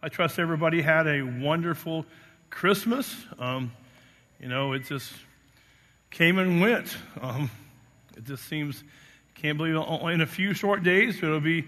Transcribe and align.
I 0.00 0.08
trust 0.08 0.38
everybody 0.38 0.80
had 0.80 1.08
a 1.08 1.22
wonderful 1.22 2.06
Christmas. 2.50 3.16
Um, 3.36 3.72
you 4.38 4.48
know, 4.48 4.72
it 4.72 4.84
just 4.84 5.12
came 6.10 6.38
and 6.38 6.60
went. 6.60 6.96
Um, 7.20 7.50
it 8.16 8.24
just 8.24 8.44
seems, 8.44 8.84
can't 9.34 9.58
believe 9.58 9.74
it, 9.74 10.12
in 10.12 10.20
a 10.20 10.26
few 10.26 10.54
short 10.54 10.84
days 10.84 11.20
it'll 11.20 11.40
be 11.40 11.62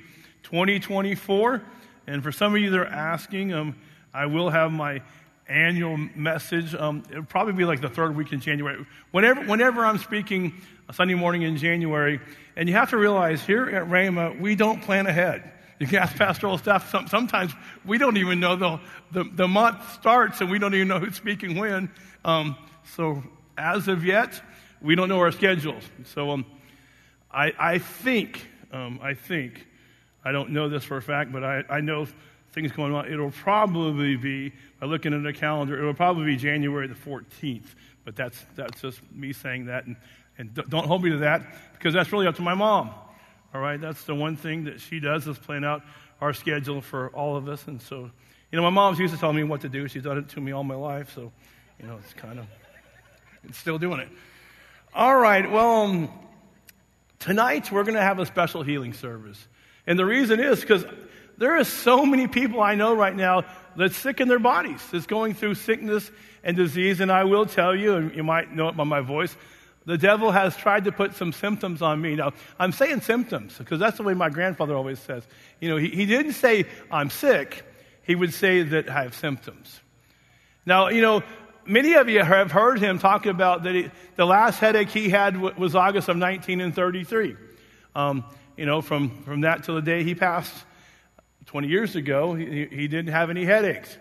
2024. 0.44 1.60
And 2.06 2.22
for 2.22 2.30
some 2.30 2.54
of 2.54 2.60
you 2.60 2.70
that 2.70 2.78
are 2.78 2.86
asking, 2.86 3.52
um, 3.52 3.74
I 4.14 4.26
will 4.26 4.48
have 4.48 4.70
my 4.70 5.02
annual 5.48 5.96
message. 5.96 6.72
Um, 6.72 7.02
it'll 7.10 7.24
probably 7.24 7.54
be 7.54 7.64
like 7.64 7.80
the 7.80 7.88
third 7.88 8.14
week 8.14 8.32
in 8.32 8.38
January. 8.38 8.86
Whenever, 9.10 9.40
whenever 9.40 9.84
I'm 9.84 9.98
speaking 9.98 10.54
a 10.88 10.92
Sunday 10.92 11.14
morning 11.14 11.42
in 11.42 11.56
January, 11.56 12.20
and 12.54 12.68
you 12.68 12.76
have 12.76 12.90
to 12.90 12.96
realize 12.96 13.42
here 13.42 13.68
at 13.68 13.88
Rhema, 13.88 14.38
we 14.40 14.54
don't 14.54 14.80
plan 14.82 15.08
ahead. 15.08 15.50
You 15.80 15.86
can 15.86 15.96
ask 15.96 16.14
pastoral 16.14 16.58
staff, 16.58 16.90
sometimes 17.08 17.54
we 17.86 17.96
don't 17.96 18.18
even 18.18 18.38
know 18.38 18.54
the, 18.54 18.80
the, 19.12 19.24
the 19.24 19.48
month 19.48 19.94
starts 19.94 20.42
and 20.42 20.50
we 20.50 20.58
don't 20.58 20.74
even 20.74 20.88
know 20.88 20.98
who's 20.98 21.16
speaking 21.16 21.56
when. 21.56 21.90
Um, 22.22 22.54
so 22.94 23.22
as 23.56 23.88
of 23.88 24.04
yet, 24.04 24.42
we 24.82 24.94
don't 24.94 25.08
know 25.08 25.20
our 25.20 25.32
schedules. 25.32 25.82
So 26.04 26.32
um, 26.32 26.44
I, 27.32 27.54
I 27.58 27.78
think, 27.78 28.46
um, 28.72 29.00
I 29.02 29.14
think, 29.14 29.66
I 30.22 30.32
don't 30.32 30.50
know 30.50 30.68
this 30.68 30.84
for 30.84 30.98
a 30.98 31.02
fact, 31.02 31.32
but 31.32 31.42
I, 31.42 31.64
I 31.70 31.80
know 31.80 32.06
things 32.52 32.72
going 32.72 32.94
on. 32.94 33.10
It'll 33.10 33.30
probably 33.30 34.16
be, 34.16 34.52
by 34.80 34.86
looking 34.86 35.14
at 35.14 35.22
the 35.22 35.32
calendar, 35.32 35.78
it'll 35.78 35.94
probably 35.94 36.26
be 36.26 36.36
January 36.36 36.88
the 36.88 36.94
14th. 36.94 37.74
But 38.04 38.16
that's, 38.16 38.44
that's 38.54 38.82
just 38.82 39.00
me 39.14 39.32
saying 39.32 39.64
that. 39.66 39.86
And, 39.86 39.96
and 40.36 40.54
don't 40.68 40.86
hold 40.86 41.02
me 41.02 41.10
to 41.10 41.18
that 41.18 41.42
because 41.72 41.94
that's 41.94 42.12
really 42.12 42.26
up 42.26 42.36
to 42.36 42.42
my 42.42 42.54
mom. 42.54 42.90
All 43.52 43.60
right, 43.60 43.80
that's 43.80 44.04
the 44.04 44.14
one 44.14 44.36
thing 44.36 44.64
that 44.64 44.80
she 44.80 45.00
does 45.00 45.26
is 45.26 45.36
plan 45.38 45.64
out 45.64 45.82
our 46.20 46.32
schedule 46.32 46.80
for 46.80 47.08
all 47.10 47.36
of 47.36 47.48
us. 47.48 47.66
And 47.66 47.82
so, 47.82 48.10
you 48.52 48.56
know, 48.56 48.62
my 48.62 48.70
mom's 48.70 48.98
used 48.98 49.12
to 49.12 49.18
tell 49.18 49.32
me 49.32 49.42
what 49.42 49.62
to 49.62 49.68
do. 49.68 49.88
She's 49.88 50.04
done 50.04 50.18
it 50.18 50.28
to 50.30 50.40
me 50.40 50.52
all 50.52 50.62
my 50.62 50.76
life. 50.76 51.12
So, 51.14 51.32
you 51.80 51.86
know, 51.86 51.98
it's 52.02 52.14
kind 52.14 52.38
of, 52.38 52.46
it's 53.44 53.58
still 53.58 53.78
doing 53.78 54.00
it. 54.00 54.08
All 54.94 55.16
right, 55.16 55.50
well, 55.50 55.82
um, 55.82 56.10
tonight 57.18 57.72
we're 57.72 57.84
going 57.84 57.94
to 57.94 58.02
have 58.02 58.18
a 58.18 58.26
special 58.26 58.62
healing 58.62 58.92
service. 58.92 59.46
And 59.86 59.98
the 59.98 60.04
reason 60.04 60.38
is 60.38 60.60
because 60.60 60.84
there 61.38 61.56
are 61.56 61.64
so 61.64 62.04
many 62.06 62.28
people 62.28 62.60
I 62.60 62.74
know 62.76 62.94
right 62.94 63.14
now 63.14 63.44
that's 63.76 63.96
sick 63.96 64.20
in 64.20 64.28
their 64.28 64.38
bodies, 64.38 64.80
that's 64.92 65.06
going 65.06 65.34
through 65.34 65.54
sickness 65.54 66.08
and 66.44 66.56
disease. 66.56 67.00
And 67.00 67.10
I 67.10 67.24
will 67.24 67.46
tell 67.46 67.74
you, 67.74 67.96
and 67.96 68.14
you 68.14 68.22
might 68.22 68.54
know 68.54 68.68
it 68.68 68.76
by 68.76 68.84
my 68.84 69.00
voice, 69.00 69.34
the 69.86 69.98
devil 69.98 70.30
has 70.30 70.56
tried 70.56 70.84
to 70.84 70.92
put 70.92 71.14
some 71.14 71.32
symptoms 71.32 71.82
on 71.82 72.00
me. 72.00 72.14
Now, 72.14 72.32
I'm 72.58 72.72
saying 72.72 73.00
symptoms 73.00 73.56
because 73.56 73.80
that's 73.80 73.96
the 73.96 74.02
way 74.02 74.14
my 74.14 74.28
grandfather 74.28 74.74
always 74.74 74.98
says. 74.98 75.26
You 75.60 75.70
know, 75.70 75.76
he, 75.76 75.88
he 75.88 76.06
didn't 76.06 76.34
say, 76.34 76.66
I'm 76.90 77.10
sick. 77.10 77.64
He 78.02 78.14
would 78.14 78.34
say 78.34 78.62
that 78.62 78.88
I 78.88 79.04
have 79.04 79.14
symptoms. 79.14 79.80
Now, 80.66 80.88
you 80.88 81.00
know, 81.00 81.22
many 81.64 81.94
of 81.94 82.08
you 82.08 82.22
have 82.22 82.52
heard 82.52 82.78
him 82.78 82.98
talk 82.98 83.26
about 83.26 83.62
that 83.62 83.74
he, 83.74 83.90
the 84.16 84.26
last 84.26 84.58
headache 84.58 84.90
he 84.90 85.08
had 85.08 85.36
was 85.36 85.74
August 85.74 86.08
of 86.08 86.18
1933. 86.18 87.36
Um, 87.94 88.24
you 88.56 88.66
know, 88.66 88.82
from, 88.82 89.22
from 89.24 89.40
that 89.42 89.64
till 89.64 89.76
the 89.76 89.82
day 89.82 90.04
he 90.04 90.14
passed 90.14 90.52
20 91.46 91.68
years 91.68 91.96
ago, 91.96 92.34
he, 92.34 92.66
he 92.66 92.88
didn't 92.88 93.12
have 93.12 93.30
any 93.30 93.44
headaches. 93.44 93.96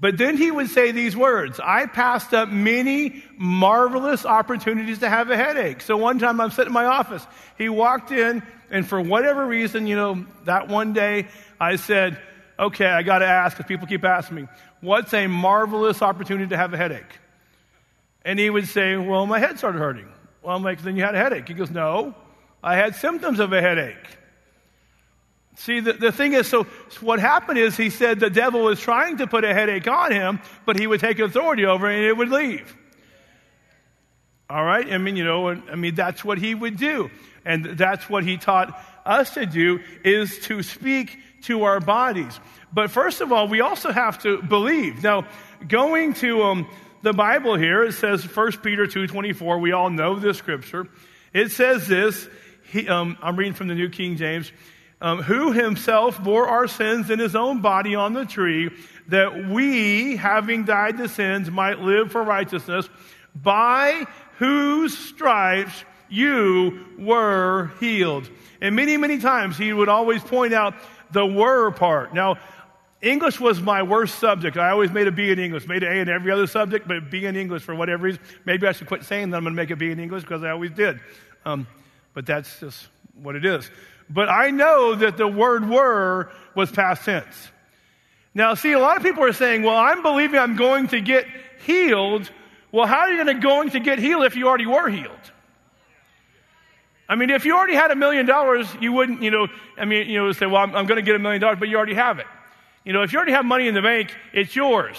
But 0.00 0.16
then 0.16 0.36
he 0.36 0.50
would 0.50 0.68
say 0.68 0.92
these 0.92 1.16
words 1.16 1.60
I 1.60 1.86
passed 1.86 2.32
up 2.32 2.48
many 2.48 3.24
marvelous 3.36 4.24
opportunities 4.24 5.00
to 5.00 5.08
have 5.08 5.30
a 5.30 5.36
headache. 5.36 5.80
So 5.80 5.96
one 5.96 6.18
time 6.18 6.40
I'm 6.40 6.50
sitting 6.50 6.68
in 6.68 6.72
my 6.72 6.84
office. 6.84 7.26
He 7.56 7.68
walked 7.68 8.12
in, 8.12 8.42
and 8.70 8.86
for 8.86 9.00
whatever 9.00 9.44
reason, 9.44 9.86
you 9.86 9.96
know, 9.96 10.24
that 10.44 10.68
one 10.68 10.92
day 10.92 11.26
I 11.60 11.76
said, 11.76 12.18
Okay, 12.60 12.86
I 12.86 13.02
got 13.02 13.20
to 13.20 13.26
ask, 13.26 13.56
because 13.56 13.68
people 13.68 13.86
keep 13.86 14.04
asking 14.04 14.36
me, 14.36 14.48
what's 14.80 15.14
a 15.14 15.28
marvelous 15.28 16.02
opportunity 16.02 16.48
to 16.48 16.56
have 16.56 16.74
a 16.74 16.76
headache? 16.76 17.20
And 18.24 18.38
he 18.38 18.50
would 18.50 18.66
say, 18.68 18.96
Well, 18.96 19.26
my 19.26 19.38
head 19.38 19.58
started 19.58 19.78
hurting. 19.78 20.08
Well, 20.42 20.56
I'm 20.56 20.62
like, 20.62 20.82
Then 20.82 20.96
you 20.96 21.02
had 21.02 21.14
a 21.14 21.18
headache. 21.18 21.48
He 21.48 21.54
goes, 21.54 21.70
No, 21.70 22.14
I 22.62 22.76
had 22.76 22.94
symptoms 22.94 23.40
of 23.40 23.52
a 23.52 23.60
headache. 23.60 24.17
See, 25.58 25.80
the, 25.80 25.92
the 25.92 26.12
thing 26.12 26.34
is, 26.34 26.46
so, 26.46 26.64
what 27.00 27.18
happened 27.18 27.58
is 27.58 27.76
he 27.76 27.90
said 27.90 28.20
the 28.20 28.30
devil 28.30 28.62
was 28.62 28.78
trying 28.78 29.16
to 29.16 29.26
put 29.26 29.42
a 29.42 29.52
headache 29.52 29.88
on 29.88 30.12
him, 30.12 30.40
but 30.64 30.78
he 30.78 30.86
would 30.86 31.00
take 31.00 31.18
authority 31.18 31.66
over 31.66 31.90
it 31.90 31.96
and 31.96 32.04
it 32.04 32.16
would 32.16 32.28
leave. 32.28 32.76
All 34.48 34.64
right? 34.64 34.90
I 34.90 34.98
mean, 34.98 35.16
you 35.16 35.24
know, 35.24 35.48
I 35.48 35.74
mean, 35.74 35.96
that's 35.96 36.24
what 36.24 36.38
he 36.38 36.54
would 36.54 36.76
do. 36.76 37.10
And 37.44 37.76
that's 37.76 38.08
what 38.08 38.22
he 38.22 38.36
taught 38.36 38.80
us 39.04 39.34
to 39.34 39.46
do 39.46 39.80
is 40.04 40.38
to 40.44 40.62
speak 40.62 41.18
to 41.42 41.64
our 41.64 41.80
bodies. 41.80 42.38
But 42.72 42.92
first 42.92 43.20
of 43.20 43.32
all, 43.32 43.48
we 43.48 43.60
also 43.60 43.90
have 43.90 44.22
to 44.22 44.40
believe. 44.40 45.02
Now, 45.02 45.26
going 45.66 46.14
to 46.14 46.42
um, 46.44 46.70
the 47.02 47.12
Bible 47.12 47.56
here, 47.56 47.82
it 47.82 47.94
says 47.94 48.24
1 48.24 48.52
Peter 48.62 48.86
2.24. 48.86 49.60
We 49.60 49.72
all 49.72 49.90
know 49.90 50.20
this 50.20 50.38
scripture. 50.38 50.86
It 51.32 51.50
says 51.50 51.88
this. 51.88 52.28
He, 52.70 52.88
um, 52.88 53.18
I'm 53.20 53.34
reading 53.34 53.54
from 53.54 53.66
the 53.66 53.74
New 53.74 53.88
King 53.88 54.16
James 54.16 54.52
um, 55.00 55.22
who 55.22 55.52
himself 55.52 56.22
bore 56.22 56.48
our 56.48 56.66
sins 56.66 57.10
in 57.10 57.18
his 57.18 57.36
own 57.36 57.60
body 57.60 57.94
on 57.94 58.12
the 58.12 58.24
tree, 58.24 58.70
that 59.08 59.48
we, 59.48 60.16
having 60.16 60.64
died 60.64 60.98
to 60.98 61.08
sins, 61.08 61.50
might 61.50 61.78
live 61.80 62.10
for 62.10 62.22
righteousness, 62.22 62.88
by 63.34 64.04
whose 64.38 64.96
stripes 64.96 65.84
you 66.08 66.84
were 66.98 67.70
healed. 67.80 68.28
And 68.60 68.74
many, 68.74 68.96
many 68.96 69.18
times 69.18 69.56
he 69.56 69.72
would 69.72 69.88
always 69.88 70.22
point 70.22 70.52
out 70.52 70.74
the 71.12 71.24
were 71.24 71.70
part. 71.70 72.12
Now, 72.12 72.38
English 73.00 73.38
was 73.38 73.60
my 73.60 73.84
worst 73.84 74.18
subject. 74.18 74.56
I 74.56 74.70
always 74.70 74.90
made 74.90 75.06
a 75.06 75.12
B 75.12 75.30
in 75.30 75.38
English, 75.38 75.68
made 75.68 75.84
an 75.84 75.92
A 75.92 76.00
in 76.00 76.08
every 76.08 76.32
other 76.32 76.48
subject, 76.48 76.88
but 76.88 77.10
B 77.10 77.26
in 77.26 77.36
English 77.36 77.62
for 77.62 77.74
whatever 77.74 78.04
reason. 78.04 78.20
Maybe 78.44 78.66
I 78.66 78.72
should 78.72 78.88
quit 78.88 79.04
saying 79.04 79.30
that 79.30 79.36
I'm 79.36 79.44
going 79.44 79.54
to 79.54 79.56
make 79.56 79.70
a 79.70 79.76
B 79.76 79.92
in 79.92 80.00
English 80.00 80.24
because 80.24 80.42
I 80.42 80.50
always 80.50 80.72
did. 80.72 80.98
Um, 81.44 81.68
but 82.12 82.26
that's 82.26 82.58
just 82.58 82.88
what 83.14 83.36
it 83.36 83.44
is 83.44 83.70
but 84.10 84.28
I 84.28 84.50
know 84.50 84.94
that 84.94 85.16
the 85.16 85.28
word 85.28 85.68
were 85.68 86.30
was 86.54 86.70
past 86.70 87.04
tense. 87.04 87.50
Now, 88.34 88.54
see, 88.54 88.72
a 88.72 88.78
lot 88.78 88.96
of 88.96 89.02
people 89.02 89.24
are 89.24 89.32
saying, 89.32 89.62
well, 89.62 89.76
I'm 89.76 90.02
believing 90.02 90.38
I'm 90.38 90.56
going 90.56 90.88
to 90.88 91.00
get 91.00 91.26
healed. 91.64 92.30
Well, 92.70 92.86
how 92.86 93.00
are 93.00 93.10
you 93.10 93.22
going 93.22 93.36
to 93.36 93.42
going 93.42 93.70
to 93.70 93.80
get 93.80 93.98
healed 93.98 94.24
if 94.24 94.36
you 94.36 94.46
already 94.46 94.66
were 94.66 94.88
healed? 94.88 95.10
I 97.08 97.16
mean, 97.16 97.30
if 97.30 97.46
you 97.46 97.56
already 97.56 97.74
had 97.74 97.90
a 97.90 97.96
million 97.96 98.26
dollars, 98.26 98.68
you 98.80 98.92
wouldn't, 98.92 99.22
you 99.22 99.30
know, 99.30 99.48
I 99.78 99.86
mean, 99.86 100.08
you 100.08 100.18
know, 100.18 100.30
say, 100.32 100.46
well, 100.46 100.62
I'm, 100.62 100.74
I'm 100.76 100.86
going 100.86 100.96
to 100.96 101.02
get 101.02 101.16
a 101.16 101.18
million 101.18 101.40
dollars, 101.40 101.58
but 101.58 101.68
you 101.68 101.76
already 101.76 101.94
have 101.94 102.18
it. 102.18 102.26
You 102.84 102.92
know, 102.92 103.02
if 103.02 103.12
you 103.12 103.18
already 103.18 103.32
have 103.32 103.44
money 103.44 103.66
in 103.66 103.74
the 103.74 103.82
bank, 103.82 104.14
it's 104.32 104.54
yours. 104.54 104.96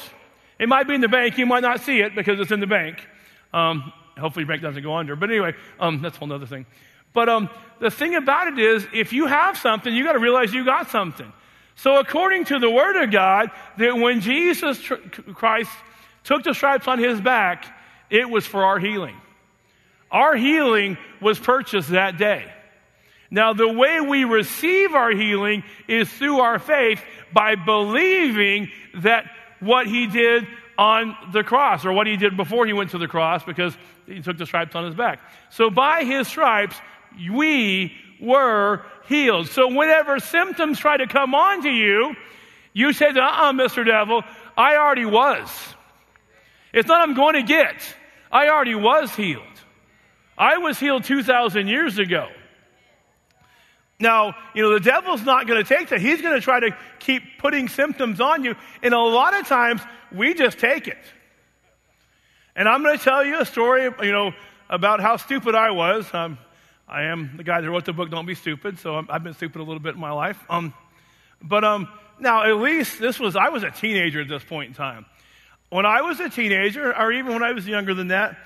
It 0.59 0.67
might 0.67 0.87
be 0.87 0.95
in 0.95 1.01
the 1.01 1.07
bank. 1.07 1.37
You 1.37 1.45
might 1.45 1.61
not 1.61 1.81
see 1.81 2.01
it 2.01 2.15
because 2.15 2.39
it's 2.39 2.51
in 2.51 2.59
the 2.59 2.67
bank. 2.67 3.07
Um, 3.53 3.93
hopefully, 4.17 4.43
your 4.43 4.47
bank 4.47 4.61
doesn't 4.61 4.83
go 4.83 4.95
under. 4.95 5.15
But 5.15 5.29
anyway, 5.29 5.53
um, 5.79 6.01
that's 6.01 6.17
a 6.17 6.19
whole 6.19 6.33
other 6.33 6.45
thing. 6.45 6.65
But 7.13 7.29
um, 7.29 7.49
the 7.79 7.91
thing 7.91 8.15
about 8.15 8.47
it 8.47 8.59
is, 8.59 8.85
if 8.93 9.13
you 9.13 9.25
have 9.27 9.57
something, 9.57 9.93
you 9.93 10.03
got 10.03 10.13
to 10.13 10.19
realize 10.19 10.53
you 10.53 10.65
got 10.65 10.89
something. 10.89 11.31
So, 11.75 11.97
according 11.97 12.45
to 12.45 12.59
the 12.59 12.69
Word 12.69 13.01
of 13.01 13.09
God, 13.09 13.51
that 13.77 13.95
when 13.95 14.19
Jesus 14.19 14.81
Christ 15.33 15.71
took 16.25 16.43
the 16.43 16.53
stripes 16.53 16.87
on 16.87 16.99
his 16.99 17.21
back, 17.21 17.65
it 18.09 18.29
was 18.29 18.45
for 18.45 18.65
our 18.65 18.79
healing. 18.79 19.15
Our 20.11 20.35
healing 20.35 20.97
was 21.21 21.39
purchased 21.39 21.89
that 21.89 22.17
day. 22.17 22.51
Now, 23.31 23.53
the 23.53 23.71
way 23.71 24.01
we 24.01 24.25
receive 24.25 24.93
our 24.93 25.11
healing 25.11 25.63
is 25.87 26.09
through 26.09 26.39
our 26.39 26.59
faith 26.59 27.01
by 27.31 27.55
believing 27.55 28.69
that 28.95 29.31
what 29.59 29.85
he 29.87 30.07
did 30.07 30.47
on 30.77 31.15
the 31.31 31.43
cross, 31.43 31.85
or 31.85 31.93
what 31.93 32.07
he 32.07 32.17
did 32.17 32.35
before 32.35 32.65
he 32.65 32.73
went 32.73 32.91
to 32.91 32.97
the 32.97 33.07
cross, 33.07 33.43
because 33.43 33.77
he 34.05 34.21
took 34.21 34.37
the 34.37 34.45
stripes 34.45 34.75
on 34.75 34.85
his 34.85 34.95
back. 34.95 35.19
So, 35.49 35.69
by 35.69 36.03
his 36.03 36.27
stripes, 36.27 36.75
we 37.31 37.93
were 38.21 38.83
healed. 39.07 39.47
So 39.47 39.67
whenever 39.67 40.19
symptoms 40.19 40.79
try 40.79 40.97
to 40.97 41.07
come 41.07 41.33
on 41.33 41.63
to 41.63 41.69
you, 41.69 42.15
you 42.73 42.93
say, 42.93 43.07
uh 43.07 43.19
uh-uh, 43.19 43.51
Mr. 43.53 43.85
Devil, 43.85 44.23
I 44.57 44.75
already 44.75 45.05
was. 45.05 45.49
It's 46.71 46.87
not 46.87 47.01
I'm 47.01 47.15
going 47.15 47.35
to 47.35 47.43
get. 47.43 47.75
I 48.31 48.49
already 48.49 48.75
was 48.75 49.13
healed. 49.15 49.43
I 50.37 50.57
was 50.57 50.79
healed 50.79 51.03
2,000 51.03 51.67
years 51.67 51.97
ago. 51.97 52.29
Now, 53.99 54.35
you 54.53 54.63
know, 54.63 54.73
the 54.73 54.79
devil's 54.79 55.23
not 55.23 55.45
going 55.47 55.61
to 55.61 55.67
take 55.67 55.89
that. 55.89 55.99
He's 55.99 56.21
going 56.21 56.35
to 56.35 56.41
try 56.41 56.61
to 56.61 56.77
keep 56.99 57.23
putting 57.39 57.67
symptoms 57.67 58.21
on 58.21 58.45
you. 58.45 58.55
And 58.81 58.93
a 58.93 58.99
lot 58.99 59.37
of 59.37 59.45
times, 59.47 59.81
we 60.15 60.33
just 60.33 60.57
take 60.59 60.87
it. 60.87 60.97
And 62.55 62.67
I'm 62.67 62.81
going 62.81 62.97
to 62.97 63.03
tell 63.03 63.25
you 63.25 63.41
a 63.41 63.45
story, 63.45 63.89
you 64.01 64.11
know, 64.11 64.31
about 64.69 65.01
how 65.01 65.17
stupid 65.17 65.55
I 65.55 65.71
was. 65.71 66.11
Um, 66.13 66.37
I 66.89 67.03
am 67.03 67.37
the 67.37 67.43
guy 67.43 67.61
that 67.61 67.69
wrote 67.69 67.85
the 67.85 67.93
book 67.93 68.09
Don't 68.09 68.25
Be 68.25 68.33
Stupid, 68.33 68.79
so 68.79 69.05
I've 69.09 69.23
been 69.23 69.35
stupid 69.35 69.61
a 69.61 69.63
little 69.63 69.79
bit 69.79 69.93
in 69.93 70.01
my 70.01 70.11
life. 70.11 70.43
Um, 70.49 70.73
but 71.39 71.63
um, 71.63 71.87
now, 72.19 72.43
at 72.43 72.57
least 72.57 72.99
this 72.99 73.19
was, 73.19 73.35
I 73.35 73.49
was 73.49 73.61
a 73.61 73.69
teenager 73.69 74.21
at 74.21 74.27
this 74.27 74.43
point 74.43 74.69
in 74.69 74.73
time. 74.73 75.05
When 75.69 75.85
I 75.85 76.01
was 76.01 76.19
a 76.19 76.29
teenager, 76.29 76.91
or 76.97 77.11
even 77.11 77.33
when 77.33 77.43
I 77.43 77.51
was 77.51 77.67
younger 77.67 77.93
than 77.93 78.07
that, 78.07 78.37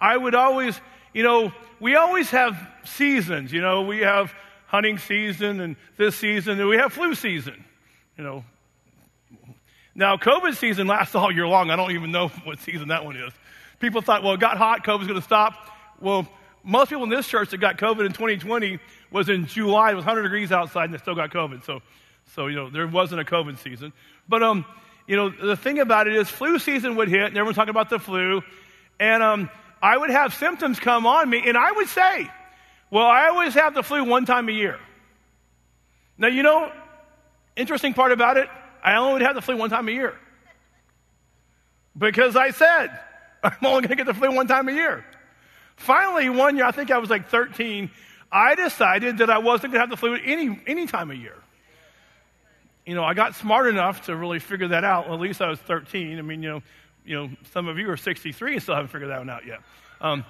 I 0.00 0.16
would 0.16 0.34
always, 0.34 0.80
you 1.14 1.22
know, 1.22 1.52
we 1.78 1.94
always 1.94 2.28
have 2.30 2.56
seasons. 2.84 3.52
You 3.52 3.60
know, 3.60 3.82
we 3.82 4.00
have 4.00 4.34
hunting 4.66 4.98
season 4.98 5.60
and 5.60 5.76
this 5.96 6.16
season, 6.16 6.58
and 6.58 6.68
we 6.68 6.78
have 6.78 6.92
flu 6.92 7.14
season. 7.14 7.64
You 8.18 8.24
know, 8.24 8.44
Now, 9.94 10.16
COVID 10.16 10.56
season 10.56 10.88
lasts 10.88 11.14
all 11.14 11.30
year 11.30 11.46
long. 11.46 11.70
I 11.70 11.76
don't 11.76 11.92
even 11.92 12.10
know 12.10 12.28
what 12.44 12.58
season 12.58 12.88
that 12.88 13.04
one 13.04 13.14
is. 13.14 13.32
People 13.78 14.02
thought, 14.02 14.24
well, 14.24 14.34
it 14.34 14.40
got 14.40 14.56
hot, 14.56 14.84
COVID's 14.84 15.06
going 15.06 15.20
to 15.20 15.24
stop. 15.24 15.54
Well, 16.00 16.26
most 16.64 16.88
people 16.88 17.04
in 17.04 17.10
this 17.10 17.26
church 17.26 17.50
that 17.50 17.58
got 17.58 17.78
COVID 17.78 18.06
in 18.06 18.12
2020 18.12 18.78
was 19.10 19.28
in 19.28 19.46
July. 19.46 19.92
It 19.92 19.94
was 19.94 20.04
100 20.04 20.22
degrees 20.22 20.52
outside 20.52 20.84
and 20.84 20.94
they 20.94 20.98
still 20.98 21.14
got 21.14 21.30
COVID. 21.30 21.64
So, 21.64 21.80
so 22.34 22.46
you 22.46 22.56
know, 22.56 22.70
there 22.70 22.86
wasn't 22.86 23.20
a 23.20 23.24
COVID 23.24 23.58
season. 23.58 23.92
But, 24.28 24.42
um, 24.42 24.64
you 25.06 25.16
know, 25.16 25.30
the 25.30 25.56
thing 25.56 25.80
about 25.80 26.06
it 26.06 26.14
is 26.14 26.28
flu 26.28 26.58
season 26.58 26.96
would 26.96 27.08
hit 27.08 27.24
and 27.24 27.36
everyone's 27.36 27.56
talking 27.56 27.70
about 27.70 27.90
the 27.90 27.98
flu. 27.98 28.42
And, 29.00 29.22
um, 29.22 29.50
I 29.82 29.96
would 29.96 30.10
have 30.10 30.32
symptoms 30.32 30.78
come 30.78 31.06
on 31.06 31.28
me 31.28 31.42
and 31.44 31.58
I 31.58 31.72
would 31.72 31.88
say, 31.88 32.30
well, 32.90 33.06
I 33.06 33.28
always 33.28 33.54
have 33.54 33.74
the 33.74 33.82
flu 33.82 34.04
one 34.04 34.26
time 34.26 34.48
a 34.48 34.52
year. 34.52 34.78
Now, 36.18 36.28
you 36.28 36.42
know, 36.42 36.70
interesting 37.56 37.94
part 37.94 38.12
about 38.12 38.36
it, 38.36 38.48
I 38.84 38.96
only 38.96 39.14
would 39.14 39.22
have 39.22 39.34
the 39.34 39.42
flu 39.42 39.56
one 39.56 39.70
time 39.70 39.88
a 39.88 39.92
year. 39.92 40.14
Because 41.98 42.36
I 42.36 42.50
said, 42.50 42.88
I'm 43.42 43.56
only 43.62 43.82
going 43.82 43.88
to 43.88 43.96
get 43.96 44.06
the 44.06 44.14
flu 44.14 44.32
one 44.32 44.46
time 44.46 44.68
a 44.68 44.72
year. 44.72 45.04
Finally, 45.76 46.30
one 46.30 46.56
year, 46.56 46.64
I 46.64 46.70
think 46.70 46.90
I 46.90 46.98
was 46.98 47.10
like 47.10 47.28
13, 47.28 47.90
I 48.30 48.54
decided 48.54 49.18
that 49.18 49.30
I 49.30 49.38
wasn't 49.38 49.72
going 49.72 49.74
to 49.74 49.80
have 49.80 49.90
the 49.90 49.96
flu 49.96 50.14
any, 50.14 50.60
any 50.66 50.86
time 50.86 51.10
of 51.10 51.16
year. 51.16 51.36
You 52.86 52.94
know, 52.94 53.04
I 53.04 53.14
got 53.14 53.34
smart 53.34 53.68
enough 53.68 54.06
to 54.06 54.16
really 54.16 54.38
figure 54.38 54.68
that 54.68 54.84
out. 54.84 55.06
Well, 55.06 55.14
at 55.14 55.20
least 55.20 55.40
I 55.40 55.48
was 55.48 55.60
13. 55.60 56.18
I 56.18 56.22
mean, 56.22 56.42
you 56.42 56.48
know, 56.48 56.62
you 57.04 57.16
know, 57.16 57.30
some 57.52 57.68
of 57.68 57.78
you 57.78 57.90
are 57.90 57.96
63 57.96 58.54
and 58.54 58.62
still 58.62 58.74
haven't 58.74 58.88
figured 58.88 59.10
that 59.10 59.18
one 59.18 59.30
out 59.30 59.46
yet. 59.46 59.60
Um, 60.00 60.24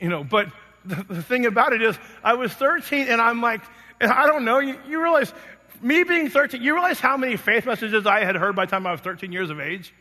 you 0.00 0.08
know, 0.08 0.24
but 0.24 0.48
the, 0.84 0.96
the, 1.08 1.22
thing 1.22 1.46
about 1.46 1.72
it 1.72 1.80
is, 1.80 1.96
I 2.22 2.34
was 2.34 2.52
13 2.52 3.08
and 3.08 3.20
I'm 3.20 3.40
like, 3.40 3.62
and 4.00 4.10
I 4.10 4.26
don't 4.26 4.44
know, 4.44 4.58
you, 4.58 4.78
you 4.86 5.02
realize, 5.02 5.32
me 5.80 6.02
being 6.04 6.28
13, 6.28 6.62
you 6.62 6.74
realize 6.74 7.00
how 7.00 7.16
many 7.16 7.36
faith 7.36 7.66
messages 7.66 8.06
I 8.06 8.24
had 8.24 8.36
heard 8.36 8.56
by 8.56 8.66
the 8.66 8.70
time 8.70 8.86
I 8.86 8.92
was 8.92 9.00
13 9.00 9.32
years 9.32 9.50
of 9.50 9.60
age? 9.60 9.94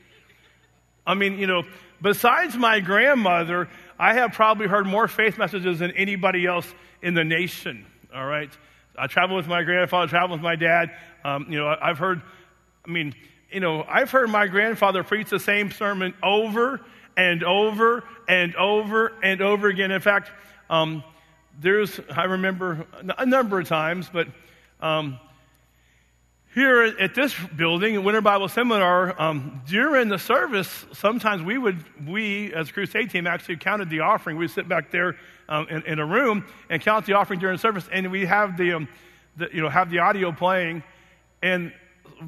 I 1.06 1.14
mean, 1.14 1.38
you 1.38 1.48
know, 1.48 1.64
besides 2.02 2.56
my 2.56 2.80
grandmother, 2.80 3.70
I 4.00 4.14
have 4.16 4.34
probably 4.34 4.68
heard 4.68 4.86
more 4.86 5.08
faith 5.08 5.38
messages 5.38 5.80
than 5.80 5.92
anybody 5.92 6.46
else 6.46 6.72
in 7.02 7.14
the 7.14 7.24
nation. 7.24 7.86
All 8.14 8.26
right. 8.26 8.50
I 8.98 9.08
travel 9.08 9.36
with 9.36 9.48
my 9.48 9.64
grandfather, 9.64 10.08
travel 10.08 10.36
with 10.36 10.44
my 10.44 10.56
dad. 10.56 10.92
Um, 11.24 11.48
you 11.50 11.58
know, 11.58 11.76
I've 11.82 11.98
heard, 11.98 12.22
I 12.86 12.92
mean, 12.92 13.16
you 13.52 13.60
know, 13.60 13.84
I've 13.84 14.12
heard 14.12 14.30
my 14.30 14.48
grandfather 14.48 15.04
preach 15.04 15.30
the 15.30 15.40
same 15.40 15.72
sermon 15.72 16.14
over 16.22 16.82
and 17.18 17.44
over 17.44 18.04
and 18.28 18.56
over 18.56 19.14
and 19.24 19.42
over 19.42 19.68
again. 19.68 19.92
In 19.92 20.02
fact, 20.02 20.32
um, 20.70 21.04
there's, 21.60 22.00
I 22.10 22.26
remember 22.26 22.86
a 23.18 23.26
number 23.26 23.60
of 23.60 23.68
times, 23.68 24.10
but 24.12 24.28
um, 24.82 25.20
here 26.54 26.84
at 26.84 27.16
this 27.16 27.34
building, 27.56 28.04
Winter 28.04 28.22
Bible 28.22 28.48
Seminar, 28.48 29.20
um, 29.20 29.62
during 29.66 30.08
the 30.08 30.20
service, 30.20 30.86
sometimes 30.94 31.42
we 31.42 31.58
would, 31.58 31.84
we 32.08 32.54
as 32.54 32.72
crusade 32.72 33.10
team 33.10 33.26
actually 33.26 33.58
counted 33.58 33.90
the 33.90 34.02
offering. 34.02 34.38
We'd 34.38 34.52
sit 34.52 34.70
back 34.70 34.92
there 34.92 35.18
um, 35.50 35.68
in, 35.70 35.82
in, 35.84 36.00
a 36.00 36.06
room 36.06 36.46
and 36.70 36.80
count 36.80 37.08
the 37.08 37.14
offering 37.14 37.40
during 37.40 37.58
service, 37.58 37.88
and 37.92 38.12
we 38.12 38.26
have 38.26 38.56
the, 38.56 38.74
um, 38.74 38.88
the 39.36 39.50
you 39.52 39.62
know, 39.62 39.70
have 39.70 39.90
the 39.90 40.00
audio 40.00 40.32
playing. 40.32 40.84
And 41.42 41.74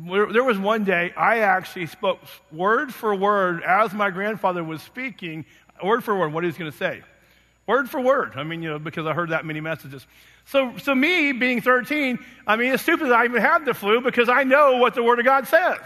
there 0.10 0.44
was 0.44 0.58
one 0.58 0.84
day 0.84 1.14
I 1.16 1.40
actually 1.40 1.86
spoke 1.86 2.20
word 2.52 2.94
for 2.94 3.14
word 3.14 3.62
as 3.64 3.94
my 3.94 4.10
grandfather 4.10 4.64
was 4.64 4.82
speaking, 4.82 5.46
word 5.84 6.04
for 6.04 6.18
word, 6.18 6.34
what 6.34 6.44
he 6.44 6.48
was 6.48 6.58
going 6.58 6.72
to 6.72 6.78
say. 6.78 7.04
Word 7.68 7.90
for 7.90 8.00
word. 8.00 8.34
I 8.36 8.44
mean, 8.44 8.62
you 8.62 8.70
know, 8.70 8.80
because 8.80 9.08
I 9.08 9.14
heard 9.14 9.30
that 9.30 9.46
many 9.46 9.60
messages. 9.60 10.06
So, 10.46 10.78
so 10.78 10.94
me 10.94 11.32
being 11.32 11.62
13, 11.62 12.20
I 12.46 12.56
mean, 12.56 12.74
it's 12.74 12.84
stupid 12.84 13.08
that 13.10 13.16
I 13.16 13.26
even 13.26 13.42
have 13.42 13.66
the 13.66 13.74
flu 13.74 14.02
because 14.02 14.30
I 14.30 14.44
know 14.44 14.78
what 14.78 14.94
the 14.94 15.02
Word 15.02 15.18
of 15.18 15.26
God 15.26 15.48
says. 15.48 15.80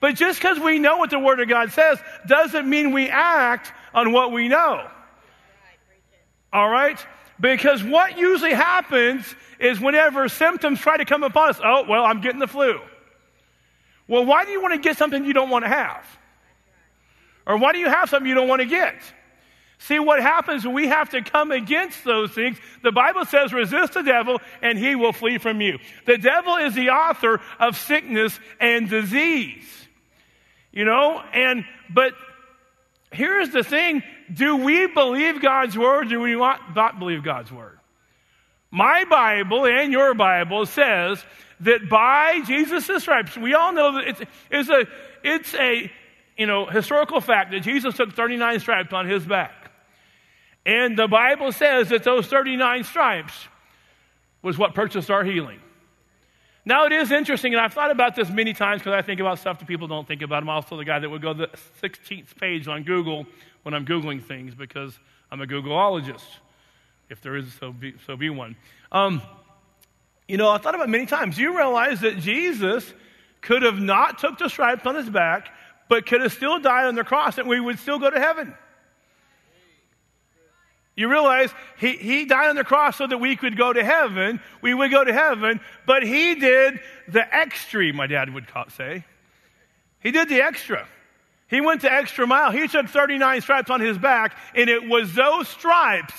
But 0.00 0.14
just 0.14 0.38
because 0.38 0.58
we 0.58 0.78
know 0.78 0.96
what 0.96 1.10
the 1.10 1.18
Word 1.18 1.40
of 1.40 1.48
God 1.48 1.70
says 1.72 1.98
doesn't 2.26 2.68
mean 2.68 2.92
we 2.92 3.08
act 3.08 3.72
on 3.92 4.12
what 4.12 4.32
we 4.32 4.48
know. 4.48 4.88
All 6.52 6.70
right? 6.70 6.98
Because 7.38 7.84
what 7.84 8.16
usually 8.16 8.54
happens 8.54 9.34
is 9.58 9.78
whenever 9.78 10.28
symptoms 10.30 10.80
try 10.80 10.96
to 10.96 11.04
come 11.04 11.22
upon 11.22 11.50
us, 11.50 11.60
oh, 11.62 11.84
well, 11.86 12.04
I'm 12.04 12.22
getting 12.22 12.40
the 12.40 12.46
flu. 12.46 12.80
Well, 14.08 14.24
why 14.24 14.46
do 14.46 14.52
you 14.52 14.62
want 14.62 14.72
to 14.72 14.80
get 14.80 14.96
something 14.96 15.24
you 15.24 15.34
don't 15.34 15.50
want 15.50 15.64
to 15.64 15.68
have? 15.68 16.06
Or 17.46 17.58
why 17.58 17.72
do 17.72 17.78
you 17.78 17.88
have 17.88 18.08
something 18.08 18.28
you 18.28 18.34
don't 18.34 18.48
want 18.48 18.60
to 18.60 18.66
get? 18.66 18.96
See 19.78 19.98
what 19.98 20.20
happens 20.20 20.66
we 20.66 20.88
have 20.88 21.10
to 21.10 21.22
come 21.22 21.52
against 21.52 22.02
those 22.02 22.32
things. 22.32 22.58
The 22.82 22.92
Bible 22.92 23.24
says 23.24 23.52
resist 23.52 23.92
the 23.92 24.02
devil 24.02 24.40
and 24.62 24.78
he 24.78 24.96
will 24.96 25.12
flee 25.12 25.38
from 25.38 25.60
you. 25.60 25.78
The 26.06 26.18
devil 26.18 26.56
is 26.56 26.74
the 26.74 26.90
author 26.90 27.40
of 27.60 27.76
sickness 27.76 28.38
and 28.58 28.88
disease. 28.88 29.64
You 30.72 30.84
know, 30.84 31.22
and, 31.32 31.64
but 31.92 32.12
here's 33.12 33.50
the 33.50 33.62
thing. 33.62 34.02
Do 34.32 34.56
we 34.56 34.86
believe 34.86 35.40
God's 35.40 35.76
word? 35.76 36.06
Or 36.06 36.08
do 36.08 36.20
we 36.20 36.34
not, 36.34 36.74
not 36.74 36.98
believe 36.98 37.22
God's 37.22 37.52
word? 37.52 37.78
My 38.70 39.04
Bible 39.04 39.66
and 39.66 39.92
your 39.92 40.14
Bible 40.14 40.66
says 40.66 41.24
that 41.60 41.88
by 41.88 42.40
Jesus' 42.46 43.02
stripes, 43.02 43.36
we 43.36 43.54
all 43.54 43.72
know 43.72 43.94
that 43.94 44.08
it's, 44.08 44.20
it's 44.50 44.68
a, 44.68 44.86
it's 45.22 45.54
a, 45.54 45.90
you 46.36 46.46
know, 46.46 46.66
historical 46.66 47.20
fact 47.20 47.52
that 47.52 47.60
Jesus 47.60 47.96
took 47.96 48.14
39 48.14 48.60
stripes 48.60 48.92
on 48.92 49.08
his 49.08 49.24
back. 49.24 49.65
And 50.66 50.98
the 50.98 51.06
Bible 51.06 51.52
says 51.52 51.90
that 51.90 52.02
those 52.02 52.26
39 52.26 52.82
stripes 52.82 53.32
was 54.42 54.58
what 54.58 54.74
purchased 54.74 55.10
our 55.12 55.22
healing. 55.22 55.60
Now, 56.64 56.86
it 56.86 56.92
is 56.92 57.12
interesting, 57.12 57.54
and 57.54 57.60
I've 57.60 57.72
thought 57.72 57.92
about 57.92 58.16
this 58.16 58.28
many 58.28 58.52
times 58.52 58.80
because 58.80 58.92
I 58.92 59.02
think 59.02 59.20
about 59.20 59.38
stuff 59.38 59.60
that 59.60 59.68
people 59.68 59.86
don't 59.86 60.08
think 60.08 60.22
about. 60.22 60.42
I'm 60.42 60.48
also 60.48 60.76
the 60.76 60.84
guy 60.84 60.98
that 60.98 61.08
would 61.08 61.22
go 61.22 61.32
the 61.32 61.48
16th 61.80 62.36
page 62.40 62.66
on 62.66 62.82
Google 62.82 63.24
when 63.62 63.72
I'm 63.72 63.86
Googling 63.86 64.20
things 64.20 64.56
because 64.56 64.98
I'm 65.30 65.40
a 65.40 65.46
Googleologist, 65.46 66.26
if 67.08 67.20
there 67.20 67.36
is, 67.36 67.52
so 67.54 67.70
be, 67.70 67.94
so 68.04 68.16
be 68.16 68.30
one. 68.30 68.56
Um, 68.90 69.22
you 70.26 70.36
know, 70.36 70.50
I 70.50 70.58
thought 70.58 70.74
about 70.74 70.88
many 70.88 71.06
times. 71.06 71.38
You 71.38 71.56
realize 71.56 72.00
that 72.00 72.18
Jesus 72.18 72.92
could 73.40 73.62
have 73.62 73.78
not 73.78 74.18
took 74.18 74.38
the 74.38 74.48
stripes 74.48 74.84
on 74.84 74.96
his 74.96 75.08
back, 75.08 75.48
but 75.88 76.06
could 76.06 76.22
have 76.22 76.32
still 76.32 76.58
died 76.58 76.86
on 76.86 76.96
the 76.96 77.04
cross 77.04 77.38
and 77.38 77.48
we 77.48 77.60
would 77.60 77.78
still 77.78 78.00
go 78.00 78.10
to 78.10 78.18
heaven? 78.18 78.52
You 80.96 81.08
realize 81.10 81.50
he, 81.78 81.96
he 81.96 82.24
died 82.24 82.48
on 82.48 82.56
the 82.56 82.64
cross 82.64 82.96
so 82.96 83.06
that 83.06 83.18
we 83.18 83.36
could 83.36 83.56
go 83.56 83.72
to 83.72 83.84
heaven. 83.84 84.40
We 84.62 84.72
would 84.72 84.90
go 84.90 85.04
to 85.04 85.12
heaven, 85.12 85.60
but 85.84 86.02
he 86.02 86.34
did 86.36 86.80
the 87.06 87.34
extra, 87.34 87.92
my 87.92 88.06
dad 88.06 88.32
would 88.32 88.46
say. 88.70 89.04
He 90.00 90.10
did 90.10 90.30
the 90.30 90.40
extra. 90.40 90.88
He 91.48 91.60
went 91.60 91.82
the 91.82 91.92
extra 91.92 92.26
mile. 92.26 92.50
He 92.50 92.66
took 92.66 92.88
39 92.88 93.42
stripes 93.42 93.70
on 93.70 93.80
his 93.80 93.98
back, 93.98 94.36
and 94.54 94.70
it 94.70 94.88
was 94.88 95.14
those 95.14 95.48
stripes 95.48 96.14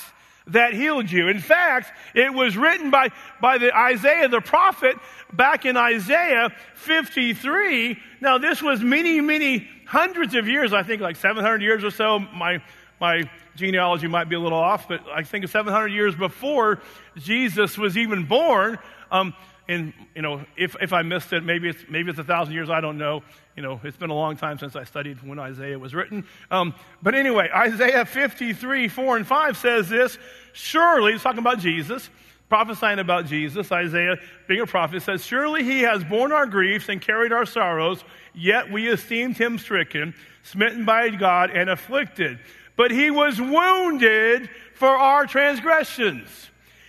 that 0.48 0.74
healed 0.74 1.12
you. 1.12 1.27
In 1.27 1.39
fact, 1.39 1.91
it 2.13 2.34
was 2.34 2.55
written 2.55 2.91
by, 2.91 3.10
by 3.41 3.57
the 3.57 3.75
Isaiah 3.75 4.29
the 4.29 4.41
prophet 4.41 4.96
back 5.34 5.65
in 5.65 5.75
Isaiah 5.75 6.53
53. 6.75 7.98
Now, 8.22 8.38
this 8.38 8.62
was 8.62 8.81
many, 8.81 9.19
many 9.22 9.67
hundreds 9.86 10.36
of 10.36 10.48
years, 10.48 10.72
I 10.72 10.84
think 10.84 11.01
like 11.01 11.15
700 11.15 11.62
years 11.62 11.84
or 11.84 11.91
so. 11.91 12.19
My, 12.19 12.62
my 12.99 13.29
genealogy 13.55 14.07
might 14.07 14.29
be 14.29 14.35
a 14.35 14.39
little 14.39 14.57
off, 14.57 14.87
but 14.87 15.01
I 15.13 15.23
think 15.23 15.47
700 15.47 15.87
years 15.87 16.15
before 16.15 16.81
Jesus 17.17 17.77
was 17.77 17.97
even 17.97 18.25
born. 18.25 18.79
Um, 19.11 19.33
and 19.67 19.93
you 20.15 20.21
know, 20.21 20.45
if 20.55 20.75
if 20.81 20.93
I 20.93 21.01
missed 21.01 21.33
it, 21.33 21.43
maybe 21.43 21.69
it's 21.69 21.83
maybe 21.89 22.09
it's 22.09 22.19
a 22.19 22.23
thousand 22.23 22.53
years. 22.53 22.69
I 22.69 22.79
don't 22.79 22.97
know. 22.97 23.23
You 23.55 23.63
know, 23.63 23.81
it's 23.83 23.97
been 23.97 24.09
a 24.09 24.15
long 24.15 24.37
time 24.37 24.57
since 24.59 24.75
I 24.75 24.83
studied 24.83 25.21
when 25.23 25.39
Isaiah 25.39 25.77
was 25.77 25.93
written. 25.93 26.25
Um, 26.51 26.73
but 27.01 27.15
anyway, 27.15 27.49
Isaiah 27.53 28.05
53, 28.05 28.87
4 28.87 29.17
and 29.17 29.27
5 29.27 29.57
says 29.57 29.89
this. 29.89 30.17
Surely, 30.53 31.13
he's 31.13 31.23
talking 31.23 31.39
about 31.39 31.59
Jesus, 31.59 32.09
prophesying 32.49 32.99
about 32.99 33.25
Jesus. 33.25 33.71
Isaiah, 33.71 34.17
being 34.47 34.61
a 34.61 34.67
prophet, 34.67 35.01
says, 35.01 35.25
Surely 35.25 35.63
he 35.63 35.81
has 35.81 36.03
borne 36.03 36.31
our 36.31 36.45
griefs 36.45 36.87
and 36.87 37.01
carried 37.01 37.33
our 37.33 37.47
sorrows, 37.47 38.03
yet 38.35 38.71
we 38.71 38.87
esteemed 38.89 39.37
him 39.37 39.57
stricken, 39.57 40.13
smitten 40.43 40.85
by 40.85 41.09
God, 41.09 41.49
and 41.49 41.67
afflicted 41.67 42.37
but 42.77 42.91
he 42.91 43.12
was 43.12 43.41
wounded 43.41 44.50
for 44.75 44.88
our 44.88 45.25
transgressions, 45.25 46.29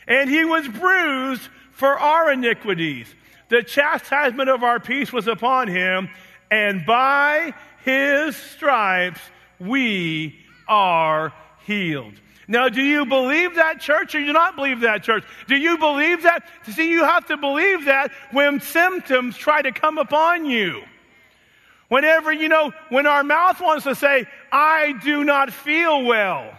and 0.06 0.30
he 0.30 0.44
was 0.44 0.68
bruised 0.68 1.48
for 1.72 1.98
our 1.98 2.30
iniquities. 2.30 3.12
The 3.48 3.62
chastisement 3.62 4.50
of 4.50 4.62
our 4.62 4.78
peace 4.78 5.12
was 5.12 5.26
upon 5.26 5.68
him, 5.68 6.10
and 6.50 6.84
by 6.86 7.54
his 7.84 8.36
stripes 8.36 9.20
we 9.58 10.38
are 10.68 11.32
healed. 11.64 12.14
Now, 12.46 12.70
do 12.70 12.80
you 12.80 13.04
believe 13.04 13.56
that 13.56 13.80
church 13.80 14.14
or 14.14 14.18
do 14.18 14.24
you 14.24 14.32
not 14.32 14.56
believe 14.56 14.80
that 14.80 15.02
church? 15.02 15.24
Do 15.48 15.56
you 15.56 15.76
believe 15.76 16.22
that? 16.22 16.48
See, 16.72 16.88
you 16.90 17.04
have 17.04 17.26
to 17.26 17.36
believe 17.36 17.84
that 17.84 18.10
when 18.32 18.60
symptoms 18.60 19.36
try 19.36 19.60
to 19.60 19.70
come 19.70 19.98
upon 19.98 20.46
you. 20.46 20.82
Whenever, 21.88 22.32
you 22.32 22.48
know, 22.48 22.72
when 22.88 23.06
our 23.06 23.22
mouth 23.22 23.60
wants 23.60 23.84
to 23.84 23.94
say, 23.94 24.26
I 24.52 24.92
do 25.02 25.24
not 25.24 25.52
feel 25.52 26.04
well. 26.04 26.56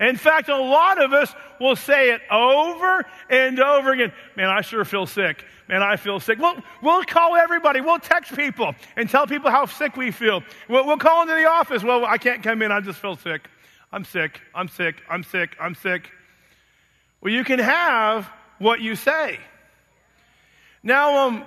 In 0.00 0.16
fact, 0.16 0.48
a 0.48 0.56
lot 0.56 1.02
of 1.02 1.12
us 1.12 1.34
will 1.60 1.74
say 1.74 2.10
it 2.12 2.20
over 2.30 3.04
and 3.28 3.58
over 3.58 3.92
again. 3.92 4.12
Man, 4.36 4.48
I 4.48 4.60
sure 4.60 4.84
feel 4.84 5.06
sick. 5.06 5.44
Man, 5.68 5.82
I 5.82 5.96
feel 5.96 6.20
sick. 6.20 6.38
We'll, 6.38 6.56
we'll 6.82 7.02
call 7.04 7.34
everybody. 7.34 7.80
We'll 7.80 7.98
text 7.98 8.34
people 8.34 8.74
and 8.96 9.10
tell 9.10 9.26
people 9.26 9.50
how 9.50 9.66
sick 9.66 9.96
we 9.96 10.12
feel. 10.12 10.42
We'll, 10.68 10.86
we'll 10.86 10.98
call 10.98 11.22
into 11.22 11.34
the 11.34 11.46
office. 11.46 11.82
Well, 11.82 12.04
I 12.04 12.16
can't 12.16 12.42
come 12.42 12.62
in. 12.62 12.70
I 12.70 12.80
just 12.80 13.00
feel 13.00 13.16
sick. 13.16 13.48
I'm 13.92 14.04
sick. 14.04 14.40
I'm 14.54 14.68
sick. 14.68 15.02
I'm 15.10 15.24
sick. 15.24 15.56
I'm 15.60 15.74
sick. 15.74 16.10
Well, 17.20 17.32
you 17.32 17.42
can 17.42 17.58
have 17.58 18.30
what 18.58 18.80
you 18.80 18.94
say. 18.94 19.40
Now, 20.82 21.26
um, 21.26 21.44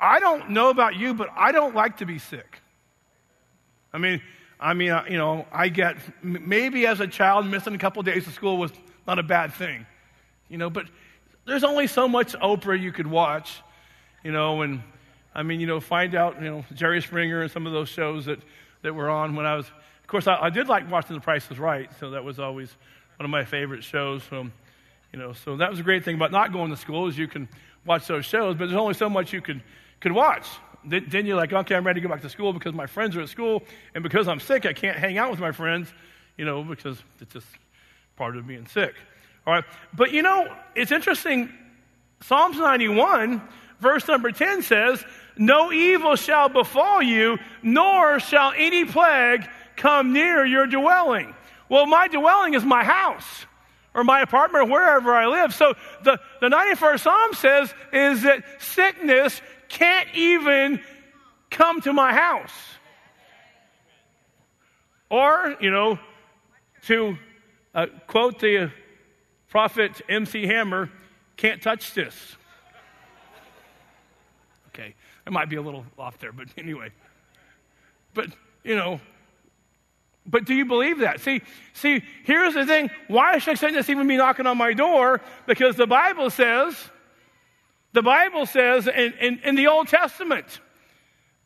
I 0.00 0.18
don't 0.18 0.50
know 0.50 0.70
about 0.70 0.96
you, 0.96 1.14
but 1.14 1.28
I 1.36 1.52
don't 1.52 1.74
like 1.74 1.98
to 1.98 2.06
be 2.06 2.18
sick. 2.18 2.60
I 3.92 3.98
mean, 3.98 4.20
I 4.62 4.74
mean, 4.74 4.90
uh, 4.90 5.04
you 5.10 5.18
know, 5.18 5.44
I 5.50 5.68
get 5.68 5.96
maybe 6.22 6.86
as 6.86 7.00
a 7.00 7.08
child 7.08 7.46
missing 7.46 7.74
a 7.74 7.78
couple 7.78 7.98
of 7.98 8.06
days 8.06 8.28
of 8.28 8.32
school 8.32 8.56
was 8.58 8.70
not 9.08 9.18
a 9.18 9.22
bad 9.22 9.52
thing, 9.52 9.84
you 10.48 10.56
know. 10.56 10.70
But 10.70 10.86
there's 11.44 11.64
only 11.64 11.88
so 11.88 12.06
much 12.06 12.34
Oprah 12.34 12.80
you 12.80 12.92
could 12.92 13.08
watch, 13.08 13.60
you 14.22 14.30
know, 14.30 14.62
and 14.62 14.80
I 15.34 15.42
mean, 15.42 15.58
you 15.58 15.66
know, 15.66 15.80
find 15.80 16.14
out, 16.14 16.40
you 16.40 16.48
know, 16.48 16.64
Jerry 16.74 17.02
Springer 17.02 17.42
and 17.42 17.50
some 17.50 17.66
of 17.66 17.72
those 17.72 17.88
shows 17.88 18.26
that 18.26 18.38
that 18.82 18.94
were 18.94 19.10
on 19.10 19.34
when 19.34 19.46
I 19.46 19.56
was. 19.56 19.66
Of 19.66 20.06
course, 20.06 20.28
I, 20.28 20.36
I 20.36 20.50
did 20.50 20.68
like 20.68 20.88
watching 20.90 21.16
The 21.16 21.20
Price 21.20 21.50
is 21.50 21.58
Right, 21.58 21.90
so 21.98 22.10
that 22.10 22.22
was 22.22 22.38
always 22.38 22.70
one 23.16 23.24
of 23.24 23.30
my 23.30 23.44
favorite 23.44 23.82
shows. 23.82 24.22
So, 24.30 24.46
you 25.12 25.18
know, 25.18 25.32
so 25.32 25.56
that 25.56 25.70
was 25.70 25.80
a 25.80 25.82
great 25.82 26.04
thing 26.04 26.14
about 26.14 26.30
not 26.30 26.52
going 26.52 26.70
to 26.70 26.76
school 26.76 27.08
is 27.08 27.18
you 27.18 27.26
can 27.26 27.48
watch 27.84 28.06
those 28.06 28.26
shows, 28.26 28.54
but 28.56 28.66
there's 28.66 28.78
only 28.78 28.94
so 28.94 29.08
much 29.08 29.32
you 29.32 29.40
could 29.40 29.60
could 30.00 30.12
watch 30.12 30.46
then 30.84 31.26
you're 31.26 31.36
like, 31.36 31.52
okay, 31.52 31.74
I'm 31.74 31.86
ready 31.86 32.00
to 32.00 32.06
go 32.06 32.12
back 32.12 32.22
to 32.22 32.28
school 32.28 32.52
because 32.52 32.74
my 32.74 32.86
friends 32.86 33.16
are 33.16 33.20
at 33.20 33.28
school, 33.28 33.62
and 33.94 34.02
because 34.02 34.28
I'm 34.28 34.40
sick, 34.40 34.66
I 34.66 34.72
can't 34.72 34.96
hang 34.96 35.18
out 35.18 35.30
with 35.30 35.40
my 35.40 35.52
friends, 35.52 35.92
you 36.36 36.44
know, 36.44 36.62
because 36.62 37.00
it's 37.20 37.32
just 37.32 37.46
part 38.16 38.36
of 38.36 38.46
being 38.46 38.66
sick. 38.66 38.94
All 39.46 39.54
right. 39.54 39.64
But 39.94 40.12
you 40.12 40.22
know, 40.22 40.54
it's 40.74 40.92
interesting. 40.92 41.52
Psalms 42.22 42.56
91, 42.56 43.42
verse 43.80 44.06
number 44.06 44.30
10 44.30 44.62
says, 44.62 45.04
No 45.36 45.72
evil 45.72 46.16
shall 46.16 46.48
befall 46.48 47.02
you, 47.02 47.38
nor 47.62 48.20
shall 48.20 48.52
any 48.56 48.84
plague 48.84 49.48
come 49.76 50.12
near 50.12 50.44
your 50.44 50.66
dwelling. 50.66 51.34
Well, 51.68 51.86
my 51.86 52.08
dwelling 52.08 52.54
is 52.54 52.64
my 52.64 52.84
house 52.84 53.46
or 53.94 54.04
my 54.04 54.20
apartment 54.20 54.68
or 54.68 54.70
wherever 54.70 55.14
I 55.14 55.26
live. 55.26 55.54
So 55.54 55.74
the, 56.02 56.18
the 56.40 56.48
91st 56.48 57.00
Psalm 57.00 57.34
says 57.34 57.74
is 57.92 58.22
that 58.22 58.44
sickness 58.58 59.40
can't 59.72 60.08
even 60.14 60.80
come 61.50 61.80
to 61.80 61.92
my 61.92 62.12
house. 62.12 62.52
Or, 65.10 65.56
you 65.60 65.70
know, 65.70 65.98
to 66.86 67.16
uh, 67.74 67.86
quote 68.06 68.38
the 68.38 68.70
prophet 69.48 70.00
MC 70.08 70.46
Hammer, 70.46 70.90
can't 71.36 71.60
touch 71.60 71.94
this. 71.94 72.36
Okay, 74.68 74.94
it 75.26 75.32
might 75.32 75.48
be 75.48 75.56
a 75.56 75.62
little 75.62 75.84
off 75.98 76.18
there, 76.18 76.32
but 76.32 76.48
anyway. 76.56 76.90
But, 78.14 78.28
you 78.64 78.76
know, 78.76 79.00
but 80.26 80.44
do 80.44 80.54
you 80.54 80.64
believe 80.64 80.98
that? 81.00 81.20
See, 81.20 81.42
see, 81.72 82.02
here's 82.24 82.54
the 82.54 82.64
thing. 82.64 82.90
Why 83.08 83.38
should 83.38 83.58
sickness 83.58 83.88
even 83.88 84.06
be 84.06 84.16
knocking 84.16 84.46
on 84.46 84.56
my 84.56 84.72
door? 84.72 85.20
Because 85.46 85.76
the 85.76 85.86
Bible 85.86 86.30
says 86.30 86.76
the 87.92 88.02
Bible 88.02 88.46
says 88.46 88.86
in, 88.86 89.12
in, 89.20 89.40
in 89.44 89.54
the 89.54 89.66
Old 89.66 89.88
Testament 89.88 90.60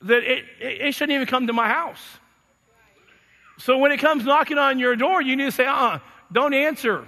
that 0.03 0.23
it, 0.23 0.45
it, 0.61 0.95
shouldn't 0.95 1.15
even 1.15 1.27
come 1.27 1.47
to 1.47 1.53
my 1.53 1.69
house. 1.69 2.03
So 3.59 3.79
when 3.79 3.91
it 3.91 3.99
comes 3.99 4.25
knocking 4.25 4.59
on 4.59 4.79
your 4.79 4.95
door, 4.97 5.23
you 5.23 5.35
need 5.37 5.47
to 5.47 5.53
say, 5.53 5.67
uh 5.67 5.73
uh-uh, 5.73 5.99
don't 6.31 6.55
answer. 6.55 7.07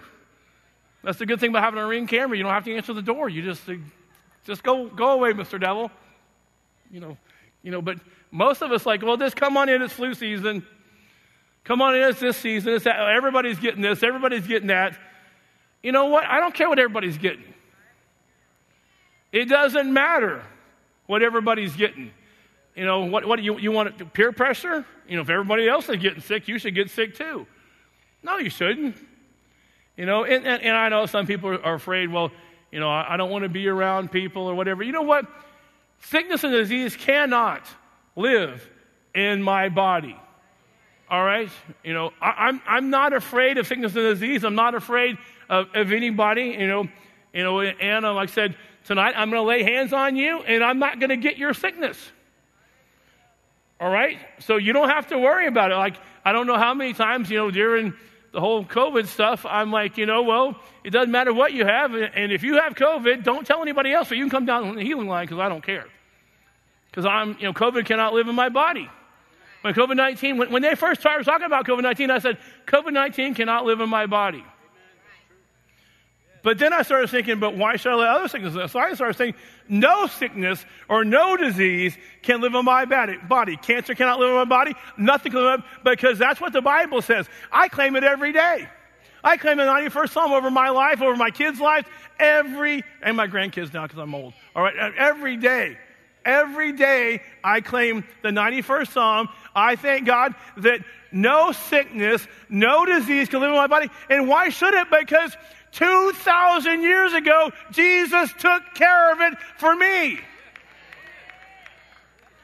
That's 1.05 1.19
the 1.19 1.27
good 1.27 1.39
thing 1.39 1.51
about 1.51 1.63
having 1.63 1.81
a 1.81 1.87
ring 1.87 2.07
camera. 2.07 2.37
You 2.37 2.43
don't 2.43 2.53
have 2.53 2.65
to 2.65 2.75
answer 2.75 2.93
the 2.93 3.03
door. 3.03 3.29
You 3.29 3.43
just, 3.43 3.63
just 4.45 4.63
go, 4.63 4.89
go 4.89 5.13
away, 5.13 5.33
Mr. 5.33 5.61
Devil. 5.61 5.91
You 6.91 7.01
know, 7.01 7.17
you 7.63 7.71
know, 7.71 7.83
but 7.83 7.99
most 8.31 8.63
of 8.63 8.73
us 8.73 8.87
like, 8.87 9.03
well, 9.03 9.17
just 9.17 9.37
come 9.37 9.57
on 9.57 9.69
in, 9.69 9.83
it's 9.83 9.93
flu 9.93 10.15
season. 10.15 10.67
Come 11.65 11.83
on 11.83 11.95
in, 11.95 12.03
it's 12.03 12.19
this 12.19 12.37
season. 12.37 12.73
It's 12.73 12.85
that. 12.85 12.99
Everybody's 12.99 13.59
getting 13.59 13.83
this, 13.83 14.03
everybody's 14.03 14.47
getting 14.47 14.69
that. 14.69 14.99
You 15.83 15.93
know 15.93 16.07
what? 16.07 16.25
I 16.25 16.41
don't 16.41 16.55
care 16.55 16.69
what 16.69 16.79
everybody's 16.79 17.19
getting. 17.19 17.45
It 19.33 19.47
doesn't 19.47 19.93
matter 19.93 20.43
what 21.07 21.23
everybody's 21.23 21.75
getting. 21.77 22.11
You 22.75 22.85
know, 22.85 23.07
what, 23.07 23.27
what 23.27 23.43
you, 23.43 23.59
you 23.59 23.73
want 23.73 24.13
peer 24.13 24.33
pressure? 24.33 24.87
You 25.09 25.17
know, 25.17 25.23
if 25.23 25.31
everybody 25.31 25.69
else 25.69 25.89
is 25.89 25.97
getting 25.97 26.21
sick, 26.21 26.49
you 26.49 26.59
should 26.59 26.75
get 26.75 26.91
sick 26.91 27.17
too. 27.17 27.47
No, 28.23 28.39
you 28.39 28.51
shouldn't. 28.51 28.97
You 29.97 30.07
know, 30.07 30.25
and, 30.25 30.47
and, 30.47 30.63
and 30.63 30.77
I 30.77 30.89
know 30.89 31.07
some 31.07 31.27
people 31.27 31.51
are 31.51 31.75
afraid, 31.75 32.13
well, 32.13 32.31
you 32.71 32.79
know, 32.79 32.89
I, 32.89 33.15
I 33.15 33.17
don't 33.17 33.31
want 33.31 33.43
to 33.43 33.49
be 33.49 33.67
around 33.67 34.13
people 34.13 34.47
or 34.47 34.55
whatever. 34.55 34.83
You 34.83 34.93
know 34.93 35.03
what? 35.03 35.27
Sickness 36.03 36.45
and 36.45 36.53
disease 36.53 36.95
cannot 36.95 37.67
live 38.15 38.69
in 39.15 39.43
my 39.43 39.69
body. 39.69 40.17
All 41.11 41.25
right? 41.25 41.51
You 41.83 41.95
know, 41.95 42.13
I, 42.21 42.49
I'm, 42.49 42.63
I'm 42.67 42.91
not 42.91 43.13
afraid 43.13 43.59
of 43.59 43.67
sickness 43.67 43.97
and 43.97 44.05
disease. 44.05 44.45
I'm 44.45 44.55
not 44.55 44.75
afraid 44.75 45.19
of, 45.49 45.67
of 45.75 45.91
anybody. 45.91 46.57
You 46.59 46.69
know, 46.69 46.89
you 47.33 47.43
know, 47.43 47.61
and 47.61 48.05
like 48.05 48.29
I 48.29 48.33
said, 48.33 48.57
Tonight, 48.89 49.13
I'm 49.19 49.29
going 49.29 49.43
to 49.43 49.47
lay 49.47 49.63
hands 49.65 49.93
on 49.93 50.17
you 50.17 50.41
and 50.45 50.65
I'm 50.65 50.79
not 50.79 50.99
going 50.99 51.11
to 51.11 51.19
get 51.19 51.37
your 51.37 51.53
sickness. 51.53 51.99
All 53.79 53.91
right? 53.91 54.17
So 54.39 54.57
you 54.57 54.73
don't 54.73 54.89
have 54.89 55.09
to 55.09 55.19
worry 55.19 55.47
about 55.47 55.73
it. 55.73 55.75
Like, 55.75 55.97
I 56.25 56.33
don't 56.33 56.47
know 56.47 56.57
how 56.57 56.73
many 56.73 56.95
times, 56.95 57.29
you 57.29 57.37
know, 57.37 57.51
during 57.51 57.93
the 58.33 58.41
whole 58.41 58.65
COVID 58.65 59.07
stuff, 59.07 59.45
I'm 59.45 59.71
like, 59.71 59.99
you 59.99 60.07
know, 60.07 60.23
well, 60.23 60.59
it 60.85 60.89
doesn't 60.89 61.11
matter 61.11 61.35
what 61.35 61.53
you 61.53 61.67
have. 61.67 61.95
And 61.95 62.33
if 62.33 62.43
you 62.43 62.55
have 62.55 62.77
COVID, 62.77 63.25
don't 63.25 63.47
tell 63.47 63.61
anybody 63.61 63.93
else, 63.93 64.11
or 64.11 64.15
you 64.15 64.23
can 64.23 64.31
come 64.31 64.47
down 64.47 64.67
on 64.67 64.77
the 64.77 64.83
healing 64.83 65.07
line 65.07 65.27
because 65.27 65.39
I 65.39 65.51
don't 65.51 65.63
care. 65.63 65.85
Because 66.91 67.05
I'm, 67.05 67.37
you 67.39 67.45
know, 67.45 67.53
COVID 67.53 67.85
cannot 67.85 68.15
live 68.15 68.29
in 68.29 68.35
my 68.35 68.49
body. 68.49 68.89
When 69.61 69.75
COVID 69.75 69.97
19, 69.97 70.39
when, 70.39 70.51
when 70.51 70.63
they 70.63 70.75
first 70.75 71.03
started 71.03 71.25
talking 71.25 71.45
about 71.45 71.67
COVID 71.67 71.83
19, 71.83 72.11
I 72.11 72.21
said, 72.21 72.39
COVID 72.67 72.95
19 72.95 73.35
cannot 73.35 73.67
live 73.67 73.83
in 73.83 73.91
my 73.91 74.07
body. 74.07 74.47
But 76.43 76.59
then 76.59 76.73
I 76.73 76.83
started 76.83 77.11
thinking, 77.11 77.41
but 77.41 77.57
why 77.57 77.77
should 77.77 77.93
I 77.93 77.97
let 77.97 78.09
other 78.09 78.29
sickness 78.29 78.55
live? 78.55 78.71
So 78.71 78.79
I 78.79 78.95
started 78.95 79.17
saying, 79.17 79.35
no 79.69 80.07
sickness 80.07 80.65
or 80.89 81.05
no 81.05 81.37
disease 81.37 81.97
can 82.23 82.41
live 82.41 82.55
in 82.55 82.65
my 82.65 82.85
body. 82.85 83.57
Cancer 83.57 83.95
cannot 83.95 84.21
live 84.21 84.31
in 84.31 84.37
my 84.37 84.45
body. 84.45 84.75
Nothing 84.97 85.33
can 85.33 85.43
live 85.43 85.63
because 85.85 86.19
that's 86.19 86.41
what 86.41 86.53
the 86.53 86.63
Bible 86.63 87.03
says. 87.03 87.29
I 87.51 87.69
claim 87.69 87.97
it 87.97 88.05
every 88.05 88.33
day. 88.33 88.69
I 89.23 89.37
claim 89.37 89.57
the 89.57 89.65
91st 89.65 90.11
Psalm 90.11 90.33
over 90.33 90.51
my 90.51 90.71
life, 90.71 91.03
over 91.03 91.17
my 91.17 91.31
kids' 91.31 91.61
lives, 91.61 91.89
every, 92.21 92.85
and 93.03 93.17
my 93.17 93.27
grandkids 93.27 93.75
now 93.75 93.83
because 93.83 93.99
I'm 93.99 94.15
old. 94.15 94.33
All 94.55 94.63
right, 94.63 94.95
every 94.97 95.37
day. 95.37 95.77
Every 96.25 96.73
day 96.73 97.23
I 97.43 97.61
claim 97.61 98.05
the 98.23 98.29
91st 98.29 98.93
Psalm. 98.93 99.29
I 99.55 99.77
thank 99.77 100.07
God 100.07 100.35
that 100.59 100.81
no 101.11 101.53
sickness, 101.53 102.27
no 102.49 102.85
disease 102.85 103.29
can 103.29 103.41
live 103.41 103.51
in 103.51 103.57
my 103.57 103.67
body. 103.67 103.89
And 104.11 104.29
why 104.29 104.51
should 104.51 104.75
it? 104.75 104.89
Because 104.91 105.35
2,000 105.79 106.83
years 106.83 107.13
ago, 107.13 107.53
Jesus 107.71 108.33
took 108.33 108.63
care 108.75 109.13
of 109.13 109.21
it 109.21 109.39
for 109.59 109.77
me. 109.77 110.19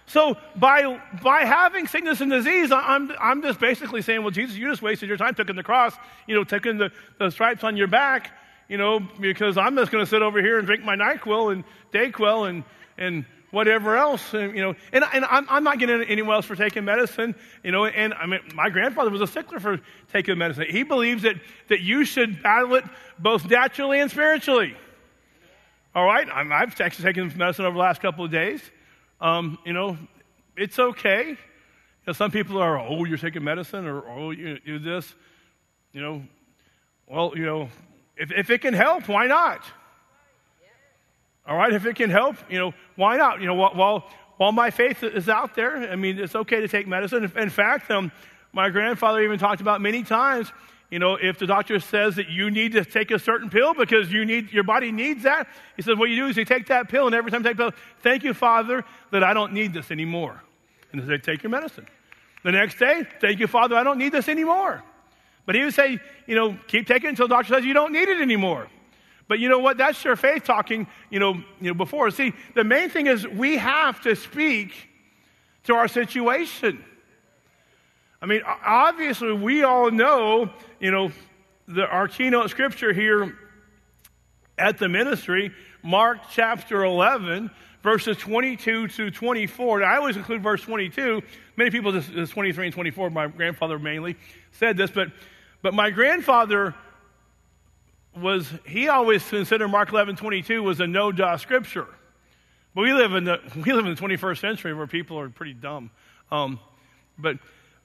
So 0.07 0.37
by, 0.55 1.01
by 1.21 1.41
having 1.41 1.89
sickness 1.89 2.21
and 2.21 2.31
disease, 2.31 2.71
I'm, 2.71 3.11
I'm 3.21 3.43
just 3.43 3.59
basically 3.59 4.01
saying, 4.01 4.23
well, 4.23 4.31
Jesus, 4.31 4.57
you 4.57 4.69
just 4.69 4.83
wasted 4.83 5.09
your 5.09 5.19
time 5.19 5.35
taking 5.35 5.57
the 5.57 5.65
cross, 5.65 5.95
you 6.29 6.37
know, 6.37 6.45
taking 6.45 6.79
the, 6.79 6.93
the 7.19 7.31
stripes 7.31 7.65
on 7.65 7.77
your 7.77 7.89
back, 7.89 8.31
you 8.69 8.79
know, 8.79 9.01
because 9.01 9.59
I'm 9.59 9.75
just 9.75 9.91
going 9.91 10.05
to 10.05 10.09
sit 10.09 10.23
over 10.23 10.41
here 10.41 10.59
and 10.59 10.67
drink 10.67 10.85
my 10.85 10.95
NyQuil 10.95 11.53
and 11.53 11.65
DayQuil 11.93 12.49
and, 12.49 12.65
and 12.97 13.25
whatever 13.55 13.97
else, 13.97 14.35
and, 14.35 14.55
you 14.55 14.61
know. 14.61 14.75
And, 14.93 15.05
and 15.13 15.25
I'm, 15.25 15.47
I'm 15.49 15.65
not 15.65 15.79
getting 15.79 16.03
anyone 16.03 16.35
else 16.35 16.45
for 16.45 16.57
taking 16.57 16.85
medicine, 16.85 17.35
you 17.63 17.73
know. 17.73 17.87
And 17.87 18.13
I 18.13 18.27
mean, 18.27 18.41
my 18.55 18.69
grandfather 18.69 19.11
was 19.11 19.21
a 19.21 19.27
stickler 19.27 19.61
for 19.61 19.81
taking 20.13 20.37
medicine. 20.37 20.67
He 20.69 20.83
believes 20.83 21.23
that, 21.23 21.37
that 21.69 21.81
you 21.81 22.05
should 22.05 22.43
battle 22.43 22.75
it 22.75 22.85
both 23.19 23.49
naturally 23.49 24.01
and 24.01 24.11
spiritually. 24.11 24.77
All 25.95 26.05
right, 26.05 26.29
I'm, 26.31 26.53
I've 26.53 26.79
actually 26.81 27.05
taken 27.05 27.33
medicine 27.37 27.65
over 27.65 27.75
the 27.75 27.81
last 27.81 28.03
couple 28.03 28.25
of 28.25 28.31
days. 28.31 28.61
Um, 29.21 29.59
you 29.65 29.73
know, 29.73 29.97
it's 30.57 30.79
okay. 30.79 31.29
You 31.29 31.37
know, 32.07 32.13
some 32.13 32.33
people 32.33 32.59
are, 32.59 32.79
oh, 32.79 33.05
you're 33.05 33.17
taking 33.17 33.45
medicine, 33.45 33.87
or 33.87 34.07
oh, 34.07 34.31
you 34.33 34.59
do 34.59 34.79
this. 34.79 35.15
You 35.93 36.03
know, 36.03 36.23
well, 37.07 37.33
you 37.37 37.47
know, 37.47 37.69
if, 38.17 38.33
if 38.33 38.51
it 38.51 38.61
can 38.61 38.75
help, 38.75 39.09
why 39.09 39.27
not? 39.27 39.65
All 41.47 41.57
right, 41.57 41.73
if 41.73 41.85
it 41.85 41.97
can 41.97 42.11
help, 42.11 42.37
you 42.49 42.59
know, 42.59 42.73
why 42.97 43.17
not? 43.17 43.41
You 43.41 43.47
know, 43.47 43.55
while, 43.55 44.05
while 44.39 44.53
my 44.53 44.71
faith 44.71 45.03
is 45.03 45.29
out 45.29 45.55
there, 45.55 45.91
I 45.91 45.97
mean, 45.97 46.19
it's 46.19 46.35
okay 46.35 46.61
to 46.61 46.69
take 46.69 46.87
medicine. 46.87 47.31
In 47.37 47.51
fact, 47.51 47.91
um, 47.91 48.11
my 48.53 48.71
grandfather 48.71 49.23
even 49.23 49.39
talked 49.39 49.61
about 49.61 49.81
many 49.81 50.03
times, 50.03 50.51
you 50.91 50.99
know, 50.99 51.19
if 51.21 51.39
the 51.39 51.47
doctor 51.47 51.81
says 51.81 52.17
that 52.17 52.29
you 52.29 52.51
need 52.51 52.73
to 52.73 52.85
take 52.85 53.11
a 53.11 53.19
certain 53.19 53.51
pill 53.51 53.75
because 53.75 54.13
you 54.13 54.25
need, 54.25 54.53
your 54.53 54.63
body 54.63 54.93
needs 54.93 55.25
that, 55.25 55.49
he 55.77 55.83
says, 55.83 55.97
what 55.97 56.09
you 56.09 56.17
do 56.17 56.27
is 56.27 56.37
you 56.37 56.45
take 56.45 56.67
that 56.69 56.89
pill, 56.89 57.07
and 57.07 57.15
every 57.15 57.31
time 57.31 57.43
you 57.43 57.49
take 57.49 57.57
the 57.57 57.71
pill, 57.71 57.81
thank 58.01 58.23
you, 58.23 58.33
Father, 58.33 58.85
that 59.11 59.25
I 59.25 59.35
don't 59.35 59.53
need 59.53 59.75
this 59.75 59.91
anymore. 59.91 60.41
And 60.93 61.03
they 61.03 61.17
say, 61.17 61.19
take 61.19 61.43
your 61.43 61.51
medicine. 61.51 61.87
The 62.45 62.53
next 62.53 62.79
day, 62.79 63.07
thank 63.21 63.41
you, 63.41 63.49
Father, 63.49 63.75
I 63.77 63.83
don't 63.83 63.99
need 63.99 64.13
this 64.13 64.29
anymore. 64.29 64.83
But 65.47 65.57
he 65.57 65.65
would 65.65 65.75
say, 65.75 65.99
you 66.27 66.35
know, 66.35 66.57
keep 66.69 66.87
taking 66.87 67.09
it 67.09 67.11
until 67.11 67.29
the 67.29 67.35
doctor 67.35 67.55
says 67.55 67.65
you 67.65 67.75
don't 67.75 67.93
need 67.93 68.09
it 68.09 68.21
anymore. 68.21 68.69
But 69.27 69.39
you 69.39 69.49
know 69.49 69.59
what? 69.59 69.79
That's 69.79 70.05
your 70.05 70.17
faith 70.17 70.45
talking, 70.45 70.87
you 71.11 71.19
know, 71.19 71.35
you 71.61 71.69
know, 71.69 71.75
before. 71.75 72.11
See, 72.11 72.33
the 72.55 72.65
main 72.65 72.91
thing 72.91 73.07
is 73.07 73.27
we 73.27 73.57
have 73.57 74.01
to 74.03 74.15
speak 74.15 74.73
to 75.65 75.75
our 75.75 75.89
situation. 75.89 76.85
I 78.21 78.27
mean, 78.27 78.43
obviously, 78.47 79.33
we 79.33 79.65
all 79.65 79.91
know, 79.91 80.51
you 80.81 80.91
know, 80.91 81.11
the, 81.69 81.87
our 81.87 82.09
keynote 82.09 82.51
scripture 82.51 82.93
here 82.93 83.37
at 84.59 84.79
the 84.79 84.89
ministry, 84.89 85.53
Mark 85.83 86.19
chapter 86.31 86.85
11, 86.85 87.51
verses 87.83 88.17
22 88.19 88.89
to 88.89 89.11
24. 89.11 89.81
Now, 89.81 89.87
I 89.87 89.97
always 89.97 90.17
include 90.17 90.43
verse 90.43 90.63
22. 90.63 91.23
Many 91.57 91.71
people, 91.71 91.93
this 91.93 92.09
is 92.09 92.31
23 92.31 92.67
and 92.67 92.75
24. 92.75 93.11
My 93.11 93.27
grandfather 93.27 93.79
mainly 93.79 94.17
said 94.53 94.77
this, 94.77 94.91
but, 94.91 95.09
but 95.63 95.75
my 95.75 95.91
grandfather 95.91 96.75
was, 98.17 98.49
he 98.67 98.89
always 98.89 99.27
considered 99.29 99.69
Mark 99.69 99.91
11, 99.91 100.17
22 100.17 100.63
was 100.63 100.81
a 100.81 100.87
no 100.87 101.13
duh 101.13 101.37
scripture. 101.37 101.87
But 102.75 102.83
we 102.83 102.93
live 102.93 103.15
in 103.15 103.25
the, 103.25 103.41
we 103.57 103.73
live 103.73 103.87
in 103.87 103.95
the 103.95 104.01
21st 104.01 104.41
century 104.41 104.75
where 104.75 104.87
people 104.87 105.19
are 105.19 105.29
pretty 105.29 105.55
dumb. 105.55 105.91
Um, 106.31 106.59
but 107.19 107.39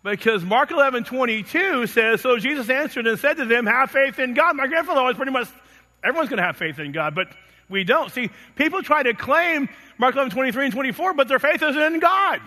because 0.04 0.44
Mark 0.44 0.72
11, 0.72 1.04
22 1.04 1.88
says, 1.88 2.22
So 2.22 2.38
Jesus 2.38 2.70
answered 2.70 3.06
and 3.08 3.20
said 3.20 3.38
to 3.38 3.46
them, 3.46 3.66
Have 3.66 3.92
faith 3.92 4.20
in 4.20 4.34
God. 4.34 4.56
My 4.56 4.68
grandfather 4.68 5.02
always 5.02 5.18
pretty 5.18 5.32
much, 5.32 5.48
everyone's 6.04 6.30
going 6.30 6.38
to 6.38 6.44
have 6.44 6.58
faith 6.58 6.80
in 6.80 6.92
God, 6.92 7.16
but 7.16 7.28
we 7.70 7.84
don't. 7.84 8.12
See, 8.12 8.30
people 8.56 8.82
try 8.82 9.04
to 9.04 9.14
claim 9.14 9.70
Mark 9.98 10.16
11, 10.16 10.32
23 10.32 10.66
and 10.66 10.74
24, 10.74 11.14
but 11.14 11.28
their 11.28 11.40
faith 11.40 11.62
is 11.62 11.76
in 11.76 12.00
God. 12.00 12.42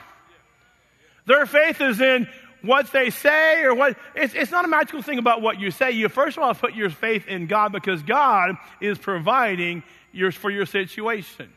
Their 1.27 1.47
faith 1.47 1.81
is 1.81 2.01
in 2.01 2.29
what 2.63 2.91
they 2.93 3.11
say 3.11 3.63
or 3.63 3.75
what, 3.75 3.97
it's, 4.15 4.35
it's 4.35 4.51
not 4.51 4.65
a 4.65 4.69
magical 4.69 5.03
thing 5.03 5.19
about 5.19 5.43
what 5.43 5.61
you 5.61 5.71
say. 5.71 5.91
You 5.91 6.09
first 6.09 6.37
of 6.37 6.43
all 6.43 6.55
put 6.55 6.75
your 6.75 6.91
faith 6.91 7.27
in 7.29 7.47
God 7.47 7.73
because 7.73 8.03
God 8.03 8.57
is 8.81 8.99
providing 8.99 9.83
yours 10.13 10.35
for 10.35 10.51
your 10.51 10.67
situation. 10.67 11.53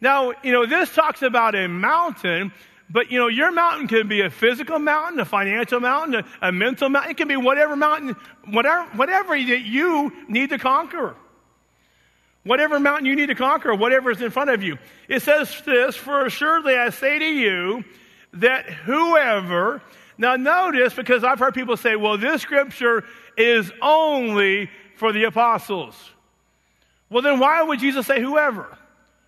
Now, 0.00 0.32
you 0.42 0.52
know, 0.52 0.66
this 0.66 0.94
talks 0.94 1.22
about 1.22 1.54
a 1.54 1.66
mountain, 1.66 2.52
but 2.90 3.10
you 3.10 3.18
know, 3.18 3.28
your 3.28 3.50
mountain 3.50 3.88
can 3.88 4.06
be 4.08 4.20
a 4.20 4.30
physical 4.30 4.78
mountain, 4.78 5.18
a 5.18 5.24
financial 5.24 5.80
mountain, 5.80 6.24
a, 6.40 6.48
a 6.48 6.52
mental 6.52 6.88
mountain. 6.88 7.10
It 7.10 7.16
can 7.16 7.28
be 7.28 7.36
whatever 7.36 7.74
mountain, 7.74 8.14
whatever, 8.48 8.84
whatever 8.96 9.30
that 9.30 9.62
you 9.62 10.12
need 10.28 10.50
to 10.50 10.58
conquer. 10.58 11.14
Whatever 12.42 12.78
mountain 12.78 13.06
you 13.06 13.16
need 13.16 13.28
to 13.28 13.34
conquer, 13.34 13.74
whatever 13.74 14.10
is 14.10 14.20
in 14.20 14.30
front 14.30 14.50
of 14.50 14.62
you. 14.62 14.76
It 15.08 15.22
says 15.22 15.62
this, 15.64 15.96
for 15.96 16.26
assuredly 16.26 16.76
I 16.76 16.90
say 16.90 17.18
to 17.18 17.24
you 17.24 17.84
that 18.34 18.66
whoever, 18.66 19.80
now 20.16 20.36
notice, 20.36 20.94
because 20.94 21.24
I've 21.24 21.38
heard 21.38 21.54
people 21.54 21.76
say, 21.76 21.96
well, 21.96 22.16
this 22.18 22.42
scripture 22.42 23.04
is 23.36 23.70
only 23.82 24.70
for 24.96 25.12
the 25.12 25.24
apostles. 25.24 25.94
Well, 27.10 27.22
then 27.22 27.38
why 27.38 27.62
would 27.62 27.80
Jesus 27.80 28.06
say 28.06 28.20
whoever? 28.20 28.78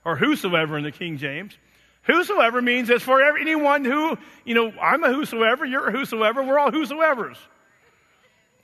Or 0.04 0.16
whosoever 0.16 0.78
in 0.78 0.84
the 0.84 0.92
King 0.92 1.18
James? 1.18 1.56
Whosoever 2.02 2.62
means 2.62 2.88
it's 2.88 3.02
for 3.02 3.20
anyone 3.36 3.84
who, 3.84 4.16
you 4.44 4.54
know, 4.54 4.72
I'm 4.80 5.02
a 5.02 5.12
whosoever, 5.12 5.64
you're 5.64 5.88
a 5.88 5.92
whosoever, 5.92 6.42
we're 6.42 6.58
all 6.58 6.70
whosoevers. 6.70 7.36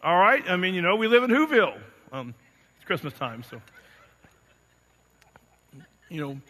All 0.03 0.17
right? 0.17 0.49
I 0.49 0.57
mean, 0.57 0.75
you 0.75 0.83
know, 0.83 0.95
we 0.95 1.09
live 1.09 1.25
in 1.25 1.31
Whoville. 1.31 1.77
Um, 2.13 2.35
it's 2.77 2.85
Christmas 2.85 3.13
time, 3.15 3.43
so. 3.43 3.61
You 6.09 6.21
know, 6.21 6.41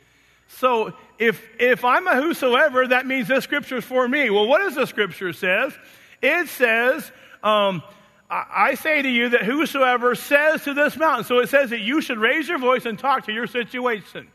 so 0.58 0.92
if, 1.18 1.42
if 1.58 1.84
I'm 1.84 2.06
a 2.06 2.16
whosoever, 2.16 2.86
that 2.88 3.06
means 3.06 3.28
this 3.28 3.44
scripture 3.44 3.78
is 3.78 3.84
for 3.84 4.06
me. 4.06 4.30
Well, 4.30 4.46
what 4.46 4.58
does 4.58 4.74
the 4.74 4.86
scripture 4.86 5.32
says? 5.32 5.72
It 6.20 6.48
says, 6.48 7.10
um, 7.42 7.82
I, 8.30 8.74
say 8.76 9.02
to 9.02 9.08
you 9.08 9.30
that 9.30 9.42
whosoever 9.42 10.14
says 10.14 10.64
to 10.64 10.72
this 10.72 10.96
mountain, 10.96 11.24
so 11.24 11.40
it 11.40 11.48
says 11.48 11.70
that 11.70 11.80
you 11.80 12.00
should 12.00 12.18
raise 12.18 12.48
your 12.48 12.58
voice 12.58 12.86
and 12.86 12.98
talk 12.98 13.26
to 13.26 13.32
your 13.32 13.46
situation. 13.46 14.28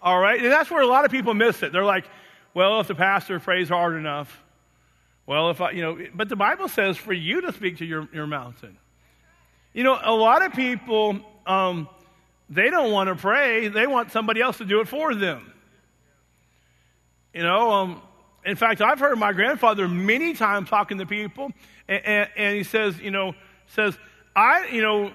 All 0.00 0.18
right? 0.18 0.40
And 0.40 0.50
that's 0.50 0.70
where 0.70 0.82
a 0.82 0.86
lot 0.86 1.04
of 1.04 1.10
people 1.10 1.34
miss 1.34 1.62
it. 1.62 1.72
They're 1.72 1.84
like, 1.84 2.04
well, 2.54 2.80
if 2.80 2.88
the 2.88 2.94
pastor 2.94 3.38
prays 3.40 3.68
hard 3.68 3.96
enough, 3.96 4.42
well, 5.26 5.50
if 5.50 5.60
I, 5.60 5.72
you 5.72 5.82
know, 5.82 5.98
but 6.14 6.28
the 6.28 6.36
Bible 6.36 6.68
says 6.68 6.96
for 6.96 7.12
you 7.12 7.40
to 7.42 7.52
speak 7.52 7.78
to 7.78 7.84
your, 7.84 8.08
your 8.12 8.26
mountain. 8.26 8.78
You 9.72 9.82
know, 9.82 9.98
a 10.02 10.14
lot 10.14 10.44
of 10.44 10.52
people, 10.52 11.18
um, 11.46 11.88
they 12.48 12.70
don't 12.70 12.92
want 12.92 13.08
to 13.08 13.14
pray, 13.14 13.68
they 13.68 13.86
want 13.86 14.12
somebody 14.12 14.40
else 14.40 14.58
to 14.58 14.64
do 14.64 14.80
it 14.80 14.88
for 14.88 15.14
them. 15.14 15.52
You 17.32 17.42
know, 17.42 17.70
um, 17.70 18.02
in 18.44 18.56
fact, 18.56 18.80
I've 18.80 19.00
heard 19.00 19.18
my 19.18 19.32
grandfather 19.32 19.88
many 19.88 20.34
times 20.34 20.68
talking 20.68 20.98
to 20.98 21.06
people, 21.06 21.50
and, 21.88 22.04
and, 22.04 22.30
and 22.36 22.56
he 22.56 22.62
says, 22.62 22.98
you 23.00 23.10
know, 23.10 23.34
says, 23.68 23.96
I, 24.36 24.66
you 24.68 24.82
know, 24.82 25.12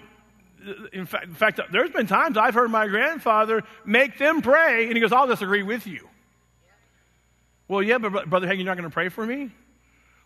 in 0.92 1.06
fact, 1.06 1.26
in 1.26 1.34
fact, 1.36 1.60
there's 1.72 1.92
been 1.92 2.08
times 2.08 2.38
I've 2.38 2.54
heard 2.54 2.70
my 2.72 2.88
grandfather 2.88 3.64
make 3.86 4.18
them 4.18 4.42
pray, 4.42 4.86
and 4.86 4.94
he 4.94 5.00
goes, 5.00 5.14
I'll 5.14 5.28
disagree 5.28 5.64
with 5.64 5.88
you. 5.88 6.08
Well, 7.68 7.84
yeah, 7.84 8.00
but 8.00 8.30
Brother 8.30 8.48
Hagin, 8.48 8.58
you're 8.58 8.66
not 8.66 8.78
going 8.78 8.90
to 8.90 8.94
pray 8.94 9.10
for 9.10 9.26
me? 9.26 9.52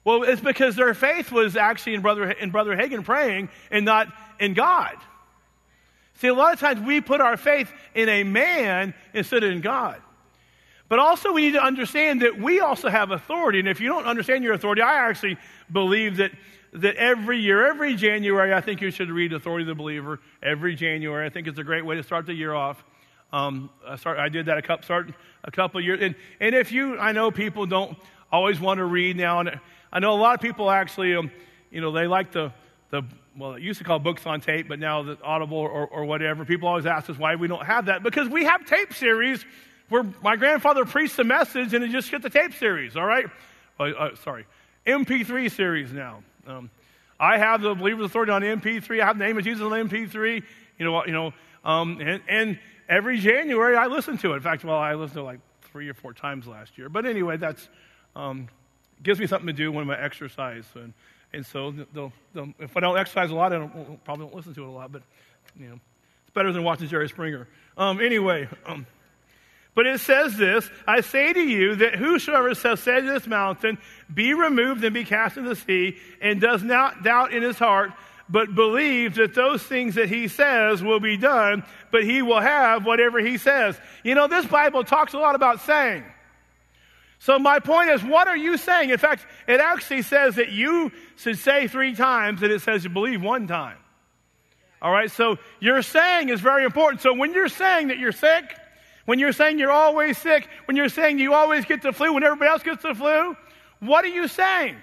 Well, 0.06 0.24
it's 0.24 0.42
because 0.42 0.76
their 0.76 0.94
faith 0.94 1.32
was 1.32 1.56
actually 1.56 1.96
in 1.96 2.02
Brother, 2.02 2.32
in 2.32 2.52
Brother 2.52 2.76
Hagin 2.76 3.04
praying 3.04 3.50
and 3.70 3.86
not 3.86 4.08
in 4.40 4.54
God. 4.54 4.96
See, 6.16 6.28
a 6.28 6.34
lot 6.34 6.54
of 6.54 6.60
times 6.60 6.80
we 6.80 7.02
put 7.02 7.22
our 7.22 7.38
faith 7.38 7.72
in 7.96 8.08
a 8.10 8.24
man 8.24 8.94
instead 9.14 9.44
of 9.44 9.52
in 9.52 9.62
God. 9.62 10.02
But 10.90 11.00
also, 11.00 11.32
we 11.32 11.42
need 11.42 11.54
to 11.54 11.64
understand 11.64 12.22
that 12.22 12.40
we 12.40 12.60
also 12.60 12.90
have 12.90 13.12
authority. 13.12 13.60
And 13.60 13.68
if 13.68 13.80
you 13.82 13.88
don't 13.90 14.06
understand 14.06 14.44
your 14.44 14.54
authority, 14.54 14.82
I 14.82 15.10
actually 15.10 15.38
believe 15.72 16.18
that 16.18 16.32
that 16.74 16.96
every 16.96 17.40
year, 17.40 17.68
every 17.68 17.96
January, 17.96 18.54
I 18.54 18.62
think 18.62 18.82
you 18.82 18.90
should 18.90 19.12
read 19.12 19.32
Authority 19.34 19.64
of 19.64 19.68
the 19.68 19.76
Believer 19.76 20.20
every 20.42 20.76
January. 20.76 21.26
I 21.26 21.30
think 21.30 21.48
it's 21.48 21.60
a 21.60 21.64
great 21.64 21.86
way 21.86 21.96
to 21.96 22.04
start 22.04 22.26
the 22.26 22.34
year 22.34 22.54
off. 22.54 22.84
Um, 23.32 23.70
I, 23.88 23.96
start, 23.96 24.20
I 24.20 24.30
did 24.30 24.48
that 24.48 24.58
a 24.58 24.62
couple, 24.62 24.84
start 24.84 25.14
a 25.44 25.52
couple 25.52 25.80
years. 25.82 26.00
And, 26.02 26.16
and 26.40 26.56
if 26.56 26.72
you, 26.72 26.98
I 26.98 27.12
know 27.12 27.32
people 27.32 27.66
don't 27.66 27.98
always 28.32 28.60
want 28.60 28.80
to 28.80 28.86
read 28.86 29.18
now. 29.18 29.40
And 29.40 29.60
I 29.92 30.00
know 30.00 30.14
a 30.14 30.20
lot 30.20 30.34
of 30.36 30.42
people 30.42 30.70
actually, 30.70 31.16
um, 31.16 31.32
you 31.70 31.80
know, 31.80 31.92
they 31.92 32.08
like 32.08 32.32
the, 32.32 32.52
the, 32.90 33.04
well, 33.38 33.54
it 33.54 33.62
used 33.62 33.80
to 33.80 33.86
call 33.86 34.00
books 34.00 34.26
on 34.26 34.42
tape, 34.42 34.68
but 34.68 34.80
now 34.80 35.04
the 35.04 35.18
Audible 35.24 35.58
or, 35.58 35.88
or 35.88 36.06
whatever. 36.06 36.46
People 36.46 36.68
always 36.68 36.86
ask 36.86 37.10
us 37.10 37.18
why 37.18 37.36
we 37.36 37.48
don't 37.48 37.66
have 37.66 37.88
that. 37.88 38.04
Because 38.04 38.30
we 38.30 38.44
have 38.46 38.66
tape 38.66 38.94
series 38.94 39.44
where 39.90 40.04
my 40.22 40.36
grandfather 40.36 40.86
preached 40.86 41.18
the 41.18 41.24
message 41.24 41.74
and 41.74 41.84
it 41.84 41.90
just 41.90 42.12
get 42.12 42.22
the 42.22 42.30
tape 42.30 42.54
series, 42.54 42.96
all 42.96 43.06
right? 43.06 43.26
Uh, 43.80 43.84
uh, 43.84 44.16
sorry. 44.18 44.46
MP3 44.86 45.52
series 45.52 45.92
now. 45.92 46.24
Um, 46.46 46.70
I 47.20 47.38
have 47.38 47.62
the 47.62 47.74
believer's 47.74 48.06
authority 48.06 48.32
on 48.32 48.42
MP3. 48.42 49.02
I 49.02 49.06
have 49.06 49.18
the 49.18 49.26
name 49.26 49.38
of 49.38 49.44
Jesus 49.44 49.62
on 49.62 49.72
MP3. 49.72 50.44
You 50.78 50.86
know, 50.86 51.06
you 51.06 51.12
know, 51.12 51.34
um, 51.64 52.00
and, 52.02 52.22
and 52.28 52.60
every 52.90 53.20
January 53.20 53.76
I 53.76 53.88
listen 53.88 54.18
to 54.20 54.34
it. 54.34 54.38
In 54.38 54.42
fact, 54.42 54.64
well, 54.64 54.78
I 54.78 54.94
listened 54.96 55.16
to 55.16 55.22
it 55.22 55.24
like 55.24 55.40
three 55.72 55.90
or 55.90 55.94
four 55.94 56.14
times 56.14 56.48
last 56.48 56.78
year. 56.78 56.90
But 56.90 57.06
anyway, 57.06 57.38
that's 57.38 57.70
um, 58.16 58.48
gives 59.02 59.20
me 59.20 59.28
something 59.28 59.48
to 59.48 59.54
do 59.54 59.72
when 59.72 59.90
I 59.90 60.00
exercise. 60.02 60.66
And, 60.76 60.94
and 61.34 61.46
so, 61.46 61.72
they'll, 61.94 62.14
they'll, 62.34 62.54
if 62.60 62.78
I 62.78 62.80
don't 62.80 62.98
exercise 62.98 63.32
a 63.32 63.36
lot, 63.36 63.54
I 63.54 63.58
don't, 63.58 64.04
probably 64.04 64.26
don't 64.26 64.36
listen 64.36 64.54
to 64.54 64.64
it 64.64 64.68
a 64.68 64.72
lot. 64.72 64.92
But 64.92 65.02
you 65.60 65.68
know, 65.68 65.80
it's 66.22 66.34
better 66.34 66.52
than 66.52 66.64
watching 66.64 66.88
Jerry 66.88 67.10
Springer. 67.10 67.48
Um, 67.78 68.00
anyway. 68.00 68.48
Um, 68.66 68.86
but 69.76 69.88
it 69.88 70.00
says 70.00 70.38
this 70.38 70.70
I 70.88 71.02
say 71.02 71.34
to 71.34 71.42
you 71.42 71.76
that 71.76 71.96
whosoever 71.96 72.54
shall 72.54 72.78
say 72.78 73.02
to 73.02 73.08
this 73.08 73.28
mountain, 73.28 73.78
Be 74.14 74.34
removed 74.34 74.84
and 74.84 74.94
be 74.94 75.04
cast 75.04 75.38
into 75.38 75.50
the 75.50 75.56
sea, 75.56 75.98
and 76.22 76.40
does 76.40 76.64
not 76.64 77.04
doubt 77.04 77.34
in 77.34 77.42
his 77.42 77.58
heart, 77.58 77.92
but 78.30 78.54
believes 78.54 79.18
that 79.18 79.34
those 79.34 79.64
things 79.64 79.96
that 79.96 80.10
he 80.10 80.28
says 80.28 80.84
will 80.84 81.00
be 81.00 81.18
done, 81.18 81.64
but 81.92 82.04
he 82.04 82.22
will 82.22 82.40
have 82.40 82.86
whatever 82.86 83.20
he 83.20 83.38
says. 83.38 83.80
You 84.04 84.16
know, 84.16 84.28
this 84.28 84.46
Bible 84.46 84.84
talks 84.84 85.14
a 85.14 85.18
lot 85.18 85.36
about 85.36 85.62
saying. 85.62 86.04
So 87.24 87.40
my 87.40 87.60
point 87.60 87.90
is, 87.90 88.04
what 88.04 88.28
are 88.28 88.36
you 88.36 88.58
saying? 88.58 88.90
In 88.90 88.98
fact, 88.98 89.26
it 89.48 89.62
actually 89.62 90.02
says 90.02 90.36
that 90.36 90.52
you 90.52 90.92
should 91.16 91.38
say 91.38 91.70
three 91.70 91.96
times, 91.96 92.44
and 92.44 92.52
it 92.52 92.62
says 92.62 92.84
you 92.84 92.90
believe 92.90 93.22
one 93.22 93.48
time. 93.48 93.78
All 94.82 94.92
right, 94.92 95.10
so 95.10 95.38
your 95.62 95.82
saying 95.84 96.28
is 96.28 96.42
very 96.42 96.66
important. 96.66 97.00
So 97.00 97.14
when 97.14 97.32
you're 97.34 97.48
saying 97.48 97.88
that 97.88 97.98
you're 97.98 98.12
sick, 98.12 98.54
when 99.06 99.20
you're 99.20 99.32
saying 99.32 99.58
you're 99.58 99.72
always 99.72 100.18
sick, 100.18 100.50
when 100.66 100.76
you're 100.76 100.90
saying 100.90 101.18
you 101.18 101.34
always 101.34 101.64
get 101.64 101.82
the 101.82 101.94
flu 101.94 102.12
when 102.12 102.24
everybody 102.26 102.50
else 102.50 102.62
gets 102.62 102.84
the 102.84 102.94
flu, 102.94 103.38
what 103.80 104.04
are 104.04 104.10
you 104.10 104.28
saying? 104.28 104.76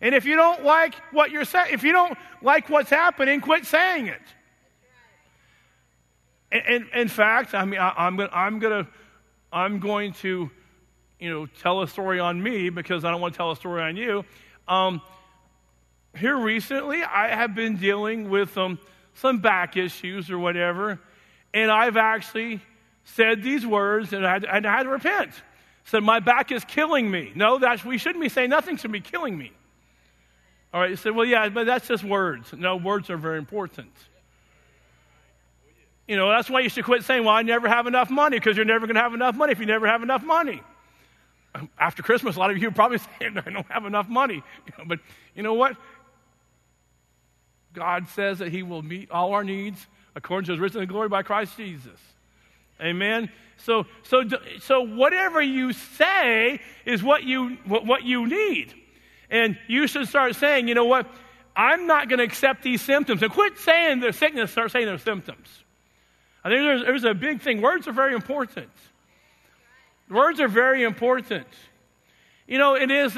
And 0.00 0.14
if 0.14 0.24
you 0.24 0.36
don't 0.36 0.64
like 0.64 0.94
what 1.12 1.30
you're 1.30 1.44
saying, 1.44 1.74
if 1.74 1.82
you 1.82 1.92
don't 1.92 2.16
like 2.40 2.70
what's 2.70 2.88
happening, 2.88 3.42
quit 3.42 3.66
saying 3.66 4.06
it. 4.06 4.22
And, 6.50 6.86
in 6.94 7.08
fact, 7.08 7.52
I 7.52 7.66
mean, 7.66 7.80
I, 7.80 7.92
I'm 7.98 8.16
gonna, 8.16 8.88
I'm 9.52 9.78
going 9.78 10.14
to, 10.22 10.50
you 11.20 11.30
know, 11.30 11.46
tell 11.46 11.82
a 11.82 11.88
story 11.88 12.18
on 12.18 12.42
me 12.42 12.70
because 12.70 13.04
I 13.04 13.10
don't 13.10 13.20
want 13.20 13.34
to 13.34 13.38
tell 13.38 13.50
a 13.50 13.56
story 13.56 13.82
on 13.82 13.96
you. 13.96 14.24
Um, 14.66 15.02
here 16.16 16.36
recently, 16.36 17.02
I 17.02 17.28
have 17.28 17.54
been 17.54 17.76
dealing 17.76 18.30
with 18.30 18.56
um, 18.58 18.78
some 19.14 19.38
back 19.38 19.76
issues 19.76 20.30
or 20.30 20.38
whatever, 20.38 20.98
and 21.52 21.70
I've 21.70 21.96
actually 21.96 22.60
said 23.04 23.42
these 23.42 23.66
words 23.66 24.12
and 24.12 24.26
I 24.26 24.32
had, 24.32 24.44
and 24.44 24.66
I 24.66 24.76
had 24.76 24.84
to 24.84 24.88
repent. 24.88 25.30
Said, 25.84 26.02
My 26.02 26.20
back 26.20 26.52
is 26.52 26.64
killing 26.64 27.10
me. 27.10 27.32
No, 27.34 27.58
that's, 27.58 27.84
we 27.84 27.98
shouldn't 27.98 28.22
be 28.22 28.28
saying 28.28 28.50
nothing 28.50 28.76
should 28.76 28.92
be 28.92 29.00
killing 29.00 29.36
me. 29.36 29.52
All 30.72 30.80
right, 30.80 30.90
you 30.90 30.96
say, 30.96 31.10
well, 31.10 31.26
yeah, 31.26 31.48
but 31.48 31.66
that's 31.66 31.88
just 31.88 32.04
words. 32.04 32.52
No, 32.52 32.76
words 32.76 33.10
are 33.10 33.16
very 33.16 33.38
important. 33.38 33.90
You 36.06 36.16
know, 36.16 36.28
that's 36.28 36.48
why 36.48 36.60
you 36.60 36.68
should 36.68 36.84
quit 36.84 37.02
saying, 37.04 37.24
well, 37.24 37.34
I 37.34 37.42
never 37.42 37.68
have 37.68 37.86
enough 37.86 38.08
money, 38.08 38.38
because 38.38 38.56
you're 38.56 38.64
never 38.64 38.86
going 38.86 38.94
to 38.94 39.00
have 39.00 39.14
enough 39.14 39.34
money 39.34 39.52
if 39.52 39.58
you 39.58 39.66
never 39.66 39.86
have 39.86 40.02
enough 40.02 40.22
money. 40.22 40.62
After 41.78 42.02
Christmas, 42.02 42.36
a 42.36 42.38
lot 42.38 42.50
of 42.50 42.58
you 42.58 42.68
are 42.68 42.72
probably 42.72 42.98
saying, 43.18 43.38
I 43.38 43.50
don't 43.50 43.66
have 43.70 43.84
enough 43.84 44.08
money. 44.08 44.36
You 44.66 44.72
know, 44.78 44.84
but 44.86 45.00
you 45.34 45.42
know 45.42 45.54
what? 45.54 45.76
God 47.72 48.08
says 48.08 48.38
that 48.38 48.50
He 48.50 48.62
will 48.62 48.82
meet 48.82 49.10
all 49.10 49.32
our 49.32 49.44
needs 49.44 49.86
according 50.14 50.46
to 50.46 50.52
His 50.52 50.60
riches 50.60 50.76
and 50.76 50.88
glory 50.88 51.08
by 51.08 51.22
Christ 51.22 51.56
Jesus. 51.56 51.98
Amen. 52.80 53.30
So, 53.58 53.86
so, 54.04 54.24
so 54.60 54.80
whatever 54.80 55.42
you 55.42 55.72
say 55.72 56.60
is 56.86 57.02
what 57.02 57.24
you, 57.24 57.58
what, 57.66 57.84
what 57.84 58.04
you 58.04 58.26
need. 58.26 58.74
And 59.30 59.58
you 59.68 59.86
should 59.86 60.08
start 60.08 60.34
saying, 60.36 60.66
you 60.66 60.74
know 60.74 60.86
what? 60.86 61.06
I'm 61.54 61.86
not 61.86 62.08
going 62.08 62.18
to 62.18 62.24
accept 62.24 62.62
these 62.62 62.80
symptoms. 62.80 63.22
And 63.22 63.30
quit 63.30 63.58
saying 63.58 64.00
the 64.00 64.12
sickness, 64.12 64.50
start 64.50 64.70
saying 64.70 64.86
the 64.86 64.98
symptoms. 64.98 65.48
I 66.42 66.48
think 66.48 66.62
there's, 66.62 66.82
there's 66.82 67.04
a 67.04 67.14
big 67.14 67.42
thing. 67.42 67.60
Words 67.60 67.86
are 67.86 67.92
very 67.92 68.14
important. 68.14 68.70
Words 70.10 70.40
are 70.40 70.48
very 70.48 70.82
important. 70.82 71.46
You 72.46 72.58
know, 72.58 72.74
it 72.74 72.90
is, 72.90 73.16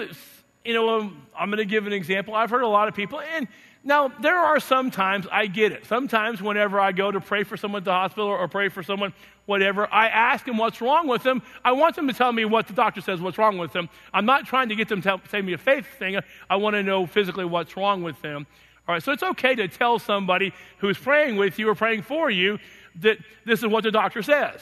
you 0.65 0.75
know, 0.75 1.01
um, 1.01 1.27
I'm 1.37 1.49
going 1.49 1.59
to 1.59 1.65
give 1.65 1.87
an 1.87 1.93
example. 1.93 2.35
I've 2.35 2.51
heard 2.51 2.63
a 2.63 2.69
lot 2.69 2.87
of 2.87 2.95
people, 2.95 3.21
and 3.21 3.49
now, 3.85 4.09
there 4.21 4.39
are 4.39 4.61
some 4.61 4.93
times 4.93 5.27
I 5.31 5.47
get 5.47 5.73
it. 5.73 5.87
Sometimes, 5.87 6.41
whenever 6.41 6.79
I 6.79 6.93
go 6.93 7.11
to 7.11 7.21
pray 7.21 7.43
for 7.43 7.57
someone 7.57 7.81
at 7.81 7.85
the 7.85 7.93
hospital 7.93 8.29
or 8.29 8.47
pray 8.47 8.69
for 8.69 8.83
someone, 8.85 9.13
whatever, 9.47 9.93
I 9.93 10.07
ask 10.07 10.45
them 10.47 10.57
what's 10.57 10.81
wrong 10.81 11.09
with 11.09 11.25
them. 11.25 11.43
I 11.65 11.73
want 11.73 11.97
them 11.97 12.07
to 12.07 12.15
tell 12.15 12.33
me 12.33 12.45
what 12.45 12.69
the 12.69 12.75
doctor 12.75 13.01
says 13.01 13.21
what's 13.21 13.39
wrong 13.39 13.59
with 13.59 13.73
them. 13.73 13.89
I'm 14.15 14.25
not 14.25 14.47
trying 14.47 14.69
to 14.69 14.77
get 14.77 14.89
them 14.89 15.03
to 15.03 15.21
say 15.29 15.43
me 15.43 15.55
a 15.55 15.59
faith 15.59 15.87
thing. 15.99 16.17
I 16.49 16.57
want 16.57 16.75
to 16.75 16.83
know 16.85 17.07
physically 17.07 17.45
what's 17.45 17.77
wrong 17.77 18.05
with 18.05 18.23
them. 18.23 18.47
All 18.87 18.95
right, 18.95 19.03
so 19.03 19.11
it's 19.11 19.23
okay 19.25 19.57
to 19.57 19.67
tell 19.67 19.99
somebody 19.99 20.53
who's 20.79 20.99
praying 20.99 21.35
with 21.35 21.59
you 21.59 21.69
or 21.69 21.75
praying 21.75 22.03
for 22.03 22.31
you 22.31 22.61
that 23.01 23.19
this 23.45 23.61
is 23.61 23.67
what 23.67 23.83
the 23.83 23.91
doctor 23.91 24.23
says. 24.23 24.61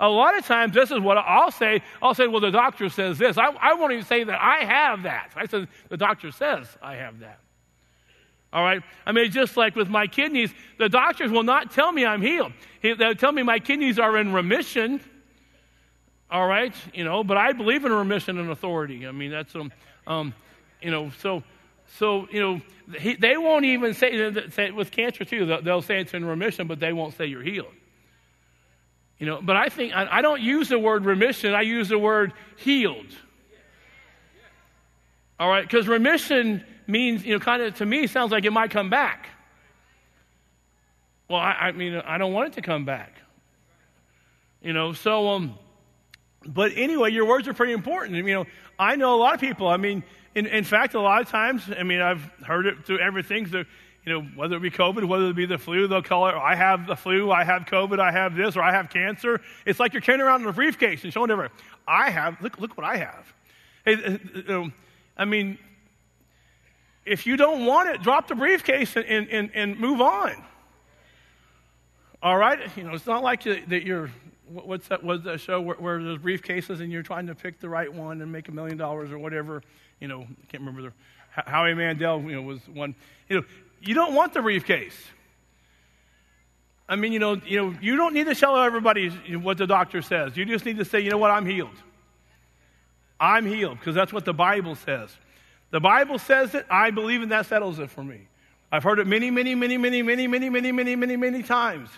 A 0.00 0.08
lot 0.08 0.36
of 0.36 0.44
times, 0.44 0.74
this 0.74 0.90
is 0.90 0.98
what 1.00 1.18
I'll 1.18 1.52
say. 1.52 1.80
I'll 2.02 2.14
say, 2.14 2.26
well, 2.26 2.40
the 2.40 2.50
doctor 2.50 2.88
says 2.88 3.16
this. 3.16 3.38
I, 3.38 3.46
I 3.60 3.74
won't 3.74 3.92
even 3.92 4.04
say 4.04 4.24
that 4.24 4.40
I 4.40 4.64
have 4.64 5.04
that. 5.04 5.30
I 5.36 5.46
said, 5.46 5.68
the 5.88 5.96
doctor 5.96 6.32
says 6.32 6.66
I 6.82 6.96
have 6.96 7.20
that. 7.20 7.38
All 8.52 8.62
right? 8.62 8.82
I 9.06 9.12
mean, 9.12 9.30
just 9.30 9.56
like 9.56 9.76
with 9.76 9.88
my 9.88 10.06
kidneys, 10.06 10.52
the 10.78 10.88
doctors 10.88 11.30
will 11.30 11.42
not 11.42 11.72
tell 11.72 11.92
me 11.92 12.04
I'm 12.04 12.22
healed. 12.22 12.52
They'll 12.82 13.14
tell 13.14 13.32
me 13.32 13.42
my 13.42 13.58
kidneys 13.58 13.98
are 13.98 14.16
in 14.16 14.32
remission. 14.32 15.00
All 16.30 16.46
right? 16.46 16.74
You 16.92 17.04
know, 17.04 17.22
but 17.22 17.36
I 17.36 17.52
believe 17.52 17.84
in 17.84 17.92
remission 17.92 18.38
and 18.38 18.50
authority. 18.50 19.06
I 19.06 19.12
mean, 19.12 19.30
that's, 19.30 19.54
um, 19.54 19.72
um 20.06 20.34
you 20.82 20.90
know, 20.90 21.10
so, 21.18 21.42
so, 21.98 22.28
you 22.30 22.40
know, 22.40 22.60
he, 22.98 23.14
they 23.14 23.36
won't 23.36 23.64
even 23.64 23.94
say, 23.94 24.32
say, 24.50 24.70
with 24.70 24.90
cancer 24.90 25.24
too, 25.24 25.46
they'll, 25.46 25.62
they'll 25.62 25.82
say 25.82 26.00
it's 26.00 26.14
in 26.14 26.24
remission, 26.24 26.66
but 26.66 26.80
they 26.80 26.92
won't 26.92 27.14
say 27.16 27.26
you're 27.26 27.42
healed. 27.42 27.72
You 29.24 29.30
know, 29.30 29.40
but 29.40 29.56
I 29.56 29.70
think, 29.70 29.96
I, 29.96 30.18
I 30.18 30.20
don't 30.20 30.42
use 30.42 30.68
the 30.68 30.78
word 30.78 31.06
remission, 31.06 31.54
I 31.54 31.62
use 31.62 31.88
the 31.88 31.98
word 31.98 32.34
healed. 32.58 33.06
All 35.40 35.48
right? 35.48 35.62
Because 35.62 35.88
remission 35.88 36.62
means, 36.86 37.24
you 37.24 37.32
know, 37.32 37.40
kind 37.40 37.62
of 37.62 37.74
to 37.76 37.86
me 37.86 38.06
sounds 38.06 38.32
like 38.32 38.44
it 38.44 38.50
might 38.50 38.70
come 38.70 38.90
back. 38.90 39.28
Well, 41.30 41.40
I, 41.40 41.52
I 41.52 41.72
mean, 41.72 41.94
I 41.94 42.18
don't 42.18 42.34
want 42.34 42.48
it 42.48 42.52
to 42.56 42.60
come 42.60 42.84
back. 42.84 43.14
You 44.60 44.74
know, 44.74 44.92
so, 44.92 45.30
um, 45.30 45.58
but 46.46 46.72
anyway, 46.76 47.10
your 47.10 47.24
words 47.24 47.48
are 47.48 47.54
pretty 47.54 47.72
important. 47.72 48.16
You 48.16 48.24
know, 48.24 48.44
I 48.78 48.96
know 48.96 49.14
a 49.14 49.16
lot 49.16 49.32
of 49.32 49.40
people. 49.40 49.68
I 49.68 49.78
mean, 49.78 50.04
in, 50.34 50.44
in 50.44 50.64
fact, 50.64 50.92
a 50.92 51.00
lot 51.00 51.22
of 51.22 51.30
times, 51.30 51.62
I 51.74 51.82
mean, 51.82 52.02
I've 52.02 52.30
heard 52.46 52.66
it 52.66 52.84
through 52.84 52.98
everything. 52.98 53.46
So, 53.46 53.64
you 54.04 54.12
know, 54.12 54.22
whether 54.34 54.56
it 54.56 54.60
be 54.60 54.70
COVID, 54.70 55.04
whether 55.06 55.26
it 55.26 55.36
be 55.36 55.46
the 55.46 55.56
flu, 55.56 55.88
they'll 55.88 56.02
call 56.02 56.28
it, 56.28 56.34
I 56.34 56.54
have 56.54 56.86
the 56.86 56.94
flu, 56.94 57.30
I 57.30 57.42
have 57.42 57.62
COVID, 57.62 57.98
I 57.98 58.12
have 58.12 58.36
this, 58.36 58.56
or 58.56 58.62
I 58.62 58.70
have 58.70 58.90
cancer. 58.90 59.40
It's 59.64 59.80
like 59.80 59.94
you're 59.94 60.02
carrying 60.02 60.20
around 60.20 60.42
in 60.42 60.48
a 60.48 60.52
briefcase 60.52 61.04
and 61.04 61.12
showing 61.12 61.30
everyone, 61.30 61.52
I 61.88 62.10
have, 62.10 62.40
look, 62.42 62.60
look 62.60 62.76
what 62.76 62.84
I 62.84 62.98
have. 62.98 63.32
Hey, 63.84 64.18
uh, 64.48 64.66
I 65.16 65.24
mean, 65.24 65.58
if 67.06 67.26
you 67.26 67.36
don't 67.36 67.64
want 67.64 67.88
it, 67.88 68.02
drop 68.02 68.28
the 68.28 68.34
briefcase 68.34 68.94
and, 68.96 69.28
and, 69.28 69.50
and 69.54 69.78
move 69.78 70.00
on. 70.00 70.42
All 72.22 72.36
right? 72.36 72.58
You 72.76 72.84
know, 72.84 72.94
it's 72.94 73.06
not 73.06 73.22
like 73.22 73.44
that 73.44 73.84
you're, 73.84 74.10
what's 74.48 74.88
that, 74.88 75.02
what's 75.02 75.24
that 75.24 75.40
show 75.40 75.62
where, 75.62 75.76
where 75.76 76.02
there's 76.02 76.18
briefcases 76.18 76.80
and 76.80 76.92
you're 76.92 77.02
trying 77.02 77.26
to 77.26 77.34
pick 77.34 77.58
the 77.58 77.68
right 77.68 77.92
one 77.92 78.20
and 78.20 78.30
make 78.30 78.48
a 78.48 78.52
million 78.52 78.76
dollars 78.76 79.10
or 79.10 79.18
whatever. 79.18 79.62
You 80.00 80.08
know, 80.08 80.20
I 80.22 80.46
can't 80.48 80.62
remember 80.62 80.82
the, 80.82 80.92
Howie 81.46 81.74
Mandel, 81.74 82.22
you 82.22 82.32
know, 82.32 82.42
was 82.42 82.60
one. 82.68 82.94
You 83.28 83.38
know, 83.40 83.44
you 83.86 83.94
don't 83.94 84.14
want 84.14 84.34
the 84.34 84.42
briefcase. 84.42 84.96
I 86.88 86.96
mean, 86.96 87.12
you 87.12 87.18
know, 87.18 87.40
you 87.46 87.62
know, 87.62 87.78
you 87.80 87.96
don't 87.96 88.12
need 88.14 88.26
to 88.26 88.34
tell 88.34 88.56
everybody 88.58 89.08
what 89.08 89.56
the 89.56 89.66
doctor 89.66 90.02
says. 90.02 90.36
You 90.36 90.44
just 90.44 90.64
need 90.64 90.78
to 90.78 90.84
say, 90.84 91.00
you 91.00 91.10
know 91.10 91.18
what, 91.18 91.30
I'm 91.30 91.46
healed. 91.46 91.76
I'm 93.18 93.46
healed 93.46 93.78
because 93.78 93.94
that's 93.94 94.12
what 94.12 94.24
the 94.24 94.34
Bible 94.34 94.74
says. 94.74 95.16
The 95.70 95.80
Bible 95.80 96.18
says 96.18 96.54
it. 96.54 96.66
I 96.70 96.90
believe 96.90 97.22
and 97.22 97.32
that 97.32 97.46
settles 97.46 97.78
it 97.78 97.90
for 97.90 98.04
me. 98.04 98.28
I've 98.70 98.82
heard 98.82 98.98
it 98.98 99.06
many, 99.06 99.30
many, 99.30 99.54
many, 99.54 99.78
many, 99.78 100.02
many, 100.02 100.26
many, 100.26 100.50
many, 100.50 100.72
many, 100.72 100.96
many, 100.96 101.16
many 101.16 101.42
times. 101.42 101.88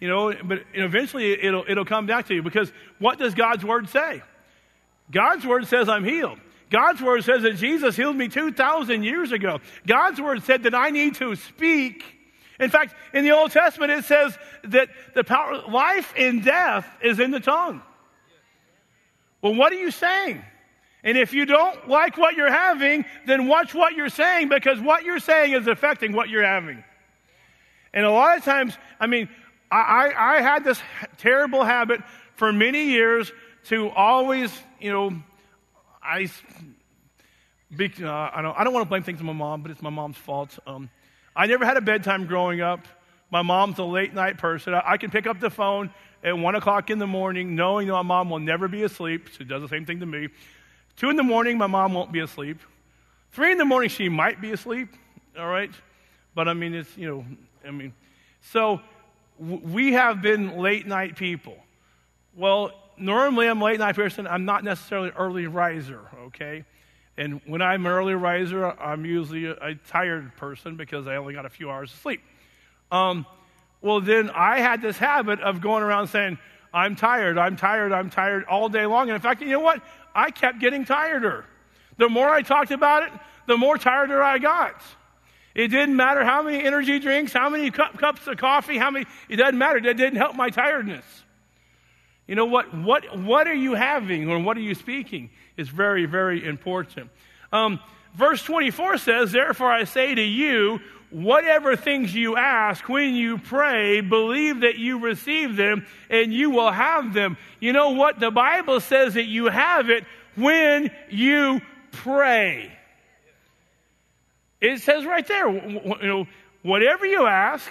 You 0.00 0.08
know, 0.08 0.34
but 0.42 0.64
eventually 0.74 1.40
it'll, 1.40 1.64
it'll 1.68 1.84
come 1.84 2.06
back 2.06 2.26
to 2.26 2.34
you 2.34 2.42
because 2.42 2.72
what 2.98 3.18
does 3.18 3.34
God's 3.34 3.64
word 3.64 3.88
say? 3.88 4.22
God's 5.10 5.46
word 5.46 5.66
says 5.66 5.88
I'm 5.88 6.04
healed. 6.04 6.38
God's 6.72 7.02
word 7.02 7.22
says 7.22 7.42
that 7.42 7.56
Jesus 7.56 7.94
healed 7.94 8.16
me 8.16 8.28
2,000 8.28 9.02
years 9.02 9.30
ago. 9.30 9.60
God's 9.86 10.20
word 10.20 10.42
said 10.42 10.62
that 10.62 10.74
I 10.74 10.88
need 10.88 11.16
to 11.16 11.36
speak. 11.36 12.02
In 12.58 12.70
fact, 12.70 12.94
in 13.12 13.24
the 13.24 13.32
Old 13.32 13.52
Testament, 13.52 13.92
it 13.92 14.04
says 14.06 14.36
that 14.64 14.88
the 15.14 15.22
power, 15.22 15.62
life 15.68 16.14
and 16.16 16.42
death 16.42 16.88
is 17.02 17.20
in 17.20 17.30
the 17.30 17.40
tongue. 17.40 17.82
Well, 19.42 19.54
what 19.54 19.70
are 19.72 19.76
you 19.76 19.90
saying? 19.90 20.42
And 21.04 21.18
if 21.18 21.34
you 21.34 21.44
don't 21.44 21.88
like 21.88 22.16
what 22.16 22.36
you're 22.36 22.50
having, 22.50 23.04
then 23.26 23.48
watch 23.48 23.74
what 23.74 23.94
you're 23.94 24.08
saying 24.08 24.48
because 24.48 24.80
what 24.80 25.04
you're 25.04 25.18
saying 25.18 25.52
is 25.52 25.66
affecting 25.66 26.12
what 26.12 26.30
you're 26.30 26.44
having. 26.44 26.82
And 27.92 28.06
a 28.06 28.10
lot 28.10 28.38
of 28.38 28.44
times, 28.44 28.78
I 28.98 29.08
mean, 29.08 29.28
I, 29.70 29.80
I, 30.14 30.36
I 30.36 30.40
had 30.40 30.64
this 30.64 30.80
terrible 31.18 31.64
habit 31.64 32.00
for 32.36 32.50
many 32.50 32.84
years 32.84 33.30
to 33.64 33.90
always, 33.90 34.50
you 34.80 34.90
know, 34.90 35.22
I, 36.02 36.24
uh, 36.24 36.28
I, 37.78 38.42
don't, 38.42 38.58
I 38.58 38.64
don't 38.64 38.72
want 38.72 38.84
to 38.84 38.88
blame 38.88 39.02
things 39.02 39.20
on 39.20 39.26
my 39.26 39.32
mom, 39.32 39.62
but 39.62 39.70
it's 39.70 39.82
my 39.82 39.90
mom's 39.90 40.16
fault. 40.16 40.58
Um, 40.66 40.90
I 41.34 41.46
never 41.46 41.64
had 41.64 41.76
a 41.76 41.80
bedtime 41.80 42.26
growing 42.26 42.60
up. 42.60 42.86
My 43.30 43.42
mom's 43.42 43.78
a 43.78 43.84
late 43.84 44.12
night 44.12 44.38
person. 44.38 44.74
I, 44.74 44.82
I 44.84 44.96
can 44.96 45.10
pick 45.10 45.26
up 45.26 45.40
the 45.40 45.50
phone 45.50 45.90
at 46.22 46.36
1 46.36 46.54
o'clock 46.54 46.90
in 46.90 46.98
the 46.98 47.06
morning 47.06 47.54
knowing 47.54 47.86
that 47.86 47.94
my 47.94 48.02
mom 48.02 48.30
will 48.30 48.38
never 48.38 48.68
be 48.68 48.82
asleep. 48.82 49.28
She 49.36 49.44
does 49.44 49.62
the 49.62 49.68
same 49.68 49.86
thing 49.86 50.00
to 50.00 50.06
me. 50.06 50.28
Two 50.96 51.08
in 51.08 51.16
the 51.16 51.22
morning, 51.22 51.56
my 51.56 51.66
mom 51.66 51.94
won't 51.94 52.12
be 52.12 52.20
asleep. 52.20 52.60
Three 53.32 53.52
in 53.52 53.58
the 53.58 53.64
morning, 53.64 53.88
she 53.88 54.08
might 54.08 54.40
be 54.40 54.52
asleep, 54.52 54.88
all 55.38 55.48
right? 55.48 55.70
But 56.34 56.48
I 56.48 56.54
mean, 56.54 56.74
it's, 56.74 56.94
you 56.96 57.08
know, 57.08 57.24
I 57.66 57.70
mean, 57.70 57.94
so 58.42 58.80
w- 59.40 59.62
we 59.64 59.92
have 59.94 60.20
been 60.20 60.58
late 60.58 60.86
night 60.86 61.16
people. 61.16 61.56
Well, 62.36 62.72
normally 62.98 63.48
I'm 63.48 63.60
a 63.60 63.64
late 63.64 63.78
night 63.78 63.96
person. 63.96 64.26
I'm 64.26 64.44
not 64.44 64.64
necessarily 64.64 65.08
an 65.08 65.14
early 65.16 65.46
riser, 65.46 66.00
okay? 66.26 66.64
And 67.16 67.40
when 67.46 67.60
I'm 67.60 67.84
an 67.84 67.92
early 67.92 68.14
riser, 68.14 68.64
I'm 68.64 69.04
usually 69.04 69.46
a, 69.46 69.74
tired 69.88 70.34
person 70.36 70.76
because 70.76 71.06
I 71.06 71.16
only 71.16 71.34
got 71.34 71.44
a 71.44 71.50
few 71.50 71.70
hours 71.70 71.92
of 71.92 71.98
sleep. 71.98 72.22
Um, 72.90 73.26
well, 73.80 74.00
then 74.00 74.30
I 74.30 74.60
had 74.60 74.80
this 74.80 74.96
habit 74.96 75.40
of 75.40 75.60
going 75.60 75.82
around 75.82 76.08
saying, 76.08 76.38
I'm 76.72 76.96
tired, 76.96 77.36
I'm 77.36 77.56
tired, 77.56 77.92
I'm 77.92 78.08
tired 78.08 78.44
all 78.44 78.68
day 78.68 78.86
long. 78.86 79.10
And 79.10 79.16
in 79.16 79.20
fact, 79.20 79.42
you 79.42 79.48
know 79.48 79.60
what? 79.60 79.82
I 80.14 80.30
kept 80.30 80.60
getting 80.60 80.84
tireder. 80.84 81.44
The 81.98 82.08
more 82.08 82.28
I 82.28 82.42
talked 82.42 82.70
about 82.70 83.02
it, 83.02 83.12
the 83.46 83.56
more 83.56 83.76
tireder 83.76 84.22
I 84.22 84.38
got. 84.38 84.80
It 85.54 85.68
didn't 85.68 85.96
matter 85.96 86.24
how 86.24 86.42
many 86.42 86.64
energy 86.64 86.98
drinks, 86.98 87.32
how 87.32 87.50
many 87.50 87.70
cup, 87.70 87.98
cups 87.98 88.26
of 88.26 88.38
coffee, 88.38 88.78
how 88.78 88.90
many, 88.90 89.04
it 89.28 89.36
doesn't 89.36 89.58
matter. 89.58 89.78
It 89.78 89.96
didn't 89.96 90.16
help 90.16 90.34
my 90.34 90.48
tiredness. 90.48 91.04
You 92.32 92.36
know 92.36 92.46
what? 92.46 92.72
What, 92.72 93.18
what 93.18 93.46
are 93.46 93.52
you 93.52 93.74
having 93.74 94.30
or 94.30 94.38
what 94.38 94.56
are 94.56 94.60
you 94.60 94.74
speaking 94.74 95.28
is 95.58 95.68
very, 95.68 96.06
very 96.06 96.46
important. 96.46 97.10
Um, 97.52 97.78
verse 98.14 98.42
24 98.42 98.96
says, 98.96 99.32
Therefore 99.32 99.70
I 99.70 99.84
say 99.84 100.14
to 100.14 100.22
you, 100.22 100.80
whatever 101.10 101.76
things 101.76 102.14
you 102.14 102.38
ask 102.38 102.88
when 102.88 103.14
you 103.14 103.36
pray, 103.36 104.00
believe 104.00 104.60
that 104.60 104.78
you 104.78 105.00
receive 105.00 105.56
them 105.56 105.84
and 106.08 106.32
you 106.32 106.48
will 106.48 106.70
have 106.70 107.12
them. 107.12 107.36
You 107.60 107.74
know 107.74 107.90
what? 107.90 108.18
The 108.18 108.30
Bible 108.30 108.80
says 108.80 109.12
that 109.12 109.26
you 109.26 109.50
have 109.50 109.90
it 109.90 110.06
when 110.34 110.90
you 111.10 111.60
pray. 111.90 112.72
It 114.58 114.80
says 114.80 115.04
right 115.04 115.28
there, 115.28 115.50
you 115.50 115.96
know, 116.00 116.26
whatever 116.62 117.04
you 117.04 117.26
ask, 117.26 117.70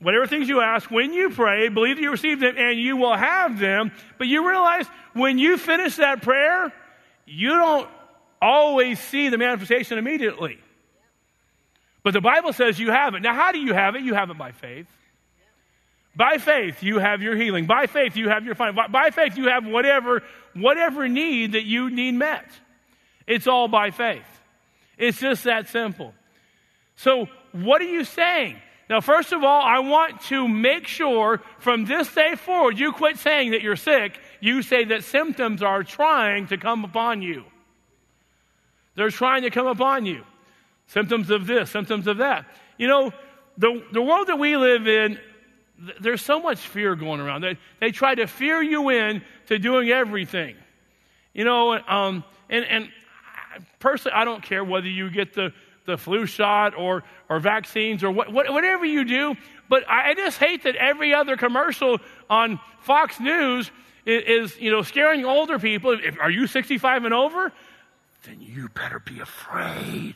whatever 0.00 0.26
things 0.26 0.48
you 0.48 0.60
ask, 0.60 0.90
when 0.90 1.12
you 1.12 1.30
pray, 1.30 1.68
believe 1.68 1.96
that 1.96 2.02
you 2.02 2.10
receive 2.10 2.40
them 2.40 2.56
and 2.56 2.78
you 2.78 2.96
will 2.96 3.16
have 3.16 3.58
them. 3.58 3.92
But 4.18 4.26
you 4.26 4.48
realize 4.48 4.86
when 5.14 5.38
you 5.38 5.56
finish 5.56 5.96
that 5.96 6.22
prayer, 6.22 6.72
you 7.24 7.50
don't 7.50 7.88
always 8.40 9.00
see 9.00 9.28
the 9.28 9.38
manifestation 9.38 9.98
immediately. 9.98 10.58
But 12.02 12.12
the 12.12 12.20
Bible 12.20 12.52
says 12.52 12.78
you 12.78 12.90
have 12.90 13.14
it. 13.14 13.20
Now, 13.22 13.34
how 13.34 13.52
do 13.52 13.58
you 13.58 13.74
have 13.74 13.96
it? 13.96 14.02
You 14.02 14.14
have 14.14 14.30
it 14.30 14.38
by 14.38 14.52
faith. 14.52 14.86
By 16.14 16.38
faith, 16.38 16.82
you 16.82 16.98
have 16.98 17.20
your 17.20 17.36
healing. 17.36 17.66
By 17.66 17.86
faith, 17.86 18.16
you 18.16 18.28
have 18.28 18.46
your 18.46 18.54
fine. 18.54 18.74
By, 18.74 18.86
by 18.86 19.10
faith, 19.10 19.36
you 19.36 19.48
have 19.48 19.66
whatever, 19.66 20.22
whatever 20.54 21.08
need 21.08 21.52
that 21.52 21.64
you 21.64 21.90
need 21.90 22.12
met. 22.12 22.48
It's 23.26 23.46
all 23.46 23.68
by 23.68 23.90
faith. 23.90 24.24
It's 24.96 25.18
just 25.18 25.44
that 25.44 25.68
simple. 25.68 26.14
So, 26.96 27.26
what 27.52 27.82
are 27.82 27.86
you 27.86 28.04
saying? 28.04 28.56
Now, 28.88 29.00
first 29.00 29.32
of 29.32 29.42
all, 29.42 29.62
I 29.62 29.80
want 29.80 30.20
to 30.22 30.46
make 30.46 30.86
sure 30.86 31.42
from 31.58 31.86
this 31.86 32.12
day 32.14 32.36
forward, 32.36 32.78
you 32.78 32.92
quit 32.92 33.18
saying 33.18 33.50
that 33.50 33.62
you're 33.62 33.76
sick. 33.76 34.18
You 34.40 34.62
say 34.62 34.84
that 34.84 35.02
symptoms 35.02 35.62
are 35.62 35.82
trying 35.82 36.46
to 36.48 36.56
come 36.56 36.84
upon 36.84 37.20
you. 37.20 37.44
They're 38.94 39.10
trying 39.10 39.42
to 39.42 39.50
come 39.50 39.66
upon 39.66 40.06
you. 40.06 40.24
Symptoms 40.86 41.30
of 41.30 41.46
this, 41.46 41.70
symptoms 41.70 42.06
of 42.06 42.18
that. 42.18 42.46
You 42.78 42.86
know, 42.86 43.12
the, 43.58 43.82
the 43.92 44.02
world 44.02 44.28
that 44.28 44.38
we 44.38 44.56
live 44.56 44.86
in, 44.86 45.18
there's 46.00 46.22
so 46.22 46.40
much 46.40 46.60
fear 46.60 46.94
going 46.94 47.20
around. 47.20 47.42
They, 47.42 47.58
they 47.80 47.90
try 47.90 48.14
to 48.14 48.26
fear 48.26 48.62
you 48.62 48.90
in 48.90 49.22
to 49.46 49.58
doing 49.58 49.90
everything. 49.90 50.54
You 51.34 51.44
know, 51.44 51.76
um, 51.76 52.24
and, 52.48 52.64
and 52.64 52.88
personally, 53.80 54.14
I 54.14 54.24
don't 54.24 54.42
care 54.42 54.64
whether 54.64 54.88
you 54.88 55.10
get 55.10 55.34
the, 55.34 55.52
the 55.86 55.96
flu 55.96 56.26
shot 56.26 56.76
or, 56.76 57.02
or 57.28 57.40
vaccines 57.40 58.04
or 58.04 58.10
what, 58.10 58.32
what, 58.32 58.52
whatever 58.52 58.84
you 58.84 59.04
do, 59.04 59.34
but 59.68 59.84
I 59.88 60.14
just 60.14 60.38
hate 60.38 60.62
that 60.64 60.76
every 60.76 61.14
other 61.14 61.36
commercial 61.36 61.98
on 62.30 62.60
Fox 62.80 63.18
News 63.18 63.70
is, 64.04 64.52
is 64.52 64.60
you 64.60 64.70
know, 64.70 64.82
scaring 64.82 65.24
older 65.24 65.58
people. 65.58 65.92
If, 65.92 66.18
are 66.20 66.30
you 66.30 66.46
65 66.46 67.04
and 67.04 67.14
over? 67.14 67.52
Then 68.24 68.40
you 68.40 68.68
better 68.68 69.00
be 69.00 69.20
afraid. 69.20 70.14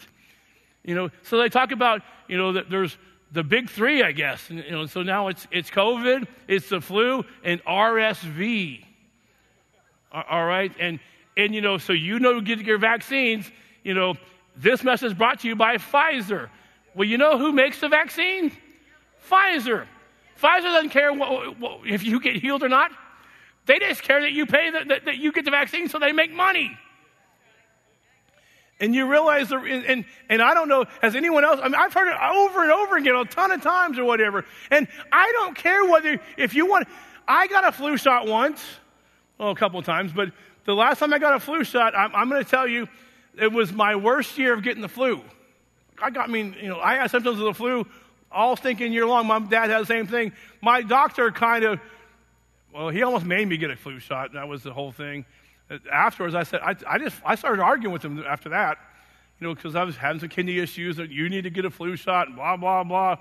You 0.84 0.94
know, 0.94 1.10
so 1.22 1.38
they 1.38 1.48
talk 1.48 1.72
about, 1.72 2.02
you 2.28 2.38
know, 2.38 2.52
that 2.52 2.70
there's 2.70 2.96
the 3.32 3.42
big 3.42 3.68
three, 3.68 4.02
I 4.02 4.12
guess. 4.12 4.48
And, 4.50 4.64
you 4.64 4.70
know, 4.70 4.86
so 4.86 5.02
now 5.02 5.28
it's, 5.28 5.46
it's 5.50 5.70
COVID, 5.70 6.26
it's 6.48 6.68
the 6.68 6.80
flu, 6.80 7.24
and 7.44 7.62
RSV. 7.64 8.84
All 10.12 10.44
right? 10.44 10.72
And, 10.78 10.98
and, 11.36 11.54
you 11.54 11.60
know, 11.60 11.78
so 11.78 11.92
you 11.92 12.18
know 12.18 12.40
get 12.40 12.60
your 12.60 12.78
vaccines. 12.78 13.50
You 13.84 13.94
know, 13.94 14.14
this 14.56 14.82
message 14.82 15.16
brought 15.16 15.40
to 15.40 15.48
you 15.48 15.56
by 15.56 15.76
Pfizer. 15.76 16.48
Well, 16.94 17.06
you 17.06 17.18
know 17.18 17.38
who 17.38 17.52
makes 17.52 17.80
the 17.80 17.88
vaccine? 17.88 18.52
Pfizer. 19.30 19.86
Pfizer 20.40 20.62
doesn't 20.62 20.90
care 20.90 21.12
what, 21.12 21.58
what, 21.58 21.80
if 21.86 22.04
you 22.04 22.20
get 22.20 22.36
healed 22.36 22.62
or 22.62 22.68
not. 22.68 22.90
They 23.66 23.78
just 23.78 24.02
care 24.02 24.22
that 24.22 24.32
you 24.32 24.46
pay, 24.46 24.70
the, 24.70 24.84
that, 24.88 25.04
that 25.04 25.18
you 25.18 25.32
get 25.32 25.44
the 25.44 25.50
vaccine 25.50 25.88
so 25.88 25.98
they 25.98 26.12
make 26.12 26.32
money. 26.32 26.76
And 28.80 28.94
you 28.94 29.06
realize, 29.06 29.50
the, 29.50 29.58
and, 29.58 30.06
and, 30.30 30.40
I 30.40 30.54
don't 30.54 30.68
know, 30.68 30.86
has 31.02 31.14
anyone 31.14 31.44
else, 31.44 31.60
I 31.62 31.64
mean, 31.64 31.74
I've 31.74 31.92
heard 31.92 32.08
it 32.08 32.16
over 32.18 32.62
and 32.62 32.72
over 32.72 32.96
again 32.96 33.14
a 33.14 33.26
ton 33.26 33.52
of 33.52 33.62
times 33.62 33.98
or 33.98 34.04
whatever. 34.04 34.46
And 34.70 34.88
I 35.12 35.30
don't 35.32 35.54
care 35.54 35.84
whether, 35.84 36.18
if 36.38 36.54
you 36.54 36.66
want, 36.66 36.88
I 37.28 37.46
got 37.46 37.68
a 37.68 37.72
flu 37.72 37.98
shot 37.98 38.26
once, 38.26 38.64
well, 39.36 39.50
a 39.50 39.54
couple 39.54 39.78
of 39.78 39.84
times, 39.84 40.12
but 40.12 40.32
the 40.64 40.74
last 40.74 40.98
time 40.98 41.12
I 41.12 41.18
got 41.18 41.34
a 41.34 41.40
flu 41.40 41.62
shot, 41.62 41.94
I'm, 41.94 42.14
I'm 42.14 42.30
going 42.30 42.42
to 42.42 42.50
tell 42.50 42.66
you, 42.66 42.88
it 43.38 43.52
was 43.52 43.72
my 43.72 43.96
worst 43.96 44.38
year 44.38 44.52
of 44.52 44.62
getting 44.62 44.82
the 44.82 44.88
flu. 44.88 45.22
I 46.02 46.10
got, 46.10 46.28
I 46.28 46.32
mean, 46.32 46.56
you 46.60 46.68
know, 46.68 46.80
I 46.80 46.96
had 46.96 47.10
symptoms 47.10 47.38
of 47.38 47.44
the 47.44 47.54
flu 47.54 47.86
all 48.32 48.56
stinking 48.56 48.92
year 48.92 49.06
long. 49.06 49.26
My 49.26 49.38
dad 49.38 49.70
had 49.70 49.82
the 49.82 49.86
same 49.86 50.06
thing. 50.06 50.32
My 50.62 50.82
doctor 50.82 51.30
kind 51.30 51.64
of, 51.64 51.80
well, 52.72 52.88
he 52.88 53.02
almost 53.02 53.26
made 53.26 53.48
me 53.48 53.56
get 53.56 53.70
a 53.70 53.76
flu 53.76 53.98
shot. 53.98 54.32
That 54.34 54.48
was 54.48 54.62
the 54.62 54.72
whole 54.72 54.92
thing 54.92 55.24
afterwards, 55.90 56.34
I 56.34 56.42
said, 56.42 56.60
I, 56.62 56.74
I 56.86 56.98
just, 56.98 57.16
I 57.24 57.34
started 57.34 57.62
arguing 57.62 57.92
with 57.92 58.04
him 58.04 58.22
after 58.26 58.50
that, 58.50 58.78
you 59.38 59.46
know, 59.46 59.54
because 59.54 59.74
I 59.74 59.84
was 59.84 59.96
having 59.96 60.20
some 60.20 60.28
kidney 60.28 60.58
issues 60.58 60.96
that 60.96 61.10
you 61.10 61.28
need 61.28 61.42
to 61.42 61.50
get 61.50 61.64
a 61.64 61.70
flu 61.70 61.96
shot 61.96 62.26
and 62.26 62.36
blah, 62.36 62.56
blah, 62.56 62.84
blah. 62.84 63.16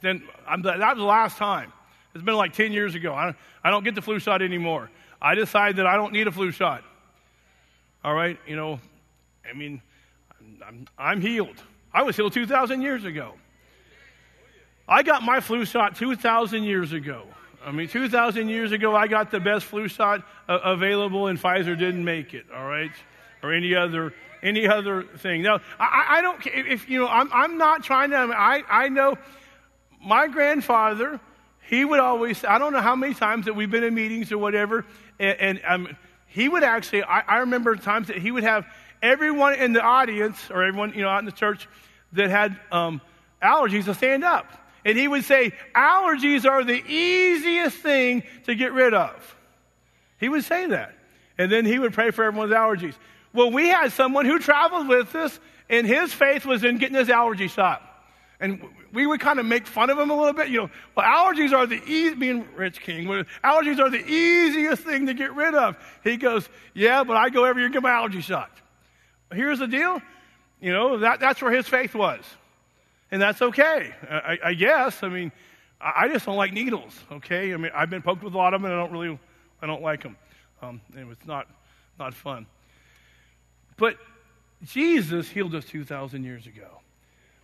Then 0.00 0.22
I'm, 0.46 0.62
that 0.62 0.78
was 0.78 0.98
the 0.98 1.04
last 1.04 1.36
time. 1.36 1.72
It's 2.14 2.24
been 2.24 2.36
like 2.36 2.52
10 2.52 2.72
years 2.72 2.94
ago. 2.94 3.14
I 3.14 3.26
don't, 3.26 3.36
I 3.64 3.70
don't 3.70 3.84
get 3.84 3.94
the 3.94 4.02
flu 4.02 4.18
shot 4.18 4.42
anymore. 4.42 4.90
I 5.20 5.34
decided 5.34 5.76
that 5.76 5.86
I 5.86 5.96
don't 5.96 6.12
need 6.12 6.26
a 6.26 6.32
flu 6.32 6.50
shot. 6.50 6.82
All 8.04 8.14
right, 8.14 8.38
you 8.46 8.56
know, 8.56 8.80
I 9.48 9.54
mean, 9.54 9.82
I'm, 10.66 10.86
I'm 10.98 11.20
healed. 11.20 11.56
I 11.92 12.02
was 12.02 12.16
healed 12.16 12.32
2,000 12.32 12.82
years 12.82 13.04
ago. 13.04 13.34
I 14.88 15.02
got 15.02 15.22
my 15.22 15.40
flu 15.40 15.64
shot 15.64 15.96
2,000 15.96 16.64
years 16.64 16.92
ago. 16.92 17.24
I 17.64 17.70
mean, 17.70 17.88
2,000 17.88 18.48
years 18.48 18.72
ago, 18.72 18.96
I 18.96 19.06
got 19.06 19.30
the 19.30 19.40
best 19.40 19.66
flu 19.66 19.88
shot 19.88 20.24
available, 20.48 21.28
and 21.28 21.38
Pfizer 21.40 21.78
didn't 21.78 22.04
make 22.04 22.34
it. 22.34 22.46
All 22.54 22.66
right, 22.66 22.90
or 23.42 23.52
any 23.52 23.74
other 23.74 24.12
any 24.42 24.66
other 24.66 25.04
thing. 25.04 25.42
Now, 25.42 25.60
I, 25.78 26.06
I 26.10 26.20
don't. 26.20 26.44
If 26.44 26.88
you 26.88 27.00
know, 27.00 27.08
I'm 27.08 27.32
I'm 27.32 27.58
not 27.58 27.84
trying 27.84 28.10
to. 28.10 28.16
I 28.16 28.64
I 28.68 28.88
know 28.88 29.16
my 30.04 30.26
grandfather. 30.26 31.20
He 31.60 31.84
would 31.84 32.00
always. 32.00 32.44
I 32.44 32.58
don't 32.58 32.72
know 32.72 32.80
how 32.80 32.96
many 32.96 33.14
times 33.14 33.44
that 33.44 33.54
we've 33.54 33.70
been 33.70 33.84
in 33.84 33.94
meetings 33.94 34.32
or 34.32 34.38
whatever, 34.38 34.84
and, 35.20 35.38
and 35.38 35.60
um, 35.64 35.96
he 36.26 36.48
would 36.48 36.64
actually. 36.64 37.04
I, 37.04 37.20
I 37.20 37.38
remember 37.38 37.76
times 37.76 38.08
that 38.08 38.18
he 38.18 38.32
would 38.32 38.44
have 38.44 38.66
everyone 39.02 39.54
in 39.54 39.72
the 39.72 39.82
audience 39.82 40.38
or 40.50 40.62
everyone 40.62 40.94
you 40.94 41.02
know 41.02 41.08
out 41.08 41.18
in 41.18 41.26
the 41.26 41.32
church 41.32 41.68
that 42.12 42.30
had 42.30 42.58
um, 42.70 43.00
allergies 43.42 43.84
to 43.84 43.94
stand 43.94 44.24
up. 44.24 44.46
And 44.84 44.98
he 44.98 45.06
would 45.06 45.24
say, 45.24 45.52
allergies 45.74 46.44
are 46.44 46.64
the 46.64 46.82
easiest 46.86 47.76
thing 47.76 48.24
to 48.44 48.54
get 48.54 48.72
rid 48.72 48.94
of. 48.94 49.36
He 50.18 50.28
would 50.28 50.44
say 50.44 50.66
that. 50.66 50.94
And 51.38 51.50
then 51.50 51.64
he 51.64 51.78
would 51.78 51.92
pray 51.92 52.10
for 52.10 52.24
everyone's 52.24 52.52
allergies. 52.52 52.94
Well, 53.32 53.50
we 53.50 53.68
had 53.68 53.92
someone 53.92 54.26
who 54.26 54.38
traveled 54.38 54.88
with 54.88 55.14
us, 55.14 55.38
and 55.68 55.86
his 55.86 56.12
faith 56.12 56.44
was 56.44 56.64
in 56.64 56.78
getting 56.78 56.96
his 56.96 57.08
allergy 57.08 57.48
shot. 57.48 57.80
And 58.40 58.60
we 58.92 59.06
would 59.06 59.20
kind 59.20 59.38
of 59.38 59.46
make 59.46 59.66
fun 59.68 59.88
of 59.88 59.98
him 59.98 60.10
a 60.10 60.16
little 60.16 60.32
bit. 60.32 60.48
You 60.48 60.62
know, 60.62 60.70
well, 60.96 61.06
allergies 61.06 61.52
are 61.52 61.66
the 61.66 61.80
easy, 61.84 62.14
being 62.14 62.46
Rich 62.56 62.80
King, 62.80 63.06
allergies 63.44 63.78
are 63.78 63.88
the 63.88 64.04
easiest 64.04 64.82
thing 64.82 65.06
to 65.06 65.14
get 65.14 65.32
rid 65.34 65.54
of. 65.54 65.76
He 66.02 66.16
goes, 66.16 66.48
yeah, 66.74 67.04
but 67.04 67.16
I 67.16 67.30
go 67.30 67.44
every 67.44 67.62
year 67.62 67.66
and 67.66 67.72
get 67.72 67.82
my 67.82 67.92
allergy 67.92 68.20
shot. 68.20 68.50
Here's 69.32 69.58
the 69.58 69.66
deal. 69.66 70.00
You 70.60 70.72
know, 70.72 70.98
that, 70.98 71.20
that's 71.20 71.42
where 71.42 71.50
his 71.52 71.66
faith 71.66 71.94
was 71.94 72.22
and 73.12 73.20
that's 73.20 73.42
okay, 73.42 73.92
I, 74.10 74.38
I 74.42 74.54
guess. 74.54 75.02
I 75.02 75.08
mean, 75.08 75.30
I 75.80 76.08
just 76.08 76.24
don't 76.24 76.36
like 76.36 76.52
needles. 76.52 76.98
Okay, 77.12 77.52
I 77.52 77.56
mean, 77.58 77.70
I've 77.74 77.90
been 77.90 78.02
poked 78.02 78.24
with 78.24 78.34
a 78.34 78.36
lot 78.36 78.54
of 78.54 78.62
them, 78.62 78.70
and 78.70 78.80
I 78.80 78.82
don't 78.82 78.92
really, 78.92 79.18
I 79.60 79.66
don't 79.66 79.82
like 79.82 80.02
them. 80.02 80.16
Um, 80.62 80.80
and 80.96 81.12
it's 81.12 81.26
not, 81.26 81.46
not 81.98 82.14
fun. 82.14 82.46
But 83.76 83.96
Jesus 84.64 85.28
healed 85.28 85.54
us 85.54 85.66
two 85.66 85.84
thousand 85.84 86.24
years 86.24 86.46
ago. 86.46 86.80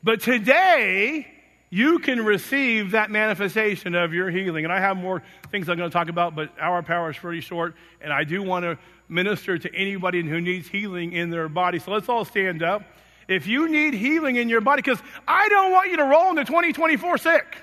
But 0.03 0.22
today, 0.22 1.27
you 1.71 1.99
can 1.99 2.25
receive 2.25 2.93
that 2.93 3.11
manifestation 3.11 3.95
of 3.95 4.15
your 4.15 4.31
healing. 4.31 4.65
And 4.65 4.73
I 4.73 4.81
have 4.81 4.97
more 4.97 5.23
things 5.51 5.69
I'm 5.69 5.77
going 5.77 5.91
to 5.91 5.93
talk 5.93 6.09
about, 6.09 6.35
but 6.35 6.51
our 6.61 6.83
power 6.83 7.11
is 7.11 7.17
pretty 7.17 7.41
short, 7.41 7.75
and 8.01 8.13
I 8.13 8.25
do 8.25 8.43
want 8.43 8.65
to 8.65 8.79
minister 9.09 9.59
to 9.59 9.75
anybody 9.75 10.23
who 10.23 10.41
needs 10.41 10.69
healing 10.69 11.13
in 11.13 11.31
their 11.31 11.49
body. 11.49 11.79
So 11.79 11.93
let's 11.93 12.09
all 12.09 12.25
stand 12.25 12.63
up 12.63 12.83
if 13.29 13.47
you 13.47 13.69
need 13.69 13.95
healing 13.95 14.37
in 14.37 14.49
your 14.49 14.63
body, 14.63 14.81
because 14.81 15.03
I 15.27 15.49
don't 15.49 15.71
want 15.71 15.91
you 15.91 15.99
to 15.99 16.05
roll 16.05 16.31
into 16.31 16.45
2024 16.45 17.19
sick. 17.19 17.63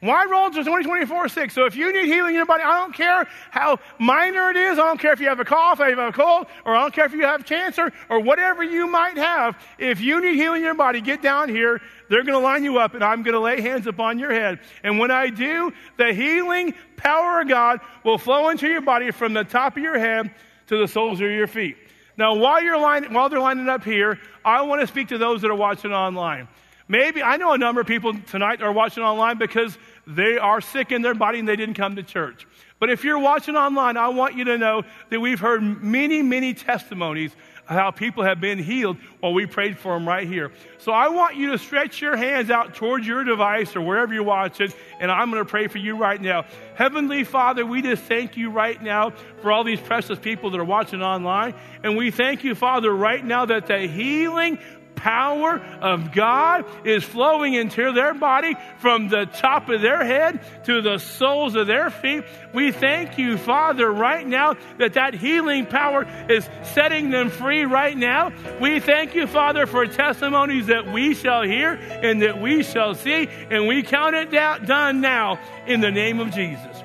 Why 0.00 0.26
roll 0.26 0.46
into 0.46 0.58
2024 0.58 1.28
sick? 1.28 1.50
So 1.50 1.64
if 1.64 1.74
you 1.74 1.92
need 1.92 2.06
healing 2.06 2.30
in 2.30 2.36
your 2.36 2.46
body, 2.46 2.62
I 2.62 2.78
don't 2.78 2.94
care 2.94 3.26
how 3.50 3.80
minor 3.98 4.50
it 4.50 4.56
is. 4.56 4.78
I 4.78 4.82
don't 4.82 5.00
care 5.00 5.12
if 5.12 5.18
you 5.18 5.28
have 5.28 5.40
a 5.40 5.44
cough, 5.44 5.80
if 5.80 5.88
you 5.88 5.98
have 5.98 6.14
a 6.14 6.16
cold, 6.16 6.46
or 6.64 6.76
I 6.76 6.82
don't 6.82 6.94
care 6.94 7.04
if 7.04 7.12
you 7.12 7.22
have 7.22 7.44
cancer, 7.44 7.92
or 8.08 8.20
whatever 8.20 8.62
you 8.62 8.86
might 8.86 9.16
have. 9.16 9.60
If 9.76 10.00
you 10.00 10.20
need 10.20 10.36
healing 10.36 10.58
in 10.58 10.64
your 10.66 10.74
body, 10.74 11.00
get 11.00 11.20
down 11.20 11.48
here. 11.48 11.80
They're 12.08 12.22
going 12.22 12.38
to 12.38 12.44
line 12.44 12.62
you 12.62 12.78
up, 12.78 12.94
and 12.94 13.02
I'm 13.02 13.24
going 13.24 13.34
to 13.34 13.40
lay 13.40 13.60
hands 13.60 13.88
upon 13.88 14.20
your 14.20 14.32
head. 14.32 14.60
And 14.84 15.00
when 15.00 15.10
I 15.10 15.30
do, 15.30 15.72
the 15.96 16.12
healing 16.12 16.74
power 16.96 17.40
of 17.40 17.48
God 17.48 17.80
will 18.04 18.18
flow 18.18 18.50
into 18.50 18.68
your 18.68 18.82
body 18.82 19.10
from 19.10 19.34
the 19.34 19.42
top 19.42 19.76
of 19.76 19.82
your 19.82 19.98
head 19.98 20.30
to 20.68 20.78
the 20.78 20.86
soles 20.86 21.20
of 21.20 21.28
your 21.28 21.48
feet. 21.48 21.76
Now, 22.16 22.34
while, 22.34 22.62
you're 22.62 22.78
line, 22.78 23.12
while 23.12 23.28
they're 23.28 23.40
lining 23.40 23.68
up 23.68 23.82
here, 23.82 24.20
I 24.44 24.62
want 24.62 24.80
to 24.80 24.86
speak 24.86 25.08
to 25.08 25.18
those 25.18 25.42
that 25.42 25.50
are 25.50 25.56
watching 25.56 25.92
online. 25.92 26.48
Maybe, 26.88 27.22
I 27.22 27.36
know 27.36 27.52
a 27.52 27.58
number 27.58 27.82
of 27.82 27.86
people 27.86 28.14
tonight 28.14 28.62
are 28.62 28.72
watching 28.72 29.02
online 29.02 29.36
because 29.36 29.76
they 30.08 30.38
are 30.38 30.60
sick 30.62 30.90
in 30.90 31.02
their 31.02 31.14
body 31.14 31.38
and 31.38 31.46
they 31.48 31.56
didn't 31.56 31.74
come 31.74 31.96
to 31.96 32.02
church. 32.02 32.46
But 32.80 32.90
if 32.90 33.04
you're 33.04 33.18
watching 33.18 33.56
online, 33.56 33.96
I 33.96 34.08
want 34.08 34.36
you 34.36 34.44
to 34.44 34.56
know 34.56 34.82
that 35.10 35.20
we've 35.20 35.38
heard 35.38 35.62
many, 35.82 36.22
many 36.22 36.54
testimonies 36.54 37.32
of 37.68 37.76
how 37.76 37.90
people 37.90 38.24
have 38.24 38.40
been 38.40 38.58
healed 38.58 38.96
while 39.20 39.34
we 39.34 39.44
prayed 39.44 39.76
for 39.76 39.92
them 39.92 40.08
right 40.08 40.26
here. 40.26 40.50
So 40.78 40.92
I 40.92 41.08
want 41.08 41.36
you 41.36 41.50
to 41.52 41.58
stretch 41.58 42.00
your 42.00 42.16
hands 42.16 42.50
out 42.50 42.74
towards 42.74 43.06
your 43.06 43.24
device 43.24 43.76
or 43.76 43.82
wherever 43.82 44.14
you're 44.14 44.22
watching, 44.22 44.72
and 45.00 45.10
I'm 45.10 45.30
going 45.30 45.44
to 45.44 45.48
pray 45.48 45.66
for 45.66 45.76
you 45.76 45.96
right 45.96 46.20
now. 46.20 46.46
Heavenly 46.76 47.24
Father, 47.24 47.66
we 47.66 47.82
just 47.82 48.04
thank 48.04 48.36
you 48.36 48.48
right 48.48 48.82
now 48.82 49.10
for 49.42 49.52
all 49.52 49.64
these 49.64 49.80
precious 49.80 50.18
people 50.18 50.50
that 50.50 50.60
are 50.60 50.64
watching 50.64 51.02
online. 51.02 51.54
And 51.82 51.96
we 51.96 52.10
thank 52.10 52.44
you, 52.44 52.54
Father, 52.54 52.90
right 52.90 53.22
now 53.22 53.44
that 53.44 53.66
the 53.66 53.80
healing 53.86 54.58
power 54.98 55.58
of 55.80 56.12
God 56.12 56.64
is 56.84 57.04
flowing 57.04 57.54
into 57.54 57.92
their 57.92 58.14
body 58.14 58.56
from 58.78 59.08
the 59.08 59.26
top 59.26 59.68
of 59.68 59.80
their 59.80 60.04
head 60.04 60.40
to 60.64 60.82
the 60.82 60.98
soles 60.98 61.54
of 61.54 61.66
their 61.66 61.90
feet. 61.90 62.24
We 62.52 62.72
thank 62.72 63.18
you, 63.18 63.38
Father, 63.38 63.90
right 63.90 64.26
now 64.26 64.56
that 64.78 64.94
that 64.94 65.14
healing 65.14 65.66
power 65.66 66.06
is 66.28 66.48
setting 66.62 67.10
them 67.10 67.30
free 67.30 67.64
right 67.64 67.96
now. 67.96 68.32
We 68.60 68.80
thank 68.80 69.14
you, 69.14 69.26
Father, 69.26 69.66
for 69.66 69.86
testimonies 69.86 70.66
that 70.66 70.92
we 70.92 71.14
shall 71.14 71.42
hear 71.42 71.72
and 71.72 72.22
that 72.22 72.40
we 72.40 72.62
shall 72.62 72.94
see, 72.94 73.28
and 73.50 73.66
we 73.66 73.82
count 73.82 74.14
it 74.14 74.30
down, 74.30 74.64
done 74.64 75.00
now 75.00 75.38
in 75.66 75.80
the 75.80 75.90
name 75.90 76.20
of 76.20 76.32
Jesus. 76.32 76.76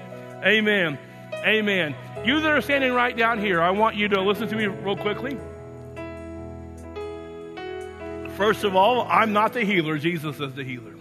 Amen. 0.45 0.99
Amen. 1.33 1.95
You 2.23 2.39
that 2.39 2.51
are 2.51 2.61
standing 2.61 2.93
right 2.93 3.15
down 3.15 3.39
here, 3.39 3.61
I 3.61 3.71
want 3.71 3.95
you 3.95 4.07
to 4.09 4.21
listen 4.21 4.47
to 4.47 4.55
me 4.55 4.67
real 4.67 4.95
quickly. 4.95 5.37
First 8.35 8.63
of 8.63 8.75
all, 8.75 9.07
I'm 9.09 9.31
not 9.31 9.53
the 9.53 9.61
healer. 9.61 9.97
Jesus 9.97 10.39
is 10.39 10.53
the 10.53 10.63
healer. 10.63 10.93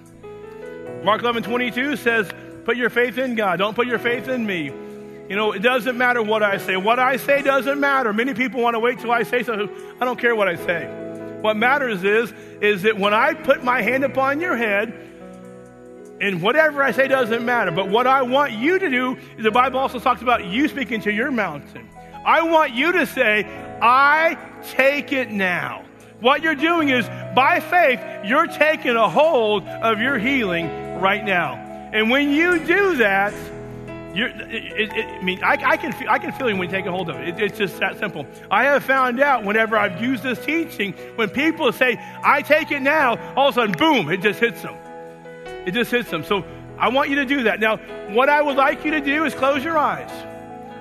Mark 1.05 1.23
11 1.23 1.43
22 1.43 1.97
says, 1.97 2.31
Put 2.65 2.77
your 2.77 2.91
faith 2.91 3.19
in 3.19 3.35
God. 3.35 3.59
Don't 3.59 3.75
put 3.75 3.87
your 3.87 3.99
faith 3.99 4.29
in 4.29 4.47
me. 4.47 4.67
You 5.29 5.37
know, 5.37 5.53
it 5.53 5.61
doesn't 5.61 5.97
matter 5.97 6.23
what 6.23 6.43
I 6.43 6.59
say. 6.59 6.77
What 6.77 6.99
I 6.99 7.17
say 7.17 7.43
doesn't 7.43 7.81
matter. 7.81 8.13
Many 8.13 8.35
people 8.35 8.61
want 8.61 8.75
to 8.75 8.81
wait 8.81 8.99
till 8.99 9.11
I 9.11 9.23
say 9.23 9.43
something. 9.43 9.69
I 10.01 10.05
don't 10.05 10.19
care 10.19 10.37
what 10.37 10.49
I 10.49 10.57
say. 10.57 10.87
What 11.41 11.57
matters 11.57 12.05
is, 12.05 12.33
is 12.61 12.83
that 12.83 12.99
when 12.99 13.15
I 13.15 13.35
put 13.35 13.65
my 13.65 13.83
hand 13.83 14.05
upon 14.05 14.41
your 14.41 14.57
head, 14.57 14.93
and 16.21 16.41
whatever 16.41 16.83
I 16.85 16.93
say 16.93 17.09
doesn't 17.09 17.45
matter. 17.45 17.73
But 17.73 17.89
what 17.89 18.07
I 18.07 18.23
want 18.23 18.53
you 18.53 18.79
to 18.79 18.89
do, 18.89 19.17
is 19.37 19.43
the 19.43 19.51
Bible 19.51 19.81
also 19.81 19.99
talks 19.99 20.23
about 20.23 20.45
you 20.45 20.69
speaking 20.69 21.01
to 21.01 21.13
your 21.13 21.33
mountain. 21.33 21.89
I 22.25 22.43
want 22.43 22.73
you 22.73 22.93
to 22.93 23.07
say, 23.07 23.45
I 23.83 24.39
take 24.63 25.13
it 25.13 25.33
now. 25.33 25.85
What 26.23 26.41
you're 26.41 26.55
doing 26.55 26.89
is, 26.89 27.05
by 27.35 27.59
faith, 27.59 27.99
you're 28.25 28.47
taking 28.47 28.95
a 28.95 29.09
hold 29.09 29.67
of 29.67 30.01
your 30.01 30.19
healing 30.19 31.01
right 31.01 31.25
now. 31.25 31.55
And 31.93 32.11
when 32.11 32.31
you 32.31 32.65
do 32.65 32.97
that, 32.99 33.35
you're, 34.15 34.29
it, 34.29 34.93
it, 34.93 35.05
I 35.05 35.21
mean, 35.21 35.43
I, 35.43 35.59
I, 35.71 35.77
can 35.77 35.91
feel, 35.91 36.09
I 36.09 36.21
can 36.21 36.31
feel 36.31 36.47
it 36.47 36.53
when 36.53 36.69
you 36.69 36.77
take 36.77 36.87
a 36.87 36.93
hold 36.93 37.11
of 37.11 37.17
it. 37.17 37.31
it. 37.31 37.41
It's 37.41 37.59
just 37.59 37.77
that 37.81 37.99
simple. 37.99 38.25
I 38.53 38.63
have 38.65 38.85
found 38.85 39.19
out 39.19 39.43
whenever 39.43 39.77
I've 39.77 40.01
used 40.01 40.23
this 40.23 40.39
teaching, 40.45 40.93
when 41.17 41.29
people 41.29 41.73
say, 41.73 41.99
I 42.23 42.41
take 42.43 42.71
it 42.71 42.83
now, 42.83 43.19
all 43.35 43.49
of 43.49 43.57
a 43.57 43.61
sudden, 43.61 43.75
boom, 43.77 44.09
it 44.09 44.23
just 44.23 44.39
hits 44.39 44.63
them. 44.63 44.77
It 45.67 45.73
just 45.73 45.91
hits 45.91 46.09
them. 46.09 46.23
So 46.23 46.45
I 46.79 46.89
want 46.89 47.11
you 47.11 47.17
to 47.17 47.25
do 47.25 47.43
that. 47.45 47.59
Now, 47.59 47.79
what 48.15 48.29
I 48.29 48.43
would 48.43 48.57
like 48.57 48.85
you 48.85 48.93
to 48.93 49.01
do 49.01 49.25
is 49.25 49.35
close 49.35 49.65
your 49.65 49.77
eyes. 49.77 50.11